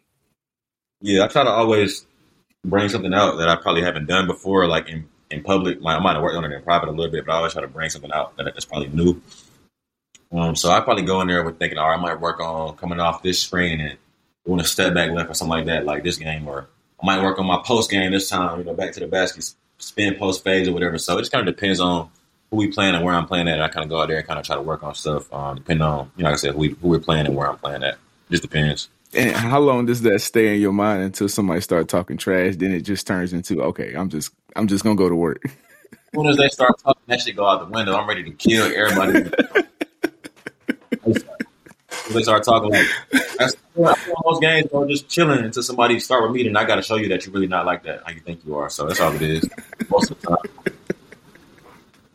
Yeah, 1.01 1.25
I 1.25 1.27
try 1.27 1.43
to 1.43 1.49
always 1.49 2.05
bring 2.65 2.89
something 2.89 3.13
out 3.13 3.37
that 3.37 3.49
I 3.49 3.55
probably 3.55 3.81
haven't 3.81 4.05
done 4.05 4.27
before, 4.27 4.67
like 4.67 4.87
in, 4.89 5.07
in 5.29 5.43
public. 5.43 5.79
I 5.85 5.99
might 5.99 6.13
have 6.13 6.21
worked 6.21 6.35
on 6.35 6.45
it 6.45 6.51
in 6.51 6.61
private 6.61 6.89
a 6.89 6.91
little 6.91 7.11
bit, 7.11 7.25
but 7.25 7.33
I 7.33 7.37
always 7.37 7.53
try 7.53 7.61
to 7.61 7.67
bring 7.67 7.89
something 7.89 8.11
out 8.11 8.35
that, 8.37 8.45
that's 8.45 8.65
probably 8.65 8.89
new. 8.89 9.21
Um, 10.31 10.55
so 10.55 10.69
I 10.69 10.79
probably 10.79 11.03
go 11.03 11.21
in 11.21 11.27
there 11.27 11.43
with 11.43 11.59
thinking, 11.59 11.77
all 11.77 11.89
right, 11.89 11.97
I 11.97 12.01
might 12.01 12.21
work 12.21 12.39
on 12.39 12.77
coming 12.77 12.99
off 12.99 13.21
this 13.23 13.39
screen 13.39 13.81
and 13.81 13.97
doing 14.45 14.59
a 14.59 14.63
step 14.63 14.93
back 14.93 15.11
left 15.11 15.29
or 15.29 15.33
something 15.33 15.57
like 15.57 15.65
that, 15.65 15.85
like 15.85 16.03
this 16.03 16.17
game, 16.17 16.47
or 16.47 16.67
I 17.01 17.05
might 17.05 17.21
work 17.21 17.37
on 17.39 17.45
my 17.45 17.61
post 17.65 17.89
game 17.89 18.11
this 18.11 18.29
time, 18.29 18.59
you 18.59 18.65
know, 18.65 18.73
back 18.73 18.93
to 18.93 18.99
the 18.99 19.07
basket, 19.07 19.53
spin 19.77 20.15
post 20.15 20.43
phase 20.43 20.67
or 20.67 20.73
whatever. 20.73 20.97
So 20.97 21.17
it 21.17 21.21
just 21.21 21.31
kind 21.31 21.47
of 21.47 21.53
depends 21.53 21.79
on 21.79 22.09
who 22.49 22.57
we 22.57 22.67
playing 22.67 22.95
and 22.95 23.03
where 23.03 23.13
I'm 23.13 23.27
playing 23.27 23.47
at. 23.47 23.55
And 23.55 23.63
I 23.63 23.67
kind 23.67 23.83
of 23.83 23.89
go 23.89 24.01
out 24.01 24.07
there 24.07 24.17
and 24.17 24.27
kind 24.27 24.39
of 24.39 24.45
try 24.45 24.55
to 24.55 24.61
work 24.61 24.83
on 24.83 24.95
stuff, 24.95 25.31
um, 25.33 25.57
depending 25.57 25.85
on, 25.85 26.11
you 26.15 26.23
know, 26.23 26.29
like 26.29 26.37
I 26.37 26.37
said, 26.37 26.53
who, 26.53 26.59
we, 26.59 26.69
who 26.69 26.87
we're 26.87 26.99
playing 26.99 27.25
and 27.25 27.35
where 27.35 27.49
I'm 27.49 27.57
playing 27.57 27.83
at. 27.83 27.95
It 27.95 28.31
just 28.31 28.43
depends. 28.43 28.89
And 29.13 29.35
how 29.35 29.59
long 29.59 29.85
does 29.85 30.01
that 30.03 30.19
stay 30.19 30.55
in 30.55 30.61
your 30.61 30.71
mind 30.71 31.03
until 31.03 31.27
somebody 31.27 31.59
start 31.61 31.89
talking 31.89 32.17
trash? 32.17 32.55
Then 32.55 32.71
it 32.71 32.81
just 32.81 33.05
turns 33.05 33.33
into 33.33 33.61
okay, 33.63 33.93
I'm 33.93 34.09
just 34.09 34.31
I'm 34.55 34.67
just 34.67 34.83
gonna 34.83 34.95
go 34.95 35.09
to 35.09 35.15
work. 35.15 35.43
As 35.45 35.51
soon 36.15 36.27
as 36.27 36.37
they 36.37 36.47
start 36.47 36.79
talking, 36.79 37.03
that 37.07 37.21
shit 37.21 37.35
go 37.35 37.45
out 37.45 37.59
the 37.59 37.73
window. 37.73 37.95
I'm 37.95 38.07
ready 38.07 38.23
to 38.23 38.31
kill 38.31 38.65
everybody. 38.73 39.29
they 42.13 42.23
start 42.23 42.43
talking 42.43 42.71
like 42.71 42.87
that's 43.37 43.55
most 43.75 44.41
games, 44.41 44.69
bro, 44.69 44.87
just 44.87 45.09
chilling 45.09 45.43
until 45.43 45.63
somebody 45.63 45.99
start 45.99 46.23
with 46.23 46.31
me, 46.31 46.47
and 46.47 46.57
I 46.57 46.63
got 46.63 46.75
to 46.75 46.81
show 46.81 46.95
you 46.95 47.09
that 47.09 47.25
you're 47.25 47.33
really 47.33 47.47
not 47.47 47.65
like 47.65 47.83
that. 47.83 48.03
How 48.05 48.11
you 48.11 48.19
think 48.21 48.45
you 48.45 48.55
are. 48.55 48.69
So 48.69 48.85
that's 48.85 48.99
all 48.99 49.13
it 49.13 49.21
is. 49.21 49.49
Most 49.89 50.11
of 50.11 50.21
the 50.21 50.27
time. 50.27 50.37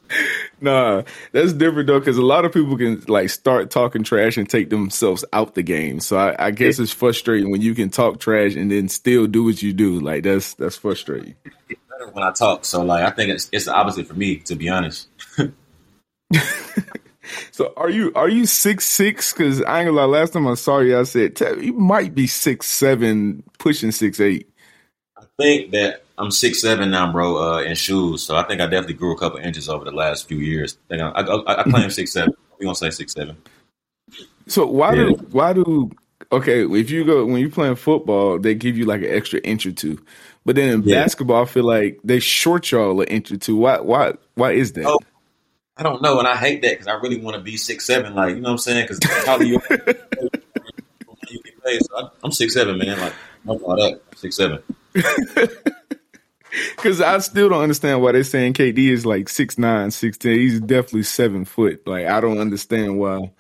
Nah, 0.61 1.03
that's 1.33 1.53
different 1.53 1.87
though, 1.87 1.99
because 1.99 2.17
a 2.17 2.23
lot 2.23 2.45
of 2.45 2.53
people 2.53 2.79
can 2.79 3.03
like 3.09 3.29
start 3.29 3.71
talking 3.71 4.03
trash 4.03 4.37
and 4.39 4.49
take 4.49 4.71
themselves 4.71 5.25
out 5.33 5.55
the 5.55 5.63
game. 5.63 6.01
So 6.01 6.17
I, 6.17 6.47
I 6.47 6.51
guess 6.51 6.79
it's 6.79 6.93
frustrating 6.93 7.51
when 7.51 7.61
you 7.61 7.75
can 7.75 7.91
talk 7.91 8.21
trash 8.21 8.55
and 8.55 8.71
then 8.71 8.89
still 8.89 9.27
do 9.27 9.45
what 9.45 9.63
you 9.63 9.75
do. 9.75 10.01
Like 10.01 10.23
that's 10.23 10.55
that's 10.55 10.77
frustrating. 10.77 11.35
It's 11.69 11.81
better 11.91 12.11
when 12.11 12.25
I 12.25 12.33
talk. 12.33 12.65
So 12.65 12.83
like 12.83 13.05
I 13.05 13.11
think 13.11 13.31
it's 13.31 13.51
it's 13.53 13.67
the 13.67 13.75
opposite 13.75 14.07
for 14.07 14.15
me, 14.15 14.37
to 14.39 14.55
be 14.55 14.71
honest. 14.71 15.09
so 17.51 17.75
are 17.77 17.91
you 17.91 18.13
are 18.15 18.29
you 18.29 18.47
six 18.47 18.87
six? 18.87 19.35
Because 19.35 19.63
I 19.63 19.81
ain't 19.81 19.89
gonna 19.89 20.07
lie. 20.07 20.21
Last 20.21 20.33
time 20.33 20.49
I 20.49 20.55
saw 20.55 20.79
you, 20.79 20.99
I 20.99 21.03
said 21.03 21.39
you 21.61 21.75
might 21.75 22.15
be 22.15 22.27
six 22.27 22.67
seven, 22.67 23.43
pushing 23.59 23.93
six 23.93 24.21
eight. 24.21 24.49
I 25.19 25.25
think 25.39 25.73
that 25.73 26.06
I'm 26.19 26.31
six 26.31 26.61
seven 26.61 26.91
now, 26.91 27.13
bro, 27.13 27.37
uh, 27.37 27.61
in 27.61 27.75
shoes. 27.75 28.23
So 28.23 28.37
I 28.37 28.43
think 28.45 28.61
I 28.61 28.67
definitely 28.67 28.95
grew 28.95 29.15
a 29.15 29.19
couple 29.19 29.39
inches 29.39 29.69
over 29.69 29.85
the 29.85 29.93
last 29.93 30.29
few 30.29 30.39
years. 30.39 30.79
I, 30.91 30.97
I, 30.97 31.21
I, 31.21 31.61
I 31.61 31.63
claim 31.65 31.91
six 31.91 32.13
seven. 32.13 32.35
We 32.59 32.65
gonna 32.65 32.75
say 32.75 32.91
six 32.91 33.13
seven. 33.13 33.37
So 34.47 34.67
why 34.67 34.95
yeah. 34.95 35.05
do 35.05 35.13
why 35.31 35.53
do 35.53 35.91
okay? 36.33 36.65
If 36.65 36.91
you 36.91 37.05
go 37.05 37.25
when 37.27 37.41
you 37.41 37.51
playing 37.51 37.77
football, 37.77 38.39
they 38.39 38.55
give 38.55 38.79
you 38.79 38.87
like 38.87 39.03
an 39.03 39.11
extra 39.11 39.41
inch 39.41 39.67
or 39.67 39.73
two, 39.73 40.03
but 40.45 40.57
then 40.57 40.69
in 40.71 40.83
yeah. 40.83 41.03
basketball, 41.03 41.43
I 41.43 41.47
feel 41.47 41.65
like 41.65 42.01
they 42.03 42.21
short 42.21 42.71
y'all 42.71 43.01
an 43.01 43.09
inch 43.09 43.31
or 43.31 43.37
two. 43.37 43.57
Why 43.57 43.81
why 43.81 44.15
why 44.37 44.53
is 44.53 44.73
that? 44.73 44.87
Oh, 44.87 45.01
I 45.77 45.83
don't 45.83 46.01
know, 46.01 46.19
and 46.19 46.27
I 46.27 46.37
hate 46.37 46.63
that 46.63 46.71
because 46.71 46.87
I 46.87 46.95
really 46.95 47.21
want 47.21 47.37
to 47.37 47.43
be 47.43 47.59
six 47.59 47.85
seven. 47.85 48.15
Like 48.15 48.37
you 48.37 48.41
know 48.41 48.49
what 48.49 48.53
I'm 48.53 48.59
saying? 48.59 48.87
Because 48.89 49.27
how 49.27 49.39
you 49.41 49.61
you 49.71 51.43
get 51.43 51.65
paid. 51.65 51.85
So 51.85 52.11
I'm 52.23 52.33
six 52.33 52.55
seven, 52.55 52.79
man. 52.79 52.99
Like 52.99 53.13
no 53.45 53.59
all 53.59 53.77
that 53.77 54.01
six 54.15 54.37
seven. 54.37 54.63
Because 56.77 57.01
I 57.01 57.19
still 57.19 57.49
don't 57.49 57.63
understand 57.63 58.01
why 58.01 58.13
they're 58.13 58.25
saying 58.25 58.55
KD 58.55 58.89
is 58.89 59.05
like 59.05 59.29
six 59.29 59.59
nine, 59.59 59.91
six 59.91 60.17
ten. 60.17 60.35
He's 60.35 60.61
definitely 60.61 61.03
seven 61.03 61.45
foot. 61.45 61.87
Like 61.87 62.07
I 62.07 62.21
don't 62.21 62.39
understand 62.39 62.99
why. 62.99 63.31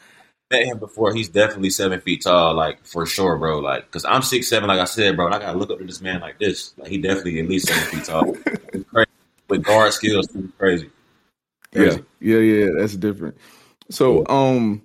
Met 0.51 0.65
him 0.65 0.79
before. 0.79 1.15
He's 1.15 1.29
definitely 1.29 1.71
seven 1.71 2.01
feet 2.01 2.23
tall, 2.23 2.55
like 2.55 2.85
for 2.85 3.07
sure, 3.07 3.37
bro. 3.37 3.59
Like, 3.59 3.91
cause 3.91 4.05
I'm 4.05 4.23
six 4.23 4.49
seven, 4.49 4.69
like 4.69 4.81
I 4.81 4.85
said, 4.85 5.17
bro. 5.17 5.27
And 5.27 5.35
I 5.35 5.39
gotta 5.39 5.59
look 5.59 5.71
up 5.71 5.79
to 5.79 5.85
this 5.85 6.01
man 6.01 6.21
like 6.21 6.39
this. 6.39 6.75
Like 6.77 6.89
he 6.89 6.99
definitely 6.99 7.41
at 7.41 7.49
least 7.49 7.69
seven 7.69 7.85
feet 7.85 8.05
tall. 8.05 8.37
With 9.49 9.63
guard 9.63 9.93
skills, 9.93 10.29
crazy. 10.59 10.91
crazy. 11.73 12.05
Yeah, 12.21 12.39
yeah, 12.39 12.65
yeah. 12.65 12.71
That's 12.77 12.97
different. 12.97 13.37
So, 13.91 14.27
um, 14.27 14.83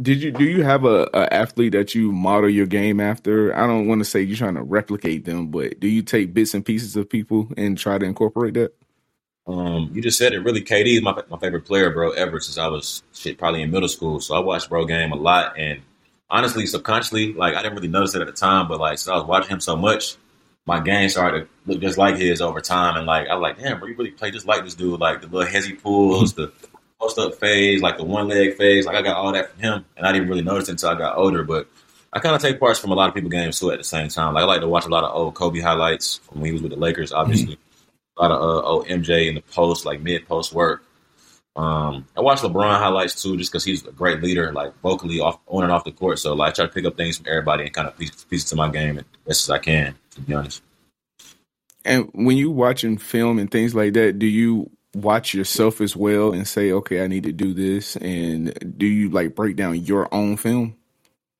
did 0.00 0.22
you 0.22 0.30
do 0.30 0.44
you 0.44 0.62
have 0.62 0.84
a, 0.84 1.08
a, 1.14 1.32
athlete 1.32 1.72
that 1.72 1.94
you 1.94 2.12
model 2.12 2.50
your 2.50 2.66
game 2.66 3.00
after? 3.00 3.56
I 3.56 3.66
don't 3.66 3.88
want 3.88 4.00
to 4.00 4.04
say 4.04 4.20
you're 4.20 4.36
trying 4.36 4.56
to 4.56 4.62
replicate 4.62 5.24
them, 5.24 5.48
but 5.48 5.80
do 5.80 5.88
you 5.88 6.02
take 6.02 6.34
bits 6.34 6.52
and 6.54 6.64
pieces 6.64 6.96
of 6.96 7.08
people 7.08 7.48
and 7.56 7.78
try 7.78 7.96
to 7.96 8.04
incorporate 8.04 8.54
that? 8.54 8.74
Um, 9.46 9.90
you 9.94 10.02
just 10.02 10.18
said 10.18 10.32
it. 10.32 10.40
Really, 10.40 10.60
KD 10.60 10.96
is 10.96 11.02
my 11.02 11.22
my 11.30 11.38
favorite 11.38 11.64
player, 11.64 11.90
bro, 11.90 12.10
ever 12.10 12.40
since 12.40 12.58
I 12.58 12.66
was 12.66 13.02
shit 13.14 13.38
probably 13.38 13.62
in 13.62 13.70
middle 13.70 13.88
school. 13.88 14.20
So 14.20 14.34
I 14.34 14.40
watched 14.40 14.68
bro 14.68 14.84
game 14.84 15.12
a 15.12 15.16
lot, 15.16 15.58
and 15.58 15.80
honestly, 16.28 16.66
subconsciously, 16.66 17.32
like 17.32 17.54
I 17.54 17.62
didn't 17.62 17.76
really 17.76 17.88
notice 17.88 18.14
it 18.14 18.20
at 18.20 18.26
the 18.26 18.32
time, 18.32 18.68
but 18.68 18.80
like 18.80 18.98
so 18.98 19.14
I 19.14 19.16
was 19.16 19.24
watching 19.24 19.50
him 19.50 19.60
so 19.60 19.76
much, 19.76 20.16
my 20.66 20.80
game 20.80 21.08
started 21.08 21.42
to 21.42 21.72
look 21.72 21.80
just 21.80 21.96
like 21.96 22.16
his 22.16 22.42
over 22.42 22.60
time, 22.60 22.96
and 22.96 23.06
like 23.06 23.28
I 23.28 23.34
was 23.34 23.42
like, 23.42 23.58
damn, 23.58 23.78
bro, 23.78 23.88
you 23.88 23.94
really 23.96 24.10
play 24.10 24.32
just 24.32 24.46
like 24.46 24.64
this 24.64 24.74
dude, 24.74 25.00
like 25.00 25.22
the 25.22 25.28
little 25.28 25.50
hezzy 25.50 25.80
pulls, 25.80 26.34
the 26.34 26.52
post 27.00 27.18
up 27.18 27.34
phase, 27.36 27.82
like 27.82 27.96
the 27.96 28.04
one 28.04 28.28
leg 28.28 28.56
phase. 28.56 28.86
Like 28.86 28.96
I 28.96 29.02
got 29.02 29.16
all 29.16 29.32
that 29.32 29.50
from 29.50 29.60
him, 29.60 29.84
and 29.96 30.06
I 30.06 30.12
didn't 30.12 30.28
really 30.28 30.42
notice 30.42 30.68
it 30.68 30.72
until 30.72 30.90
I 30.90 30.94
got 30.94 31.16
older. 31.16 31.44
But 31.44 31.68
I 32.12 32.18
kind 32.18 32.34
of 32.34 32.42
take 32.42 32.60
parts 32.60 32.78
from 32.78 32.92
a 32.92 32.94
lot 32.94 33.08
of 33.08 33.14
people 33.14 33.30
games 33.30 33.58
too 33.58 33.70
at 33.70 33.78
the 33.78 33.84
same 33.84 34.08
time. 34.08 34.34
Like 34.34 34.42
I 34.42 34.46
like 34.46 34.60
to 34.60 34.68
watch 34.68 34.86
a 34.86 34.90
lot 34.90 35.04
of 35.04 35.14
old 35.14 35.34
Kobe 35.34 35.60
highlights 35.60 36.18
from 36.18 36.40
when 36.40 36.46
he 36.46 36.52
was 36.52 36.62
with 36.62 36.72
the 36.72 36.78
Lakers, 36.78 37.12
obviously. 37.12 37.54
Mm-hmm. 37.54 37.62
A 38.18 38.22
lot 38.22 38.32
of 38.32 38.40
uh, 38.40 38.66
old 38.66 38.86
MJ 38.86 39.28
in 39.28 39.34
the 39.34 39.42
post, 39.42 39.84
like 39.84 40.00
mid 40.00 40.26
post 40.26 40.52
work. 40.52 40.82
Um, 41.54 42.06
I 42.14 42.20
watch 42.20 42.40
LeBron 42.40 42.78
highlights 42.78 43.22
too, 43.22 43.36
just 43.36 43.50
because 43.50 43.64
he's 43.64 43.86
a 43.86 43.90
great 43.90 44.22
leader, 44.22 44.52
like 44.52 44.78
vocally 44.80 45.20
off 45.20 45.38
on 45.46 45.64
and 45.64 45.72
off 45.72 45.84
the 45.84 45.92
court. 45.92 46.18
So 46.18 46.34
like, 46.34 46.50
I 46.50 46.52
try 46.52 46.66
to 46.66 46.72
pick 46.72 46.84
up 46.84 46.96
things 46.96 47.16
from 47.16 47.26
everybody 47.28 47.64
and 47.64 47.72
kind 47.72 47.88
of 47.88 47.96
piece, 47.98 48.24
piece 48.24 48.44
to 48.50 48.56
my 48.56 48.68
game 48.68 48.98
as 48.98 49.04
best 49.26 49.48
as 49.48 49.50
I 49.50 49.58
can, 49.58 49.94
to 50.10 50.20
be 50.20 50.34
honest. 50.34 50.62
And 51.84 52.10
when 52.12 52.36
you 52.36 52.50
watching 52.50 52.98
film 52.98 53.38
and 53.38 53.50
things 53.50 53.74
like 53.74 53.94
that, 53.94 54.18
do 54.18 54.26
you 54.26 54.70
watch 54.96 55.34
yourself 55.34 55.80
as 55.80 55.94
well 55.94 56.32
and 56.32 56.46
say, 56.46 56.72
okay, 56.72 57.04
I 57.04 57.06
need 57.06 57.24
to 57.24 57.32
do 57.32 57.52
this? 57.52 57.96
And 57.96 58.76
do 58.78 58.86
you 58.86 59.10
like 59.10 59.34
break 59.34 59.56
down 59.56 59.84
your 59.84 60.12
own 60.12 60.36
film? 60.36 60.76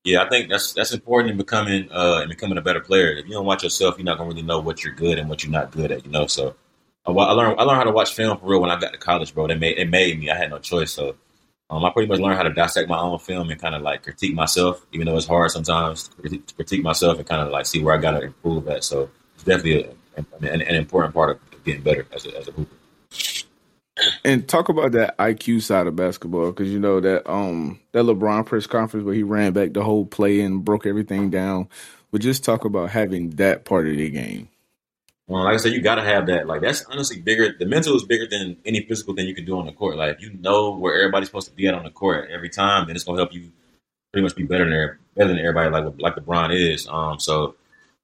Yeah, 0.05 0.23
I 0.23 0.29
think 0.29 0.49
that's 0.51 0.73
that's 0.73 0.93
important 0.93 1.33
in 1.33 1.37
becoming 1.37 1.91
uh 1.91 2.21
in 2.23 2.29
becoming 2.29 2.59
a 2.59 2.63
better 2.63 2.81
player. 2.81 3.13
If 3.13 3.27
you 3.27 3.33
don't 3.33 3.47
watch 3.47 3.65
yourself, 3.65 3.97
you're 3.99 4.05
not 4.05 4.19
gonna 4.19 4.29
really 4.29 4.43
know 4.43 4.61
what 4.61 4.85
you're 4.85 4.95
good 4.95 5.19
and 5.19 5.29
what 5.29 5.43
you're 5.43 5.53
not 5.53 5.73
good 5.73 5.91
at. 5.91 6.05
You 6.05 6.13
know, 6.13 6.29
so 6.29 6.55
I, 7.05 7.11
I 7.11 7.33
learned 7.33 7.59
I 7.59 7.65
learned 7.65 7.79
how 7.79 7.85
to 7.85 7.91
watch 7.91 8.15
film 8.15 8.39
for 8.39 8.47
real 8.47 8.61
when 8.61 8.71
I 8.71 8.79
got 8.79 8.93
to 8.93 8.99
college, 8.99 9.35
bro. 9.35 9.49
They 9.49 9.57
made 9.57 9.79
it 9.79 9.91
made 9.91 10.21
me. 10.21 10.31
I 10.31 10.37
had 10.37 10.51
no 10.51 10.61
choice. 10.61 10.93
So 10.93 11.17
um, 11.69 11.85
I 11.85 11.91
pretty 11.91 12.09
much 12.09 12.21
learned 12.21 12.37
how 12.37 12.45
to 12.45 12.55
dissect 12.55 12.89
my 12.89 12.99
own 12.99 13.19
film 13.19 13.51
and 13.51 13.61
kind 13.61 13.75
of 13.75 13.83
like 13.83 14.05
critique 14.05 14.35
myself, 14.35 14.87
even 14.93 15.07
though 15.07 15.17
it's 15.17 15.27
hard 15.27 15.51
sometimes 15.51 16.09
to 16.09 16.39
critique, 16.55 16.83
myself 16.85 17.19
and 17.19 17.27
kind 17.27 17.43
of 17.43 17.49
like 17.49 17.67
see 17.67 17.83
where 17.83 17.95
I 17.95 17.99
got 17.99 18.13
to 18.13 18.23
improve 18.23 18.69
at. 18.69 18.85
So 18.85 19.11
it's 19.35 19.43
definitely 19.43 19.93
a, 20.17 20.25
an, 20.47 20.63
an, 20.63 20.77
important 20.77 21.15
part 21.15 21.31
of 21.31 21.65
getting 21.65 21.83
better 21.83 22.07
as 22.13 22.25
a, 22.27 22.39
as 22.39 22.47
a 22.47 22.53
hooper. 22.53 22.76
And 24.25 24.47
talk 24.47 24.69
about 24.69 24.93
that 24.93 25.17
IQ 25.19 25.63
side 25.63 25.87
of 25.87 25.97
basketball 25.97 26.51
because 26.53 26.71
you 26.71 26.79
know 26.79 27.01
that 27.01 27.31
um 27.31 27.81
that 27.93 28.05
LeBron 28.05 28.45
press 28.45 28.67
conference 28.67 29.07
where 29.07 29.15
he 29.15 29.23
ran 29.23 29.53
back 29.53 29.73
the 29.73 29.83
whole 29.83 30.05
play 30.05 30.41
and 30.41 30.65
broke 30.65 30.87
everything 30.87 31.31
down. 31.31 31.69
But 32.13 32.21
just 32.21 32.45
talk 32.45 32.65
about 32.65 32.91
having 32.91 33.31
that 33.31 33.65
part 33.65 33.89
of 33.89 33.97
the 33.97 34.11
game. 34.11 34.49
Well, 35.29 35.43
like 35.43 35.55
I 35.55 35.57
said, 35.57 35.73
you 35.73 35.81
got 35.81 35.97
to 35.97 36.05
have 36.05 36.27
that. 36.27 36.47
Like 36.47 36.61
that's 36.61 36.85
honestly 36.85 37.21
bigger. 37.21 37.55
The 37.59 37.67
mental 37.67 37.97
is 37.97 38.05
bigger 38.05 38.27
than 38.27 38.57
any 38.65 38.83
physical 38.83 39.15
thing 39.15 39.27
you 39.27 39.35
can 39.35 39.45
do 39.45 39.59
on 39.59 39.67
the 39.67 39.73
court. 39.73 39.97
Like 39.97 40.17
if 40.17 40.23
you 40.23 40.35
know 40.35 40.77
where 40.77 40.97
everybody's 40.99 41.29
supposed 41.29 41.49
to 41.49 41.55
be 41.55 41.67
at 41.67 41.75
on 41.75 41.85
the 41.85 41.91
court 41.91 42.31
every 42.31 42.49
time, 42.49 42.87
then 42.87 42.95
it's 42.95 43.05
gonna 43.05 43.19
help 43.19 43.33
you 43.33 43.51
pretty 44.13 44.23
much 44.23 44.37
be 44.37 44.45
better 44.45 44.69
than 44.69 44.99
better 45.17 45.29
than 45.29 45.39
everybody. 45.39 45.71
Like 45.71 45.95
like 45.99 46.15
LeBron 46.15 46.55
is. 46.55 46.87
Um, 46.87 47.19
so 47.19 47.57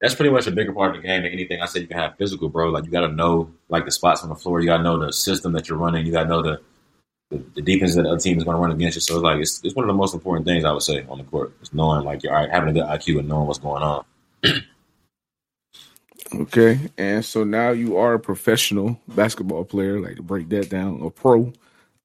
that's 0.03 0.17
pretty 0.17 0.33
much 0.33 0.49
a 0.49 0.51
bigger 0.51 0.73
part 0.73 0.97
of 0.97 1.01
the 1.01 1.07
game 1.07 1.23
than 1.23 1.31
anything 1.31 1.63
I 1.63 1.67
said 1.67 1.83
you 1.83 1.89
can 1.89 1.97
have 1.97 2.17
physical, 2.19 2.49
bro. 2.49 2.71
Like 2.71 2.85
you 2.85 2.91
got 2.91 3.07
to 3.07 3.13
know 3.13 3.53
like 3.69 3.85
the 3.85 3.93
spots 3.93 4.25
on 4.25 4.31
the 4.31 4.35
floor. 4.35 4.61
You 4.61 4.67
got 4.67 4.79
to 4.79 4.83
know 4.83 4.99
the 4.99 5.13
system 5.13 5.53
that 5.53 5.69
you're 5.69 5.79
running. 5.79 6.05
You 6.05 6.11
got 6.11 6.25
to 6.25 6.29
know 6.29 6.43
the, 6.43 6.61
the, 7.31 7.45
the 7.55 7.63
defense 7.63 7.95
that 7.95 8.03
the 8.03 8.19
team 8.19 8.37
is 8.37 8.43
going 8.43 8.57
to 8.57 8.61
run 8.61 8.73
against 8.73 8.97
you. 8.97 9.01
So 9.01 9.15
it's 9.15 9.23
like 9.23 9.41
it's 9.41 9.65
it's 9.65 9.77
one 9.77 9.85
of 9.85 9.87
the 9.87 9.97
most 9.97 10.13
important 10.13 10.45
things 10.45 10.65
I 10.65 10.73
would 10.73 10.83
say 10.83 11.07
on 11.09 11.19
the 11.19 11.25
court 11.25 11.53
is 11.63 11.73
knowing 11.73 12.05
like 12.05 12.25
you're 12.25 12.37
having 12.51 12.71
a 12.71 12.73
good 12.73 12.83
IQ 12.83 13.21
and 13.21 13.29
knowing 13.29 13.47
what's 13.47 13.61
going 13.61 13.85
on. 13.85 14.05
okay, 16.35 16.81
and 16.99 17.25
so 17.25 17.45
now 17.45 17.71
you 17.71 17.97
are 17.97 18.15
a 18.15 18.21
professional 18.21 19.01
basketball 19.07 19.65
player. 19.65 20.01
Like 20.01 20.17
to 20.17 20.23
break 20.23 20.49
that 20.49 20.69
down, 20.69 21.01
a 21.01 21.11
pro. 21.11 21.53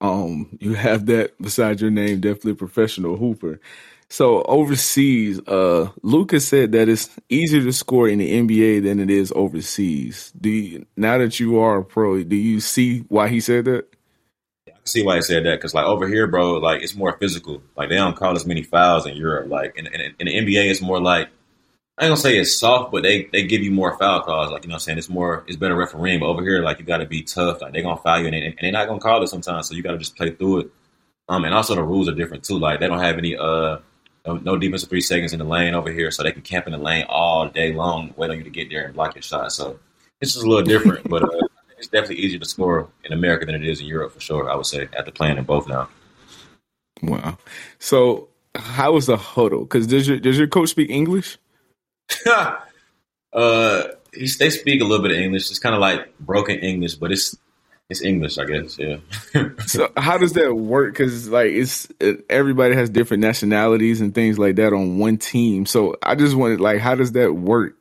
Um, 0.02 0.56
you 0.60 0.76
have 0.76 1.08
that 1.08 1.36
beside 1.42 1.82
your 1.82 1.90
name, 1.90 2.22
definitely 2.22 2.54
professional 2.54 3.18
hooper. 3.18 3.60
So 4.10 4.42
overseas, 4.44 5.40
uh, 5.48 5.90
Lucas 6.02 6.48
said 6.48 6.72
that 6.72 6.88
it's 6.88 7.10
easier 7.30 7.62
to 7.62 7.74
score 7.74 8.08
in 8.08 8.20
the 8.20 8.32
NBA 8.32 8.84
than 8.84 9.00
it 9.00 9.10
is 9.10 9.34
overseas. 9.36 10.32
Do 10.40 10.50
you, 10.50 10.86
now 10.96 11.18
that 11.18 11.40
you 11.40 11.60
are 11.60 11.80
a 11.80 11.84
pro, 11.84 12.24
do 12.24 12.36
you 12.36 12.62
see 12.62 13.00
why 13.10 13.28
he 13.28 13.42
said 13.42 13.66
that? 13.66 13.86
I 14.68 14.72
see 14.86 15.04
why 15.04 15.16
he 15.16 15.22
said 15.22 15.46
that 15.46 15.58
because 15.58 15.74
like 15.74 15.86
over 15.86 16.08
here, 16.08 16.28
bro, 16.28 16.54
like 16.54 16.82
it's 16.82 16.96
more 16.96 17.18
physical. 17.18 17.62
Like 17.76 17.90
they 17.90 17.96
don't 17.96 18.16
call 18.16 18.36
as 18.36 18.46
many 18.46 18.64
fouls 18.64 19.06
in 19.06 19.18
Europe. 19.18 19.50
Like 19.50 19.78
in, 19.78 19.88
in, 19.88 20.16
in 20.20 20.28
the 20.28 20.34
NBA, 20.34 20.72
it's 20.72 20.82
more 20.82 21.02
like 21.02 21.28
I 21.98 22.06
ain't 22.06 22.12
gonna 22.12 22.18
say 22.18 22.38
it's 22.38 22.58
soft, 22.58 22.92
but 22.94 23.04
they, 23.04 23.26
they 23.34 23.46
give 23.46 23.62
you 23.62 23.72
more 23.72 23.98
foul 23.98 24.22
calls. 24.22 24.52
Like 24.52 24.64
you 24.64 24.70
know, 24.70 24.74
what 24.74 24.76
I'm 24.76 24.80
saying 24.82 24.98
it's 25.00 25.10
more 25.10 25.44
it's 25.48 25.58
better 25.58 25.76
refereeing. 25.76 26.22
But 26.22 26.28
over 26.28 26.44
here, 26.44 26.62
like 26.62 26.80
you 26.80 26.86
got 26.86 26.98
to 26.98 27.06
be 27.06 27.24
tough. 27.24 27.62
Like 27.62 27.74
they're 27.74 27.82
gonna 27.82 27.98
foul 27.98 28.20
you, 28.22 28.28
and, 28.28 28.36
and 28.36 28.56
they're 28.62 28.72
not 28.72 28.88
gonna 28.88 29.00
call 29.00 29.22
it 29.24 29.28
sometimes. 29.28 29.68
So 29.68 29.76
you 29.76 29.84
got 29.84 29.92
to 29.92 29.98
just 29.98 30.16
play 30.16 30.32
through 30.32 30.60
it. 30.60 30.72
Um, 31.28 31.44
and 31.44 31.54
also 31.54 31.76
the 31.76 31.84
rules 31.84 32.08
are 32.08 32.14
different 32.14 32.46
too. 32.46 32.58
Like 32.60 32.80
they 32.80 32.88
don't 32.88 33.00
have 33.00 33.18
any 33.18 33.36
uh 33.36 33.80
no, 34.28 34.36
no 34.36 34.58
defense 34.58 34.84
for 34.84 34.90
three 34.90 35.02
seconds 35.02 35.34
in 35.34 35.40
the 35.40 35.46
lane 35.46 35.74
over 35.74 35.92
here, 35.92 36.12
so 36.12 36.22
they 36.22 36.32
can 36.32 36.42
camp 36.42 36.68
in 36.68 36.74
the 36.74 36.78
lane 36.78 37.06
all 37.08 37.48
day 37.48 37.74
long, 37.74 38.14
wait 38.18 38.30
on 38.30 38.38
you 38.38 38.44
to 38.44 38.50
get 38.50 38.70
there 38.70 38.86
and 38.86 38.94
block 38.94 39.16
your 39.16 39.22
shot. 39.22 39.52
So 39.52 39.80
it's 40.20 40.34
just 40.34 40.46
a 40.46 40.50
little 40.50 40.66
different, 40.66 41.10
but 41.10 41.24
uh, 41.24 41.48
it's 41.78 41.88
definitely 41.88 42.18
easier 42.18 42.40
to 42.40 42.46
score 42.46 42.90
in 43.04 43.14
America 43.14 43.46
than 43.46 43.56
it 43.56 43.66
is 43.66 43.80
in 43.80 43.88
Europe 43.88 44.14
for 44.14 44.20
sure. 44.20 44.50
I 44.50 44.56
would 44.56 44.66
say 44.66 44.88
after 44.98 45.12
playing 45.12 45.38
in 45.38 45.46
both 45.46 45.68
now. 45.68 45.90
Wow. 47.02 47.38
So 47.80 48.30
how 48.56 48.98
is 48.98 49.06
the 49.06 49.18
huddle? 49.18 49.62
Because 49.62 49.88
does 49.88 50.08
your 50.08 50.20
does 50.20 50.38
your 50.38 50.48
coach 50.48 50.70
speak 50.70 50.90
English? 50.90 51.38
uh, 53.34 53.84
he's, 54.14 54.38
they 54.38 54.50
speak 54.50 54.82
a 54.82 54.84
little 54.84 55.04
bit 55.04 55.12
of 55.12 55.18
English. 55.18 55.50
It's 55.50 55.60
kind 55.60 55.76
of 55.76 55.82
like 55.82 56.18
broken 56.20 56.60
English, 56.60 56.96
but 56.96 57.12
it's 57.12 57.38
it's 57.90 58.02
English, 58.02 58.38
I 58.38 58.46
guess. 58.46 58.78
Yeah. 58.78 58.98
so 59.66 59.92
how 59.96 60.18
does 60.18 60.34
that 60.34 60.54
work? 60.54 60.94
Because 60.94 61.30
like 61.30 61.52
it's 61.52 61.88
everybody 62.30 62.76
has 62.76 62.90
different 62.90 63.22
nationalities 63.22 64.02
and 64.02 64.14
things 64.14 64.38
like 64.38 64.58
that 64.58 64.74
on 64.74 64.98
one 64.98 65.18
team. 65.18 65.66
So 65.66 65.96
I 66.04 66.16
just 66.16 66.36
wanted 66.36 66.60
like, 66.60 66.80
how 66.80 66.96
does 66.96 67.14
that 67.14 67.34
work? 67.34 67.76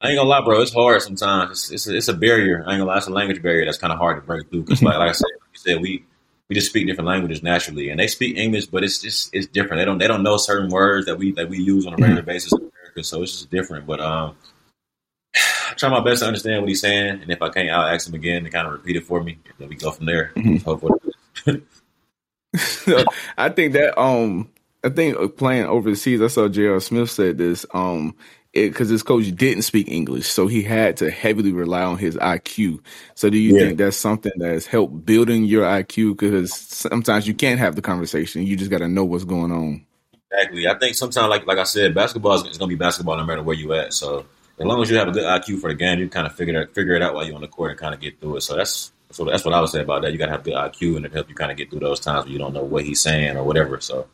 I 0.00 0.08
ain't 0.08 0.18
gonna 0.18 0.28
lie, 0.28 0.42
bro. 0.42 0.62
It's 0.62 0.72
hard 0.72 1.02
sometimes. 1.02 1.50
It's 1.50 1.70
it's 1.70 1.86
a, 1.88 1.96
it's 1.96 2.08
a 2.08 2.14
barrier. 2.14 2.58
I 2.66 2.72
ain't 2.72 2.80
gonna 2.80 2.84
lie. 2.84 2.98
It's 2.98 3.08
a 3.08 3.12
language 3.12 3.42
barrier 3.42 3.64
that's 3.64 3.78
kind 3.78 3.92
of 3.92 3.98
hard 3.98 4.16
to 4.16 4.26
break 4.26 4.48
through. 4.50 4.62
Because 4.62 4.82
like, 4.82 4.98
like 4.98 5.10
I 5.10 5.12
said, 5.12 5.26
like 5.40 5.50
you 5.52 5.58
said 5.58 5.82
we 5.82 6.04
we 6.48 6.54
just 6.54 6.68
speak 6.68 6.86
different 6.86 7.08
languages 7.08 7.42
naturally, 7.42 7.90
and 7.90 8.00
they 8.00 8.06
speak 8.06 8.36
English, 8.38 8.66
but 8.66 8.82
it's 8.82 9.00
just 9.00 9.34
it's 9.34 9.46
different. 9.46 9.80
They 9.80 9.84
don't 9.84 9.98
they 9.98 10.06
don't 10.06 10.22
know 10.22 10.36
certain 10.36 10.70
words 10.70 11.06
that 11.06 11.18
we 11.18 11.32
that 11.32 11.48
we 11.48 11.58
use 11.58 11.86
on 11.86 11.94
a 11.94 11.96
regular 11.96 12.22
basis 12.22 12.52
in 12.52 12.58
America, 12.60 13.04
so 13.04 13.22
it's 13.22 13.32
just 13.32 13.50
different. 13.50 13.86
But 13.86 14.00
um, 14.00 14.36
I 15.34 15.74
try 15.76 15.88
my 15.88 16.02
best 16.02 16.20
to 16.20 16.26
understand 16.26 16.62
what 16.62 16.68
he's 16.68 16.80
saying, 16.80 17.22
and 17.22 17.30
if 17.30 17.40
I 17.40 17.50
can't, 17.50 17.70
I'll 17.70 17.94
ask 17.94 18.08
him 18.08 18.14
again 18.14 18.44
to 18.44 18.50
kind 18.50 18.66
of 18.66 18.72
repeat 18.72 18.96
it 18.96 19.06
for 19.06 19.22
me, 19.22 19.38
and 19.44 19.54
then 19.58 19.68
we 19.68 19.76
go 19.76 19.90
from 19.90 20.06
there. 20.06 20.32
Hopefully. 20.64 20.98
I 23.38 23.48
think 23.50 23.74
that 23.74 24.00
um 24.00 24.50
I 24.82 24.88
think 24.88 25.36
playing 25.36 25.66
overseas, 25.66 26.20
I 26.20 26.26
saw 26.26 26.48
J.R. 26.48 26.80
Smith 26.80 27.10
said 27.10 27.38
this 27.38 27.64
um 27.72 28.16
because 28.52 28.88
his 28.88 29.02
coach 29.02 29.34
didn't 29.36 29.62
speak 29.62 29.88
English, 29.88 30.26
so 30.26 30.48
he 30.48 30.62
had 30.62 30.96
to 30.96 31.10
heavily 31.10 31.52
rely 31.52 31.82
on 31.84 31.98
his 31.98 32.16
IQ. 32.16 32.80
So, 33.14 33.30
do 33.30 33.38
you 33.38 33.54
yeah. 33.54 33.66
think 33.66 33.78
that's 33.78 33.96
something 33.96 34.32
that 34.38 34.50
has 34.50 34.66
helped 34.66 35.06
building 35.06 35.44
your 35.44 35.64
IQ? 35.64 36.18
Because 36.18 36.52
sometimes 36.52 37.28
you 37.28 37.34
can't 37.34 37.60
have 37.60 37.76
the 37.76 37.82
conversation; 37.82 38.42
you 38.42 38.56
just 38.56 38.70
got 38.70 38.78
to 38.78 38.88
know 38.88 39.04
what's 39.04 39.24
going 39.24 39.52
on. 39.52 39.86
Exactly. 40.32 40.66
I 40.66 40.78
think 40.78 40.96
sometimes, 40.96 41.28
like 41.28 41.46
like 41.46 41.58
I 41.58 41.64
said, 41.64 41.94
basketball 41.94 42.34
is, 42.34 42.42
is 42.42 42.58
going 42.58 42.70
to 42.70 42.76
be 42.76 42.78
basketball 42.78 43.16
no 43.16 43.24
matter 43.24 43.42
where 43.42 43.56
you 43.56 43.72
at. 43.72 43.92
So, 43.92 44.26
as 44.60 44.66
long 44.66 44.82
as 44.82 44.90
you 44.90 44.98
have 44.98 45.08
a 45.08 45.12
good 45.12 45.24
IQ 45.24 45.60
for 45.60 45.70
the 45.70 45.74
game, 45.74 45.98
you 45.98 46.08
kind 46.08 46.26
of 46.26 46.34
figure 46.34 46.60
it 46.60 46.74
figure 46.74 46.94
it 46.94 47.02
out 47.02 47.14
while 47.14 47.24
you're 47.24 47.34
on 47.34 47.40
the 47.40 47.48
court 47.48 47.70
and 47.70 47.80
kind 47.80 47.94
of 47.94 48.00
get 48.00 48.20
through 48.20 48.36
it. 48.36 48.42
So 48.42 48.56
that's 48.56 48.92
so 49.10 49.24
that's 49.24 49.44
what 49.44 49.54
I 49.54 49.60
would 49.60 49.70
say 49.70 49.80
about 49.80 50.02
that. 50.02 50.12
You 50.12 50.18
got 50.18 50.26
to 50.26 50.32
have 50.32 50.44
good 50.44 50.54
IQ 50.54 50.96
and 50.96 51.06
it 51.06 51.12
help 51.12 51.28
you 51.28 51.34
kind 51.34 51.50
of 51.50 51.56
get 51.56 51.70
through 51.70 51.80
those 51.80 51.98
times 51.98 52.24
where 52.24 52.32
you 52.32 52.38
don't 52.38 52.52
know 52.52 52.62
what 52.62 52.84
he's 52.84 53.00
saying 53.00 53.36
or 53.36 53.42
whatever. 53.42 53.80
So 53.80 54.06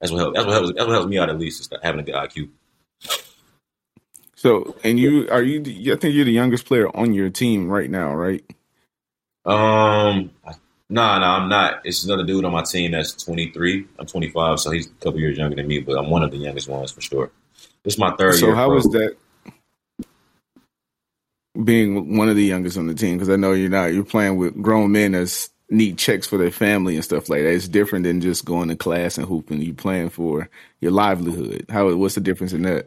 that's 0.00 0.10
what 0.10 0.18
helps. 0.20 0.36
That's 0.36 0.46
what 0.46 0.52
helps. 0.54 0.72
That's 0.74 0.86
what 0.86 0.92
helps 0.94 1.08
me 1.08 1.18
out 1.18 1.28
at 1.28 1.38
least 1.38 1.60
is 1.60 1.68
having 1.82 2.00
a 2.00 2.02
good 2.02 2.14
IQ. 2.14 2.48
So, 4.36 4.74
and 4.82 4.98
you 4.98 5.28
are 5.30 5.42
you? 5.42 5.60
I 5.92 5.96
think 5.96 6.14
you're 6.14 6.24
the 6.24 6.32
youngest 6.32 6.64
player 6.64 6.88
on 6.96 7.12
your 7.12 7.28
team 7.28 7.68
right 7.68 7.90
now, 7.90 8.14
right? 8.14 8.42
Um, 9.44 10.30
no, 10.44 11.02
nah, 11.02 11.18
no, 11.18 11.26
nah, 11.26 11.36
I'm 11.36 11.48
not. 11.50 11.82
It's 11.84 12.04
another 12.04 12.24
dude 12.24 12.46
on 12.46 12.52
my 12.52 12.62
team 12.62 12.92
that's 12.92 13.12
23. 13.22 13.86
I'm 13.98 14.06
25, 14.06 14.60
so 14.60 14.70
he's 14.70 14.86
a 14.86 14.90
couple 15.02 15.20
years 15.20 15.36
younger 15.36 15.56
than 15.56 15.66
me, 15.66 15.80
but 15.80 15.98
I'm 15.98 16.08
one 16.08 16.22
of 16.22 16.30
the 16.30 16.38
youngest 16.38 16.68
ones 16.68 16.90
for 16.90 17.02
sure. 17.02 17.30
This 17.82 17.94
is 17.94 17.98
my 17.98 18.16
third 18.16 18.34
so 18.36 18.46
year. 18.46 18.54
So, 18.54 18.56
how 18.56 18.70
was 18.70 18.84
that? 18.84 19.16
Being 21.64 22.16
one 22.16 22.28
of 22.28 22.36
the 22.36 22.44
youngest 22.44 22.78
on 22.78 22.86
the 22.86 22.94
team 22.94 23.16
because 23.16 23.30
I 23.30 23.36
know 23.36 23.52
you're 23.52 23.70
not 23.70 23.86
you're 23.86 24.04
playing 24.04 24.36
with 24.36 24.60
grown 24.60 24.92
men 24.92 25.12
that 25.12 25.48
need 25.68 25.98
checks 25.98 26.26
for 26.26 26.36
their 26.36 26.50
family 26.50 26.94
and 26.96 27.04
stuff 27.04 27.28
like 27.28 27.42
that. 27.42 27.52
It's 27.52 27.68
different 27.68 28.04
than 28.04 28.20
just 28.20 28.44
going 28.44 28.68
to 28.68 28.76
class 28.76 29.18
and 29.18 29.26
hooping. 29.26 29.60
You 29.62 29.74
playing 29.74 30.10
for 30.10 30.48
your 30.80 30.92
livelihood. 30.92 31.66
How 31.68 31.94
what's 31.94 32.14
the 32.14 32.20
difference 32.20 32.52
in 32.52 32.62
that? 32.62 32.86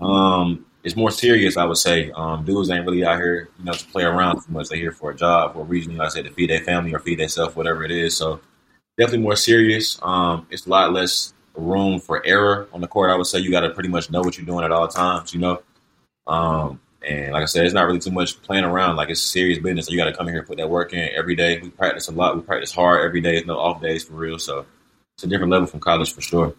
Um, 0.00 0.66
it's 0.84 0.96
more 0.96 1.10
serious, 1.10 1.56
I 1.56 1.64
would 1.64 1.76
say. 1.76 2.10
Um, 2.10 2.44
dudes 2.44 2.70
ain't 2.70 2.84
really 2.84 3.04
out 3.04 3.16
here, 3.16 3.48
you 3.58 3.64
know, 3.64 3.72
to 3.72 3.86
play 3.86 4.02
around 4.02 4.42
too 4.42 4.52
much. 4.52 4.68
They're 4.68 4.78
here 4.78 4.92
for 4.92 5.10
a 5.10 5.16
job, 5.16 5.54
for 5.54 5.60
a 5.60 5.64
reason. 5.64 5.92
You 5.92 5.98
know, 5.98 6.04
I 6.04 6.08
said 6.08 6.24
to 6.24 6.32
feed 6.32 6.50
their 6.50 6.64
family 6.64 6.92
or 6.92 6.98
feed 6.98 7.20
themselves, 7.20 7.54
whatever 7.54 7.84
it 7.84 7.92
is. 7.92 8.16
So 8.16 8.40
definitely 8.98 9.22
more 9.22 9.36
serious. 9.36 9.98
Um, 10.02 10.46
it's 10.50 10.66
a 10.66 10.70
lot 10.70 10.92
less 10.92 11.34
room 11.54 12.00
for 12.00 12.24
error 12.26 12.68
on 12.72 12.80
the 12.80 12.88
court. 12.88 13.10
I 13.10 13.16
would 13.16 13.26
say 13.26 13.38
you 13.38 13.50
got 13.50 13.60
to 13.60 13.70
pretty 13.70 13.90
much 13.90 14.10
know 14.10 14.22
what 14.22 14.36
you're 14.36 14.46
doing 14.46 14.64
at 14.64 14.72
all 14.72 14.88
times. 14.88 15.32
You 15.32 15.40
know. 15.40 15.62
Um, 16.26 16.80
and 17.08 17.32
like 17.32 17.42
I 17.42 17.46
said, 17.46 17.64
it's 17.64 17.74
not 17.74 17.86
really 17.86 17.98
too 17.98 18.10
much 18.10 18.40
playing 18.42 18.64
around. 18.64 18.96
Like 18.96 19.10
it's 19.10 19.22
serious 19.22 19.58
business. 19.58 19.86
So 19.86 19.92
you 19.92 19.98
got 19.98 20.06
to 20.06 20.12
come 20.12 20.28
in 20.28 20.34
here 20.34 20.40
and 20.40 20.48
put 20.48 20.58
that 20.58 20.70
work 20.70 20.92
in 20.92 21.08
every 21.14 21.34
day. 21.34 21.58
We 21.60 21.70
practice 21.70 22.08
a 22.08 22.12
lot. 22.12 22.36
We 22.36 22.42
practice 22.42 22.72
hard 22.72 23.04
every 23.04 23.20
day. 23.20 23.32
There's 23.32 23.46
no 23.46 23.58
off 23.58 23.80
days 23.80 24.04
for 24.04 24.14
real. 24.14 24.38
So 24.38 24.66
it's 25.16 25.24
a 25.24 25.26
different 25.26 25.52
level 25.52 25.66
from 25.66 25.80
college 25.80 26.12
for 26.12 26.20
sure. 26.20 26.54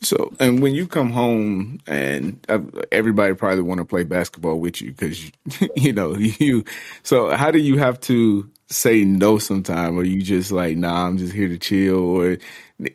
So, 0.00 0.34
and 0.38 0.60
when 0.60 0.74
you 0.74 0.86
come 0.86 1.10
home, 1.10 1.80
and 1.86 2.44
uh, 2.48 2.58
everybody 2.92 3.34
probably 3.34 3.62
want 3.62 3.78
to 3.78 3.86
play 3.86 4.04
basketball 4.04 4.60
with 4.60 4.82
you 4.82 4.92
because 4.92 5.32
you 5.76 5.92
know 5.92 6.14
you. 6.16 6.64
So, 7.02 7.34
how 7.34 7.50
do 7.50 7.58
you 7.58 7.78
have 7.78 8.00
to 8.02 8.50
say 8.66 9.04
no 9.04 9.38
sometime, 9.38 9.96
or 9.96 10.04
you 10.04 10.20
just 10.20 10.52
like, 10.52 10.76
nah, 10.76 11.06
I'm 11.06 11.16
just 11.16 11.32
here 11.32 11.48
to 11.48 11.58
chill, 11.58 11.98
or 11.98 12.36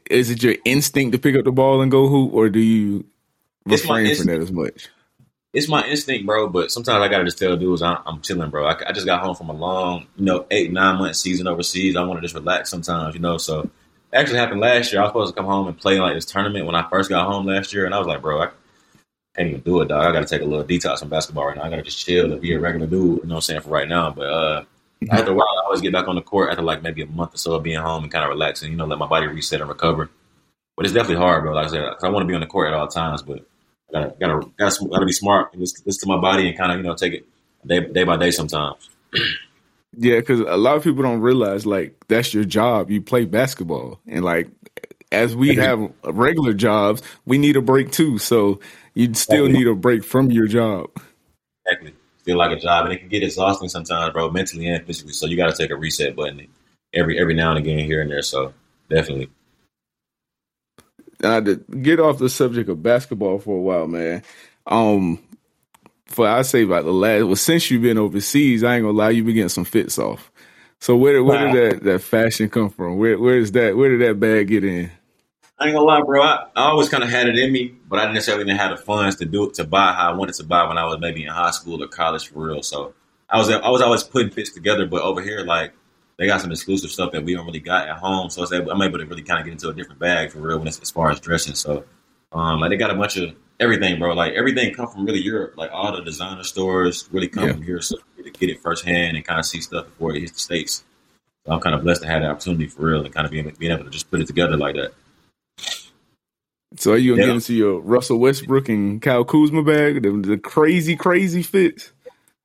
is 0.10 0.30
it 0.30 0.44
your 0.44 0.56
instinct 0.66 1.14
to 1.14 1.20
pick 1.20 1.36
up 1.36 1.46
the 1.46 1.52
ball 1.52 1.82
and 1.82 1.90
go 1.90 2.08
hoop, 2.08 2.32
or 2.34 2.50
do 2.50 2.60
you 2.60 3.06
refrain 3.66 4.16
from 4.16 4.28
that 4.28 4.40
as 4.40 4.52
much? 4.52 4.90
It's 5.54 5.68
my 5.68 5.86
instinct, 5.88 6.26
bro. 6.26 6.48
But 6.48 6.72
sometimes 6.72 7.02
I 7.02 7.08
gotta 7.08 7.26
just 7.26 7.38
tell 7.38 7.58
dudes 7.58 7.82
I'm, 7.82 7.98
I'm 8.06 8.22
chilling, 8.22 8.50
bro. 8.50 8.66
I, 8.66 8.76
I, 8.88 8.92
just 8.92 9.06
got 9.06 9.22
home 9.22 9.36
from 9.36 9.50
a 9.50 9.54
long, 9.54 10.08
you 10.16 10.26
know, 10.26 10.46
eight 10.52 10.72
nine 10.72 10.98
month 10.98 11.16
season 11.16 11.48
overseas. 11.48 11.96
I 11.96 12.04
want 12.04 12.18
to 12.18 12.22
just 12.22 12.36
relax 12.36 12.70
sometimes, 12.70 13.16
you 13.16 13.22
know. 13.22 13.38
So 13.38 13.62
it 13.62 13.70
actually 14.14 14.40
happened 14.40 14.62
last 14.62 14.92
year. 14.92 15.02
I 15.02 15.06
was 15.06 15.10
supposed 15.10 15.34
to 15.34 15.40
come 15.40 15.50
home 15.50 15.68
and 15.68 15.78
play 15.78 16.00
like 16.00 16.16
this 16.16 16.26
tournament 16.26 16.66
when 16.66 16.76
I 16.76 16.88
first 16.90 17.10
got 17.10 17.28
home 17.28 17.46
last 17.46 17.74
year, 17.74 17.86
and 17.86 17.96
I 17.96 18.00
was 18.00 18.08
like, 18.08 18.22
bro, 18.22 18.42
I 18.42 18.50
can't 19.36 19.50
even 19.50 19.62
do 19.62 19.82
it, 19.82 19.88
dog. 19.88 20.06
I 20.06 20.12
gotta 20.12 20.26
take 20.26 20.42
a 20.42 20.46
little 20.46 20.66
detox 20.66 21.00
from 21.00 21.10
basketball 21.10 21.48
right 21.48 21.58
now. 21.58 21.64
I 21.64 21.70
gotta 21.70 21.84
just 21.84 22.06
chill 22.06 22.32
and 22.32 22.42
be 22.42 22.54
a 22.54 22.60
regular 22.60 22.88
dude. 22.88 23.02
You 23.02 23.08
know 23.08 23.36
what 23.36 23.36
I'm 23.36 23.42
saying 23.42 23.62
for 23.62 23.70
right 23.70 23.88
now, 23.88 24.12
but. 24.12 24.26
uh 24.26 24.64
after 25.10 25.32
a 25.32 25.34
while, 25.34 25.48
I 25.48 25.64
always 25.64 25.80
get 25.80 25.94
back 25.94 26.10
on 26.10 26.16
the 26.16 26.22
court 26.22 26.50
after 26.50 26.62
like 26.62 26.84
maybe 26.84 27.02
a 27.02 27.06
month 27.06 27.34
or 27.34 27.38
so 27.38 27.54
of 27.54 27.64
being 27.64 27.80
home 27.80 28.04
and 28.04 28.12
kind 28.12 28.26
of 28.26 28.30
relaxing, 28.30 28.70
you 28.70 28.76
know, 28.76 28.86
let 28.86 29.00
my 29.00 29.08
body 29.08 29.28
reset 29.28 29.62
and 29.62 29.70
recover. 29.70 30.10
But 30.76 30.86
it's 30.86 30.94
definitely 30.94 31.24
hard, 31.24 31.44
bro. 31.44 31.54
Like 31.54 31.68
I 31.68 31.70
said, 31.70 31.86
I 32.04 32.10
want 32.10 32.24
to 32.24 32.28
be 32.28 32.34
on 32.34 32.42
the 32.42 32.48
court 32.48 32.68
at 32.68 32.74
all 32.74 32.88
times, 32.88 33.22
but 33.22 33.46
gotta 33.92 34.14
gotta 34.20 34.50
gotta, 34.58 34.88
gotta 34.90 35.06
be 35.06 35.12
smart 35.12 35.54
and 35.54 35.62
listen, 35.62 35.84
listen 35.86 36.08
to 36.08 36.16
my 36.16 36.22
body 36.22 36.48
and 36.48 36.58
kind 36.58 36.72
of 36.72 36.78
you 36.78 36.84
know 36.84 36.96
take 36.96 37.14
it 37.14 37.26
day 37.66 37.80
day 37.80 38.04
by 38.04 38.18
day 38.18 38.32
sometimes. 38.32 38.90
yeah, 39.98 40.18
because 40.18 40.40
a 40.40 40.58
lot 40.58 40.78
of 40.78 40.84
people 40.84 41.04
don't 41.04 41.22
realize 41.22 41.66
like 41.66 41.96
that's 42.08 42.34
your 42.34 42.44
job. 42.44 42.90
You 42.90 43.02
play 43.02 43.26
basketball, 43.26 44.00
and 44.08 44.24
like 44.24 44.50
as 45.12 45.36
we 45.36 45.56
have 45.56 45.92
regular 46.04 46.54
jobs, 46.54 47.02
we 47.26 47.38
need 47.38 47.58
a 47.58 47.62
break 47.62 47.92
too. 47.92 48.18
So 48.18 48.60
you 48.94 49.14
still 49.14 49.48
need 49.48 49.68
a 49.68 49.76
break 49.76 50.04
from 50.04 50.32
your 50.32 50.48
job. 50.48 50.90
Exactly, 51.66 51.94
feel 52.24 52.38
like 52.38 52.56
a 52.56 52.60
job, 52.60 52.86
and 52.86 52.94
it 52.94 53.00
can 53.00 53.10
get 53.10 53.24
exhausting 53.24 53.70
sometimes, 53.70 54.14
bro, 54.14 54.30
mentally 54.30 54.68
and 54.68 54.86
physically. 54.86 55.14
So 55.14 55.26
you 55.26 55.38
got 55.38 55.50
to 55.54 55.58
take 55.58 55.72
a 55.72 55.76
reset 55.76 56.16
button 56.16 56.48
every 56.94 57.20
every 57.20 57.34
now 57.34 57.50
and 57.50 57.60
again 57.60 57.80
here 57.80 58.02
and 58.02 58.12
there. 58.12 58.22
So 58.22 58.54
definitely 58.90 59.30
uh, 61.24 61.42
to 61.42 61.56
get 61.56 62.00
off 62.00 62.18
the 62.18 62.30
subject 62.30 62.70
of 62.70 62.84
basketball 62.84 63.40
for 63.40 63.58
a 63.58 63.62
while, 63.62 63.88
man. 63.88 64.24
Um, 64.66 65.20
for 66.06 66.28
I 66.28 66.42
say 66.42 66.64
about 66.64 66.86
the 66.86 66.92
last, 66.92 67.26
well, 67.26 67.36
since 67.36 67.70
you've 67.70 67.84
been 67.84 67.98
overseas, 67.98 68.64
I 68.64 68.76
ain't 68.76 68.84
gonna 68.84 68.98
lie, 68.98 69.12
you've 69.12 69.26
been 69.26 69.36
getting 69.36 69.50
some 69.50 69.66
fits 69.66 70.00
off. 70.00 70.32
So 70.80 70.96
where 70.96 71.24
where 71.24 71.46
wow. 71.46 71.52
did 71.52 71.74
that, 71.74 71.84
that 71.84 72.00
fashion 72.00 72.50
come 72.50 72.70
from? 72.70 72.98
Where 72.98 73.20
where 73.20 73.38
is 73.38 73.52
that? 73.52 73.76
Where 73.76 73.90
did 73.90 74.08
that 74.08 74.20
bag 74.20 74.48
get 74.48 74.64
in? 74.64 74.92
I 75.60 75.66
ain't 75.66 75.76
gonna 75.76 75.86
lie, 75.86 76.02
bro. 76.02 76.22
I, 76.22 76.46
I 76.56 76.70
always 76.70 76.88
kind 76.88 77.04
of 77.04 77.10
had 77.10 77.28
it 77.28 77.38
in 77.38 77.52
me, 77.52 77.76
but 77.88 78.00
I 78.00 78.04
didn't 78.04 78.16
necessarily 78.16 78.46
didn't 78.46 78.60
have 78.60 78.78
the 78.78 78.84
funds 78.84 79.18
to 79.18 79.26
do 79.26 79.50
it 79.50 79.56
to 79.56 79.66
buy 79.66 79.92
how 79.92 80.12
I 80.12 80.16
wanted 80.16 80.36
to 80.36 80.46
buy 80.46 80.66
when 80.68 80.78
I 80.78 80.86
was 80.86 81.00
maybe 81.00 81.24
in 81.24 81.30
high 81.30 81.52
school 81.52 81.84
or 81.84 81.88
college 81.88 82.30
for 82.30 82.48
real. 82.48 82.64
So 82.64 82.94
I 83.30 83.38
was 83.38 83.50
I 83.50 83.70
was 83.70 83.82
always 83.82 84.04
putting 84.04 84.32
fits 84.32 84.52
together, 84.52 84.86
but 84.86 85.02
over 85.02 85.22
here, 85.22 85.42
like 85.42 85.74
they 86.20 86.28
got 86.28 86.42
some 86.42 86.52
exclusive 86.52 86.92
stuff 86.92 87.14
that 87.14 87.24
we 87.24 87.34
don't 87.34 87.46
really 87.46 87.62
got 87.62 87.88
at 87.88 87.98
home. 87.98 88.30
So 88.30 88.46
able, 88.54 88.72
I'm 88.72 88.82
able 88.82 89.00
to 89.00 89.06
really 89.06 89.24
kind 89.24 89.40
of 89.40 89.46
get 89.46 89.54
into 89.54 89.70
a 89.70 89.74
different 89.74 90.00
bag 90.00 90.32
for 90.32 90.40
real 90.40 90.60
when 90.60 90.68
it's 90.68 90.80
as 90.80 90.92
far 90.92 91.10
as 91.10 91.20
dressing. 91.22 91.56
So, 91.56 91.86
um, 92.34 92.60
like 92.60 92.72
they 92.72 92.78
got 92.78 92.92
a 92.92 92.96
bunch 92.96 93.16
of 93.16 93.34
everything, 93.58 93.98
bro. 94.00 94.14
Like 94.14 94.34
everything 94.34 94.76
come 94.76 94.88
from 94.88 95.06
really 95.06 95.22
Europe. 95.22 95.54
Like 95.56 95.72
all 95.72 95.96
the 95.96 96.02
designer 96.02 96.44
stores 96.44 97.08
really 97.14 97.30
come 97.30 97.46
yeah. 97.46 97.54
from 97.54 97.64
here, 97.64 97.82
so 97.82 97.96
to 98.22 98.30
get 98.32 98.50
it 98.50 98.60
firsthand 98.60 99.16
and 99.16 99.26
kind 99.26 99.40
of 99.40 99.46
see 99.46 99.62
stuff 99.62 99.86
before 99.86 100.14
it 100.14 100.20
hits 100.20 100.34
the 100.34 100.40
states. 100.40 100.84
So 101.46 101.54
I'm 101.54 101.62
kind 101.62 101.74
of 101.74 101.84
blessed 101.84 102.02
to 102.02 102.08
have 102.10 102.22
the 102.22 102.28
opportunity 102.28 102.68
for 102.68 102.82
real 102.82 103.06
and 103.06 103.14
kind 103.14 103.26
of 103.26 103.32
being 103.32 103.50
being 103.58 103.72
able 103.72 103.86
to 103.86 103.90
just 103.90 104.12
put 104.12 104.20
it 104.20 104.28
together 104.28 104.58
like 104.58 104.76
that. 104.76 104.92
So 106.76 106.92
are 106.92 106.98
you 106.98 107.14
gonna 107.14 107.22
yeah. 107.22 107.28
get 107.28 107.36
into 107.36 107.54
your 107.54 107.80
Russell 107.80 108.20
Westbrook 108.20 108.68
and 108.68 109.02
Kyle 109.02 109.24
Kuzma 109.24 109.64
bag, 109.64 110.04
the, 110.04 110.12
the 110.12 110.38
crazy, 110.38 110.98
crazy 110.98 111.44
fits? 111.44 111.94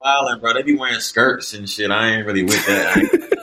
Wildin', 0.00 0.40
bro. 0.40 0.54
They 0.54 0.62
be 0.62 0.76
wearing 0.76 1.00
skirts 1.00 1.54
and 1.54 1.68
shit. 1.68 1.90
I 1.90 2.10
ain't 2.10 2.26
really 2.26 2.44
with 2.44 2.64
that. 2.66 3.30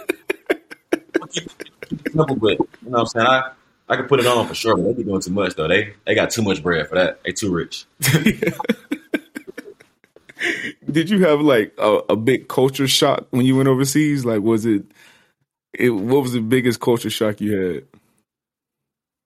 simple, 1.32 2.36
but 2.36 2.52
you 2.52 2.68
know 2.84 2.90
what 2.90 3.00
I'm 3.00 3.06
saying? 3.08 3.28
I, 3.28 3.52
I 3.90 3.96
can 3.98 4.06
put 4.06 4.20
it 4.22 4.26
on 4.26 4.48
for 4.48 4.56
sure, 4.56 4.76
but 4.78 4.84
they 4.84 4.94
be 4.94 5.04
doing 5.04 5.22
too 5.22 5.32
much 5.32 5.56
though. 5.56 5.68
They 5.68 5.94
they 6.06 6.16
got 6.16 6.30
too 6.30 6.42
much 6.44 6.64
bread 6.64 6.88
for 6.88 6.96
that. 6.96 7.22
They 7.24 7.34
too 7.34 7.52
rich. 7.52 7.86
Did 10.90 11.10
you 11.10 11.26
have 11.26 11.42
like 11.42 11.74
a, 11.78 12.00
a, 12.10 12.16
big 12.16 12.48
culture 12.48 12.88
shock 12.88 13.28
when 13.30 13.46
you 13.46 13.56
went 13.58 13.70
overseas? 13.70 14.26
Like, 14.26 14.42
was 14.42 14.66
it, 14.66 14.84
it? 15.74 15.90
What 15.92 16.24
was 16.24 16.34
the 16.34 16.42
biggest 16.42 16.80
culture 16.80 17.10
shock 17.10 17.40
you 17.42 17.58
had? 17.58 17.86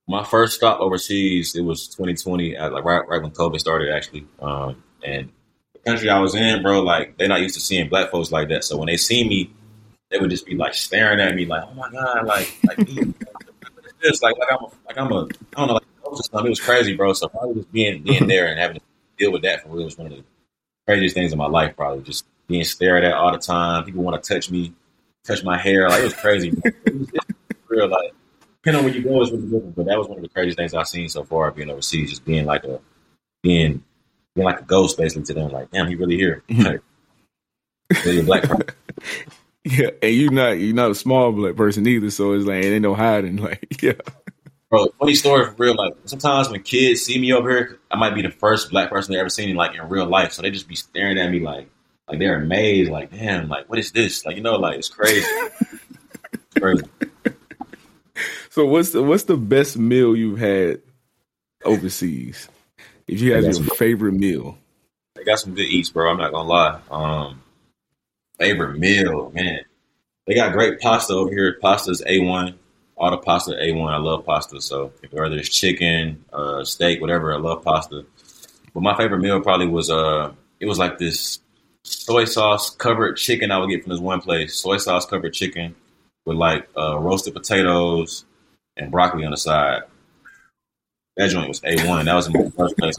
My 0.07 0.23
first 0.23 0.55
stop 0.55 0.79
overseas, 0.81 1.55
it 1.55 1.61
was 1.61 1.87
2020, 1.87 2.57
like 2.57 2.83
right 2.83 3.07
right 3.07 3.21
when 3.21 3.31
COVID 3.31 3.59
started, 3.59 3.91
actually. 3.91 4.27
Um, 4.39 4.83
and 5.03 5.31
the 5.73 5.79
country 5.79 6.09
I 6.09 6.19
was 6.19 6.35
in, 6.35 6.61
bro, 6.61 6.81
like 6.81 7.17
they're 7.17 7.27
not 7.27 7.41
used 7.41 7.55
to 7.55 7.61
seeing 7.61 7.87
black 7.89 8.11
folks 8.11 8.31
like 8.31 8.49
that. 8.49 8.63
So 8.63 8.77
when 8.77 8.87
they 8.87 8.97
see 8.97 9.27
me, 9.27 9.51
they 10.15 10.21
would 10.21 10.29
just 10.29 10.45
be 10.45 10.55
like 10.55 10.73
staring 10.73 11.19
at 11.19 11.35
me, 11.35 11.45
like, 11.45 11.63
"Oh 11.69 11.73
my 11.73 11.89
god!" 11.91 12.25
Like, 12.25 12.55
like 12.63 12.77
this, 14.01 14.21
like, 14.21 14.37
like 14.37 14.51
I'm, 14.51 14.63
a, 14.63 14.67
like 14.87 14.97
I'm 14.97 15.11
a, 15.11 15.25
I 15.25 15.27
don't 15.57 15.67
know, 15.67 15.73
like 15.73 16.45
it 16.45 16.49
was 16.49 16.59
crazy, 16.59 16.95
bro. 16.95 17.13
So 17.13 17.27
probably 17.27 17.55
just 17.55 17.71
being 17.71 18.03
being 18.03 18.27
there 18.27 18.47
and 18.47 18.59
having 18.59 18.77
to 18.77 18.81
deal 19.17 19.31
with 19.31 19.41
that 19.41 19.63
for 19.63 19.69
real 19.69 19.85
was 19.85 19.97
one 19.97 20.07
of 20.07 20.13
the 20.13 20.23
craziest 20.87 21.15
things 21.15 21.33
in 21.33 21.37
my 21.37 21.47
life. 21.47 21.75
Probably 21.75 22.03
just 22.03 22.25
being 22.47 22.63
stared 22.63 23.03
at 23.03 23.13
all 23.13 23.31
the 23.31 23.39
time. 23.39 23.83
People 23.83 24.03
want 24.03 24.21
to 24.21 24.33
touch 24.33 24.49
me, 24.49 24.73
touch 25.25 25.43
my 25.43 25.57
hair. 25.57 25.89
Like 25.89 26.01
it 26.01 26.05
was 26.05 26.13
crazy. 26.13 26.53
it 26.63 26.95
was, 26.95 27.09
real, 27.67 27.89
like 27.89 28.13
depending 28.63 28.79
on 28.79 28.85
where 28.85 28.95
you 28.95 29.03
go 29.03 29.21
is 29.21 29.31
really 29.31 29.43
different. 29.43 29.75
But 29.75 29.85
that 29.87 29.97
was 29.97 30.07
one 30.07 30.17
of 30.17 30.23
the 30.23 30.29
craziest 30.29 30.57
things 30.57 30.73
I've 30.73 30.87
seen 30.87 31.09
so 31.09 31.23
far 31.23 31.51
being 31.51 31.69
overseas. 31.69 32.09
Just 32.09 32.25
being 32.25 32.45
like 32.45 32.63
a 32.63 32.79
being 33.43 33.83
being 34.33 34.45
like 34.45 34.61
a 34.61 34.63
ghost 34.63 34.97
basically 34.97 35.23
to 35.23 35.33
them. 35.33 35.51
Like, 35.51 35.71
damn, 35.71 35.87
he 35.87 35.95
really 35.95 36.15
here. 36.15 36.43
Like, 36.49 36.81
really 38.03 38.19
a 38.19 38.23
black. 38.23 38.43
Yeah, 39.77 39.89
and 39.99 40.13
you're 40.13 40.31
not 40.31 40.59
you're 40.59 40.75
not 40.75 40.91
a 40.91 40.95
small 40.95 41.31
black 41.31 41.55
person 41.55 41.87
either, 41.87 42.11
so 42.11 42.33
it's 42.33 42.45
like 42.45 42.63
it 42.63 42.71
ain't 42.71 42.83
no 42.83 42.93
hiding. 42.93 43.37
Like, 43.45 43.81
yeah. 43.81 43.93
Bro, 44.69 44.89
funny 44.99 45.15
story 45.15 45.45
for 45.45 45.55
real. 45.57 45.75
Like 45.75 45.93
sometimes 46.05 46.49
when 46.49 46.61
kids 46.61 47.01
see 47.01 47.19
me 47.19 47.33
over 47.33 47.49
here, 47.49 47.79
I 47.89 47.97
might 47.97 48.13
be 48.13 48.21
the 48.21 48.29
first 48.29 48.69
black 48.69 48.91
person 48.91 49.13
they 49.13 49.19
ever 49.19 49.29
seen 49.29 49.55
like 49.55 49.75
in 49.75 49.89
real 49.89 50.05
life. 50.05 50.33
So 50.33 50.43
they 50.43 50.51
just 50.51 50.67
be 50.67 50.75
staring 50.75 51.17
at 51.17 51.31
me 51.31 51.39
like 51.39 51.67
like 52.07 52.19
they're 52.19 52.39
amazed, 52.39 52.91
like, 52.91 53.11
damn, 53.11 53.47
like 53.47 53.67
what 53.67 53.79
is 53.79 53.91
this? 53.91 54.23
Like, 54.23 54.35
you 54.35 54.43
know, 54.43 54.55
like 54.57 54.77
it's 54.77 54.89
crazy. 54.89 55.25
it's 56.31 56.59
crazy. 56.59 56.83
So 58.51 58.67
what's 58.67 58.91
the 58.91 59.01
what's 59.01 59.23
the 59.23 59.37
best 59.37 59.77
meal 59.77 60.15
you've 60.15 60.39
had 60.39 60.81
overseas? 61.63 62.49
If 63.07 63.19
you 63.19 63.33
had 63.33 63.43
your 63.43 63.63
favorite 63.75 64.13
meal. 64.13 64.59
I 65.17 65.23
got 65.23 65.39
some 65.39 65.55
good 65.55 65.65
eats, 65.65 65.89
bro. 65.89 66.11
I'm 66.11 66.17
not 66.17 66.31
gonna 66.31 66.47
lie. 66.47 66.79
Um 66.91 67.41
favorite 68.37 68.77
meal, 68.77 69.31
man. 69.33 69.61
They 70.27 70.35
got 70.35 70.53
great 70.53 70.79
pasta 70.79 71.13
over 71.13 71.31
here. 71.31 71.57
Pasta's 71.61 72.03
A 72.07 72.19
one. 72.19 72.57
All 72.97 73.11
the 73.11 73.17
pasta 73.17 73.55
A 73.61 73.71
one. 73.73 73.93
I 73.93 73.97
love 73.97 74.25
pasta. 74.25 74.61
So 74.61 74.91
whether 75.11 75.35
it's 75.35 75.49
chicken, 75.49 76.23
uh, 76.33 76.63
steak, 76.63 77.01
whatever, 77.01 77.33
I 77.33 77.37
love 77.37 77.63
pasta. 77.63 78.05
But 78.73 78.81
my 78.81 78.95
favorite 78.97 79.19
meal 79.19 79.41
probably 79.41 79.67
was 79.67 79.89
uh 79.89 80.33
it 80.59 80.65
was 80.65 80.79
like 80.79 80.97
this 80.97 81.39
soy 81.83 82.25
sauce 82.25 82.71
covered 82.71 83.17
chicken 83.17 83.51
I 83.51 83.57
would 83.57 83.69
get 83.69 83.83
from 83.83 83.91
this 83.91 84.01
one 84.01 84.21
place. 84.21 84.55
Soy 84.55 84.77
sauce 84.77 85.05
covered 85.05 85.33
chicken 85.33 85.75
with 86.25 86.37
like 86.37 86.67
uh, 86.77 86.97
roasted 86.99 87.33
potatoes 87.33 88.25
and 88.77 88.91
broccoli 88.91 89.25
on 89.25 89.31
the 89.31 89.37
side. 89.37 89.83
That 91.17 91.29
joint 91.29 91.47
was 91.47 91.61
A 91.63 91.87
one. 91.87 92.05
That 92.05 92.15
was 92.15 92.29
my 92.29 92.49
first 92.57 92.77
place. 92.77 92.95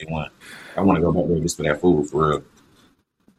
A 0.00 0.10
one. 0.10 0.30
I 0.76 0.80
want 0.80 0.96
to 0.96 1.02
go 1.02 1.12
back 1.12 1.26
there 1.28 1.40
just 1.40 1.56
for 1.56 1.64
that 1.64 1.80
food 1.80 2.08
for 2.08 2.30
real. 2.30 2.42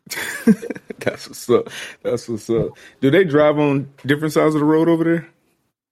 That's 0.99 1.27
what's 1.27 1.49
up. 1.49 1.69
That's 2.03 2.27
what's 2.27 2.49
up. 2.49 2.77
Do 3.01 3.09
they 3.09 3.23
drive 3.23 3.57
on 3.57 3.91
different 4.05 4.33
sides 4.33 4.55
of 4.55 4.59
the 4.59 4.65
road 4.65 4.89
over 4.89 5.03
there? 5.03 5.29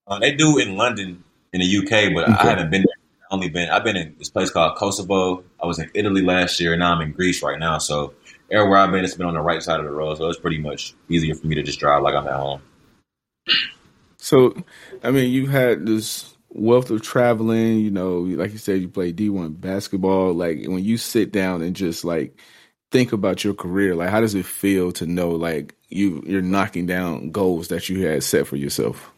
Uh, 0.08 0.20
they 0.20 0.34
do 0.34 0.58
in 0.58 0.76
London, 0.76 1.24
in 1.54 1.62
the 1.62 1.78
UK, 1.78 2.14
but 2.14 2.24
okay. 2.24 2.34
I 2.34 2.46
haven't 2.50 2.70
been 2.70 2.82
there. 2.82 2.96
I 3.30 3.34
only 3.34 3.50
been. 3.50 3.70
I've 3.70 3.84
been 3.84 3.98
in 3.98 4.16
this 4.18 4.30
place 4.30 4.50
called 4.50 4.78
Kosovo. 4.78 5.44
I 5.62 5.66
was 5.66 5.80
in 5.80 5.90
Italy 5.94 6.22
last 6.22 6.60
year, 6.60 6.74
and 6.74 6.80
now 6.80 6.94
I'm 6.94 7.02
in 7.02 7.12
Greece 7.12 7.44
right 7.44 7.60
now. 7.60 7.78
So 7.78 8.14
everywhere 8.50 8.80
I've 8.80 8.92
been, 8.92 9.04
it's 9.04 9.16
been 9.16 9.28
on 9.28 9.34
the 9.34 9.42
right 9.42 9.62
side 9.62 9.80
of 9.80 9.86
the 9.86 9.92
road. 9.92 10.18
So 10.18 10.30
it's 10.30 10.40
pretty 10.40 10.60
much 10.60 10.94
easier 11.10 11.36
for 11.36 11.48
me 11.48 11.56
to 11.56 11.64
just 11.64 11.80
drive 11.80 12.04
like 12.04 12.16
I'm 12.16 12.28
at 12.28 12.34
home. 12.34 12.62
So, 14.18 14.56
I 15.04 15.12
mean, 15.12 15.32
you've 15.32 15.50
had 15.50 15.86
this 15.86 16.36
wealth 16.50 16.90
of 16.90 17.02
traveling. 17.02 17.80
You 17.80 17.92
know, 17.92 18.20
like 18.20 18.52
you 18.54 18.58
said, 18.58 18.82
you 18.82 18.88
play 18.88 19.12
D 19.12 19.30
one 19.30 19.54
basketball. 19.54 20.34
Like 20.34 20.66
when 20.66 20.84
you 20.84 20.98
sit 20.98 21.32
down 21.32 21.62
and 21.62 21.76
just 21.76 22.06
like 22.06 22.38
think 22.92 23.12
about 23.12 23.44
your 23.44 23.54
career, 23.54 23.96
like 23.96 24.10
how 24.10 24.22
does 24.22 24.36
it 24.36 24.46
feel 24.46 24.92
to 24.94 25.06
know 25.06 25.30
like 25.32 25.76
you 25.90 26.24
you're 26.26 26.42
knocking 26.42 26.86
down 26.86 27.32
goals 27.32 27.70
that 27.70 27.90
you 27.90 28.06
had 28.06 28.24
set 28.24 28.48
for 28.48 28.56
yourself? 28.56 29.12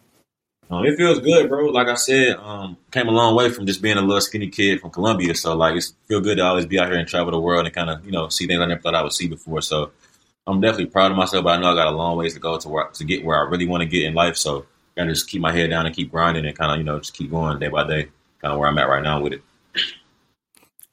Um, 0.72 0.86
it 0.86 0.98
feels 0.98 1.20
good, 1.20 1.50
bro. 1.50 1.66
Like 1.66 1.88
I 1.88 1.96
said, 1.96 2.36
um, 2.36 2.78
came 2.92 3.08
a 3.08 3.12
long 3.12 3.36
way 3.36 3.50
from 3.50 3.66
just 3.66 3.82
being 3.82 3.98
a 3.98 4.02
little 4.02 4.22
skinny 4.22 4.50
kid 4.50 4.80
from 4.80 4.92
Columbia. 4.92 5.34
So 5.34 5.56
like, 5.56 5.76
it's 5.76 5.96
feel 6.08 6.22
good 6.22 6.38
to 6.38 6.44
always 6.44 6.68
be 6.68 6.80
out 6.80 6.90
here 6.90 6.98
and 7.00 7.08
travel 7.08 7.32
the 7.32 7.40
world 7.40 7.66
and 7.66 7.74
kind 7.74 7.90
of 7.90 8.06
you 8.06 8.12
know 8.12 8.30
see 8.30 8.46
things 8.46 8.62
I 8.62 8.66
never 8.66 8.82
thought 8.82 8.96
I 8.96 9.02
would 9.02 9.14
see 9.14 9.28
before. 9.28 9.62
So 9.62 9.92
I'm 10.46 10.62
definitely 10.62 10.88
proud 10.88 11.12
of 11.12 11.18
myself, 11.18 11.44
but 11.44 11.58
I 11.58 11.62
know 11.62 11.72
I 11.72 11.76
got 11.76 11.88
a 11.88 11.96
long 11.96 12.18
ways 12.18 12.36
to 12.36 12.40
go 12.40 12.58
to 12.58 12.70
work 12.70 12.94
to 12.94 13.04
get 13.04 13.26
where 13.26 13.38
I 13.40 13.50
really 13.50 13.68
want 13.68 13.82
to 13.82 13.90
get 13.90 14.04
in 14.04 14.14
life. 14.14 14.38
So 14.38 14.60
I 14.60 15.02
gotta 15.02 15.14
just 15.14 15.28
keep 15.28 15.42
my 15.42 15.52
head 15.52 15.72
down 15.72 15.88
and 15.88 15.96
keep 15.96 16.12
grinding 16.12 16.46
and 16.46 16.58
kind 16.58 16.72
of 16.72 16.78
you 16.78 16.84
know 16.84 17.00
just 17.00 17.16
keep 17.16 17.32
going 17.32 17.58
day 17.58 17.70
by 17.70 17.88
day. 17.88 18.10
Kind 18.42 18.54
of 18.54 18.60
where 18.60 18.70
I'm 18.70 18.78
at 18.78 18.88
right 18.88 19.04
now 19.04 19.22
with 19.22 19.34
it. 19.34 19.42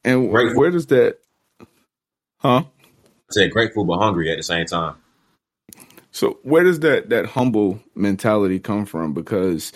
And 0.04 0.30
Grateful. 0.30 0.58
where 0.58 0.70
does 0.70 0.86
that? 0.86 1.18
Huh? 2.46 2.62
I 2.62 3.32
said 3.32 3.50
grateful 3.50 3.84
but 3.84 3.98
hungry 3.98 4.30
at 4.30 4.36
the 4.36 4.42
same 4.44 4.66
time. 4.66 4.94
So 6.12 6.38
where 6.44 6.62
does 6.62 6.80
that 6.80 7.08
that 7.10 7.26
humble 7.26 7.80
mentality 7.96 8.60
come 8.60 8.86
from? 8.86 9.12
Because 9.12 9.72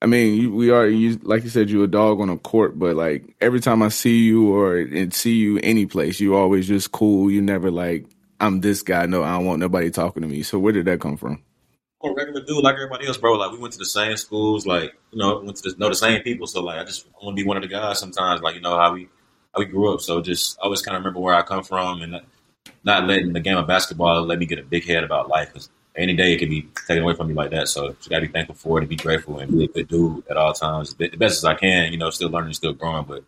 I 0.00 0.06
mean, 0.06 0.40
you, 0.40 0.54
we 0.54 0.70
are 0.70 0.86
you 0.86 1.20
like 1.22 1.44
you 1.44 1.50
said, 1.50 1.68
you're 1.68 1.84
a 1.84 1.88
dog 1.88 2.20
on 2.20 2.30
a 2.30 2.38
court, 2.38 2.78
but 2.78 2.96
like 2.96 3.36
every 3.42 3.60
time 3.60 3.82
I 3.82 3.88
see 3.88 4.24
you 4.24 4.54
or 4.54 4.78
and 4.78 5.12
see 5.12 5.34
you 5.34 5.60
any 5.62 5.84
place, 5.84 6.18
you 6.18 6.34
always 6.34 6.66
just 6.66 6.92
cool. 6.92 7.30
You 7.30 7.42
never 7.42 7.70
like 7.70 8.06
I'm 8.40 8.62
this 8.62 8.82
guy. 8.82 9.04
No, 9.04 9.22
I 9.22 9.36
don't 9.36 9.44
want 9.44 9.60
nobody 9.60 9.90
talking 9.90 10.22
to 10.22 10.28
me. 10.28 10.42
So 10.42 10.58
where 10.58 10.72
did 10.72 10.86
that 10.86 11.00
come 11.00 11.18
from? 11.18 11.42
I'm 12.02 12.12
a 12.12 12.14
regular 12.14 12.42
dude 12.42 12.64
like 12.64 12.74
everybody 12.74 13.06
else, 13.06 13.18
bro. 13.18 13.34
Like 13.34 13.52
we 13.52 13.58
went 13.58 13.74
to 13.74 13.78
the 13.78 13.84
same 13.84 14.16
schools, 14.16 14.66
like 14.66 14.94
you 15.12 15.18
know, 15.18 15.40
went 15.40 15.58
to 15.58 15.70
the, 15.70 15.76
know 15.78 15.90
the 15.90 15.94
same 15.94 16.22
people. 16.22 16.46
So 16.46 16.62
like 16.62 16.78
I 16.78 16.84
just 16.84 17.06
want 17.22 17.36
to 17.36 17.42
be 17.42 17.46
one 17.46 17.58
of 17.58 17.62
the 17.62 17.68
guys. 17.68 17.98
Sometimes, 17.98 18.40
like 18.40 18.54
you 18.54 18.62
know 18.62 18.78
how 18.78 18.94
we 18.94 19.08
we 19.58 19.66
grew 19.66 19.94
up. 19.94 20.00
So 20.00 20.20
just 20.20 20.58
I 20.60 20.64
always 20.64 20.82
kind 20.82 20.96
of 20.96 21.02
remember 21.02 21.20
where 21.20 21.34
I 21.34 21.42
come 21.42 21.62
from 21.62 22.02
and 22.02 22.20
not 22.84 23.06
letting 23.06 23.32
the 23.32 23.40
game 23.40 23.56
of 23.56 23.66
basketball 23.66 24.22
let 24.22 24.38
me 24.38 24.46
get 24.46 24.58
a 24.58 24.62
big 24.62 24.84
head 24.84 25.04
about 25.04 25.28
life. 25.28 25.52
Cause 25.52 25.68
any 25.96 26.14
day 26.14 26.32
it 26.32 26.38
can 26.38 26.48
be 26.48 26.62
taken 26.86 27.02
away 27.02 27.14
from 27.14 27.28
me 27.28 27.34
like 27.34 27.50
that. 27.50 27.68
So 27.68 27.92
just 27.92 28.10
gotta 28.10 28.26
be 28.26 28.32
thankful 28.32 28.56
for 28.56 28.78
it 28.78 28.82
and 28.82 28.88
be 28.88 28.96
grateful 28.96 29.38
and 29.38 29.50
be 29.50 29.64
a 29.64 29.68
good 29.68 29.88
dude 29.88 30.24
at 30.28 30.36
all 30.36 30.52
times. 30.52 30.94
The 30.94 31.08
best 31.10 31.38
as 31.38 31.44
I 31.44 31.54
can, 31.54 31.92
you 31.92 31.98
know, 31.98 32.10
still 32.10 32.30
learning, 32.30 32.54
still 32.54 32.72
growing, 32.72 33.04
but 33.04 33.22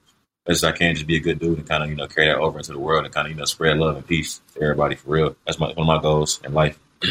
best 0.44 0.58
as 0.58 0.64
I 0.64 0.72
can, 0.72 0.94
just 0.94 1.06
be 1.06 1.16
a 1.16 1.20
good 1.20 1.38
dude 1.38 1.58
and 1.58 1.68
kind 1.68 1.84
of, 1.84 1.90
you 1.90 1.96
know, 1.96 2.08
carry 2.08 2.26
that 2.26 2.38
over 2.38 2.58
into 2.58 2.72
the 2.72 2.78
world 2.78 3.04
and 3.04 3.14
kind 3.14 3.26
of, 3.26 3.32
you 3.32 3.38
know, 3.38 3.44
spread 3.44 3.78
love 3.78 3.96
and 3.96 4.06
peace 4.06 4.40
to 4.54 4.62
everybody 4.62 4.96
for 4.96 5.10
real. 5.10 5.36
That's 5.46 5.60
my, 5.60 5.68
one 5.68 5.78
of 5.78 5.86
my 5.86 6.02
goals 6.02 6.40
in 6.44 6.54
life. 6.54 6.78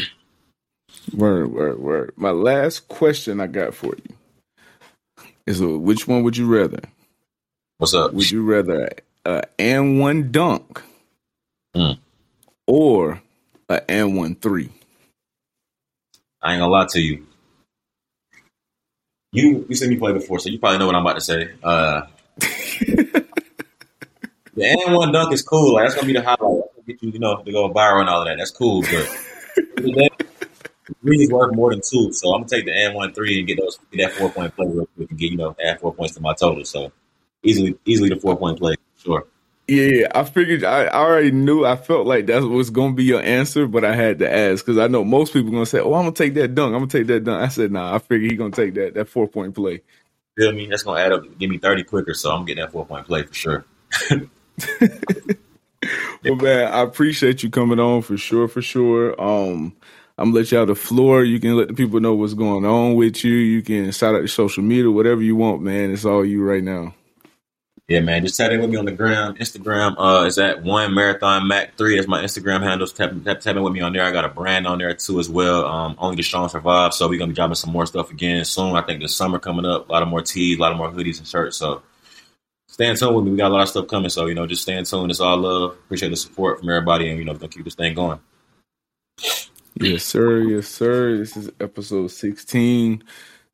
Word, 1.14 1.52
word, 1.54 1.80
word. 1.80 2.14
My 2.16 2.32
last 2.32 2.88
question 2.88 3.40
I 3.40 3.46
got 3.46 3.76
for 3.76 3.94
you 3.96 4.16
is 5.46 5.62
uh, 5.62 5.78
which 5.78 6.08
one 6.08 6.24
would 6.24 6.36
you 6.36 6.48
rather? 6.48 6.80
What's 7.78 7.94
up? 7.94 8.14
Would 8.14 8.32
you 8.32 8.44
rather 8.44 8.90
a 9.26 9.44
and 9.60 10.00
one 10.00 10.32
dunk 10.32 10.82
mm. 11.76 11.98
or 12.68 13.22
a 13.70 13.92
and 13.92 14.16
one 14.18 14.36
three? 14.36 14.70
I 16.42 16.54
ain't 16.54 16.62
gonna 16.62 16.72
lie 16.72 16.88
to 16.92 17.02
you. 17.02 17.26
You 19.32 19.66
you 19.68 19.76
seen 19.76 19.90
me 19.90 19.98
play 19.98 20.14
before, 20.14 20.40
so 20.40 20.50
you 20.50 20.60
probably 20.60 20.78
know 20.78 20.86
what 20.86 20.96
I'm 20.96 21.02
about 21.02 21.16
to 21.16 21.22
say. 21.22 21.52
Uh, 21.62 22.04
the 22.38 23.26
and 24.60 24.96
one 24.96 25.12
dunk 25.12 25.34
is 25.34 25.42
cool. 25.42 25.74
Like 25.74 25.86
that's 25.86 25.96
gonna 25.96 26.08
be 26.08 26.14
the 26.14 26.22
highlight. 26.22 26.64
Get 26.88 27.02
you, 27.02 27.12
you 27.12 27.20
know, 27.20 27.42
to 27.44 27.52
go 27.52 27.74
viral 27.74 28.02
and 28.02 28.10
all 28.10 28.22
of 28.22 28.28
that. 28.28 28.38
That's 28.38 28.52
cool, 28.52 28.82
but 28.82 29.10
three 31.02 31.18
is 31.18 31.32
worth 31.32 31.56
more 31.56 31.72
than 31.72 31.82
two. 31.82 32.14
So 32.14 32.34
I'm 32.34 32.42
gonna 32.42 32.50
take 32.50 32.66
the 32.66 32.74
and 32.74 32.94
one 32.94 33.14
three 33.14 33.40
and 33.40 33.48
get 33.48 33.60
those 33.60 33.80
get 33.92 34.06
that 34.06 34.14
four 34.14 34.30
point 34.30 34.56
play 34.56 34.68
real 34.68 34.88
quick 34.96 35.10
and 35.10 35.20
get 35.20 35.32
you 35.32 35.38
know 35.38 35.56
add 35.64 35.80
four 35.80 35.94
points 35.94 36.16
to 36.16 36.22
my 36.22 36.34
total. 36.34 36.64
So 36.64 36.92
easily 37.44 37.76
easily 37.86 38.10
the 38.10 38.20
four 38.20 38.38
point 38.38 38.60
play, 38.60 38.76
sure. 39.06 39.28
Yeah, 39.68 40.08
I 40.14 40.24
figured 40.26 40.64
I 40.64 40.88
already 40.90 41.32
knew. 41.32 41.66
I 41.66 41.76
felt 41.76 42.06
like 42.06 42.28
that 42.28 42.44
was 42.44 42.70
going 42.70 42.92
to 42.92 42.96
be 42.96 43.04
your 43.04 43.22
answer, 43.22 43.66
but 43.66 43.84
I 43.84 43.96
had 43.96 44.20
to 44.20 44.32
ask 44.32 44.64
because 44.64 44.78
I 44.78 44.86
know 44.88 45.04
most 45.04 45.34
people 45.34 45.50
going 45.50 45.64
to 45.64 45.70
say, 45.70 45.80
"Oh, 45.80 45.96
I'm 45.96 46.04
going 46.04 46.14
to 46.14 46.24
take 46.24 46.36
that 46.36 46.54
dunk. 46.54 46.74
I'm 46.74 46.82
going 46.82 46.90
to 46.90 46.98
take 47.00 47.08
that 47.08 47.24
dunk." 47.24 47.42
I 47.42 47.48
said, 47.48 47.72
"Nah." 47.72 47.96
I 47.96 48.00
figured 48.00 48.30
he 48.30 48.38
going 48.38 48.52
to 48.52 48.64
take 48.64 48.76
that 48.76 48.94
that 48.94 49.10
four 49.10 49.28
point 49.28 49.56
play. 49.56 49.82
Feel 50.38 50.52
me? 50.52 50.68
That's 50.68 50.84
going 50.84 50.98
to 50.98 51.04
add 51.04 51.14
up, 51.14 51.40
give 51.40 51.50
me 51.50 51.58
thirty 51.58 51.84
quicker. 51.84 52.14
So 52.14 52.32
I'm 52.32 52.46
getting 52.46 52.64
that 52.64 52.74
four 52.74 52.86
point 52.86 53.08
play 53.08 53.24
for 53.24 53.34
sure. 53.34 53.66
well, 54.12 56.36
man, 56.36 56.72
I 56.72 56.82
appreciate 56.82 57.42
you 57.42 57.50
coming 57.50 57.80
on 57.80 58.04
for 58.04 58.18
sure, 58.18 58.48
for 58.48 58.62
sure. 58.62 59.20
Um, 59.20 59.76
I'm 60.20 60.30
gonna 60.30 60.42
let 60.42 60.52
you 60.52 60.60
out 60.60 60.68
the 60.68 60.76
floor. 60.76 61.24
You 61.24 61.40
can 61.40 61.58
let 61.58 61.70
the 61.70 61.74
people 61.74 62.00
know 62.00 62.14
what's 62.14 62.36
going 62.36 62.66
on 62.66 62.94
with 62.94 63.24
you. 63.24 63.34
You 63.34 63.64
can 63.64 63.92
shout 63.92 64.14
out 64.14 64.20
your 64.20 64.28
social 64.28 64.62
media, 64.62 64.92
whatever 64.92 65.24
you 65.24 65.36
want, 65.36 65.64
man. 65.64 65.92
It's 65.92 66.06
all 66.06 66.24
you 66.24 66.44
right 66.44 66.64
now. 66.64 66.94
Yeah, 67.88 68.00
man. 68.00 68.24
Just 68.24 68.36
tap 68.36 68.52
in 68.52 68.62
with 68.62 68.70
me 68.72 68.78
on 68.78 68.86
the 68.86 68.92
gram. 68.92 69.36
Instagram 69.36 69.96
uh, 70.00 70.26
is 70.26 70.40
at 70.40 70.64
one 70.64 70.96
marathon 70.96 71.48
mac 71.48 71.78
three. 71.78 71.96
That's 71.96 72.08
my 72.08 72.24
Instagram 72.24 72.64
handles. 72.64 72.92
Tap, 72.92 73.12
tap, 73.24 73.42
tap 73.42 73.56
in 73.56 73.62
with 73.62 73.74
me 73.74 73.82
on 73.82 73.94
there. 73.94 74.04
I 74.04 74.12
got 74.12 74.26
a 74.26 74.30
brand 74.30 74.66
on 74.66 74.80
there 74.80 74.96
too 74.96 75.20
as 75.20 75.30
well. 75.30 75.68
Um, 75.68 75.96
only 76.00 76.16
the 76.16 76.24
strong 76.24 76.50
survive. 76.50 76.96
So 76.96 77.08
we're 77.08 77.20
gonna 77.20 77.30
be 77.30 77.36
dropping 77.36 77.56
some 77.56 77.72
more 77.72 77.86
stuff 77.86 78.10
again 78.10 78.44
soon. 78.44 78.76
I 78.76 78.82
think 78.82 79.02
the 79.02 79.08
summer 79.08 79.38
coming 79.38 79.66
up. 79.66 79.88
A 79.88 79.92
lot 79.92 80.02
of 80.02 80.08
more 80.08 80.24
tees, 80.24 80.58
a 80.58 80.62
lot 80.62 80.72
of 80.72 80.80
more 80.80 80.90
hoodies 80.90 81.20
and 81.20 81.28
shirts. 81.28 81.58
So 81.58 81.84
stay 82.68 82.88
in 82.88 82.96
tune 82.96 83.14
with 83.14 83.24
me. 83.24 83.32
We 83.32 83.38
got 83.38 83.52
a 83.52 83.54
lot 83.54 83.62
of 83.62 83.70
stuff 83.70 83.88
coming. 83.88 84.10
So 84.10 84.26
you 84.26 84.34
know, 84.34 84.48
just 84.48 84.64
stay 84.64 84.76
in 84.76 84.86
tune. 84.86 85.12
It's 85.12 85.20
all 85.20 85.38
love. 85.38 85.74
Appreciate 85.74 86.10
the 86.10 86.16
support 86.16 86.62
from 86.62 86.70
everybody, 86.70 87.08
and 87.10 87.20
you 87.20 87.26
know, 87.26 87.36
gonna 87.36 87.50
keep 87.50 87.66
this 87.66 87.76
thing 87.76 87.94
going. 87.94 88.20
Yes, 89.76 90.04
sir. 90.04 90.40
Yes, 90.40 90.68
sir. 90.70 91.18
This 91.18 91.38
is 91.38 91.52
episode 91.60 92.08
sixteen. 92.08 93.04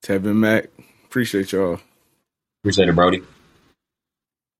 Tevin 0.02 0.38
Mack. 0.38 0.68
Appreciate 1.04 1.52
y'all. 1.52 1.82
Appreciate 2.62 2.88
it, 2.88 2.96
Brody. 2.96 3.24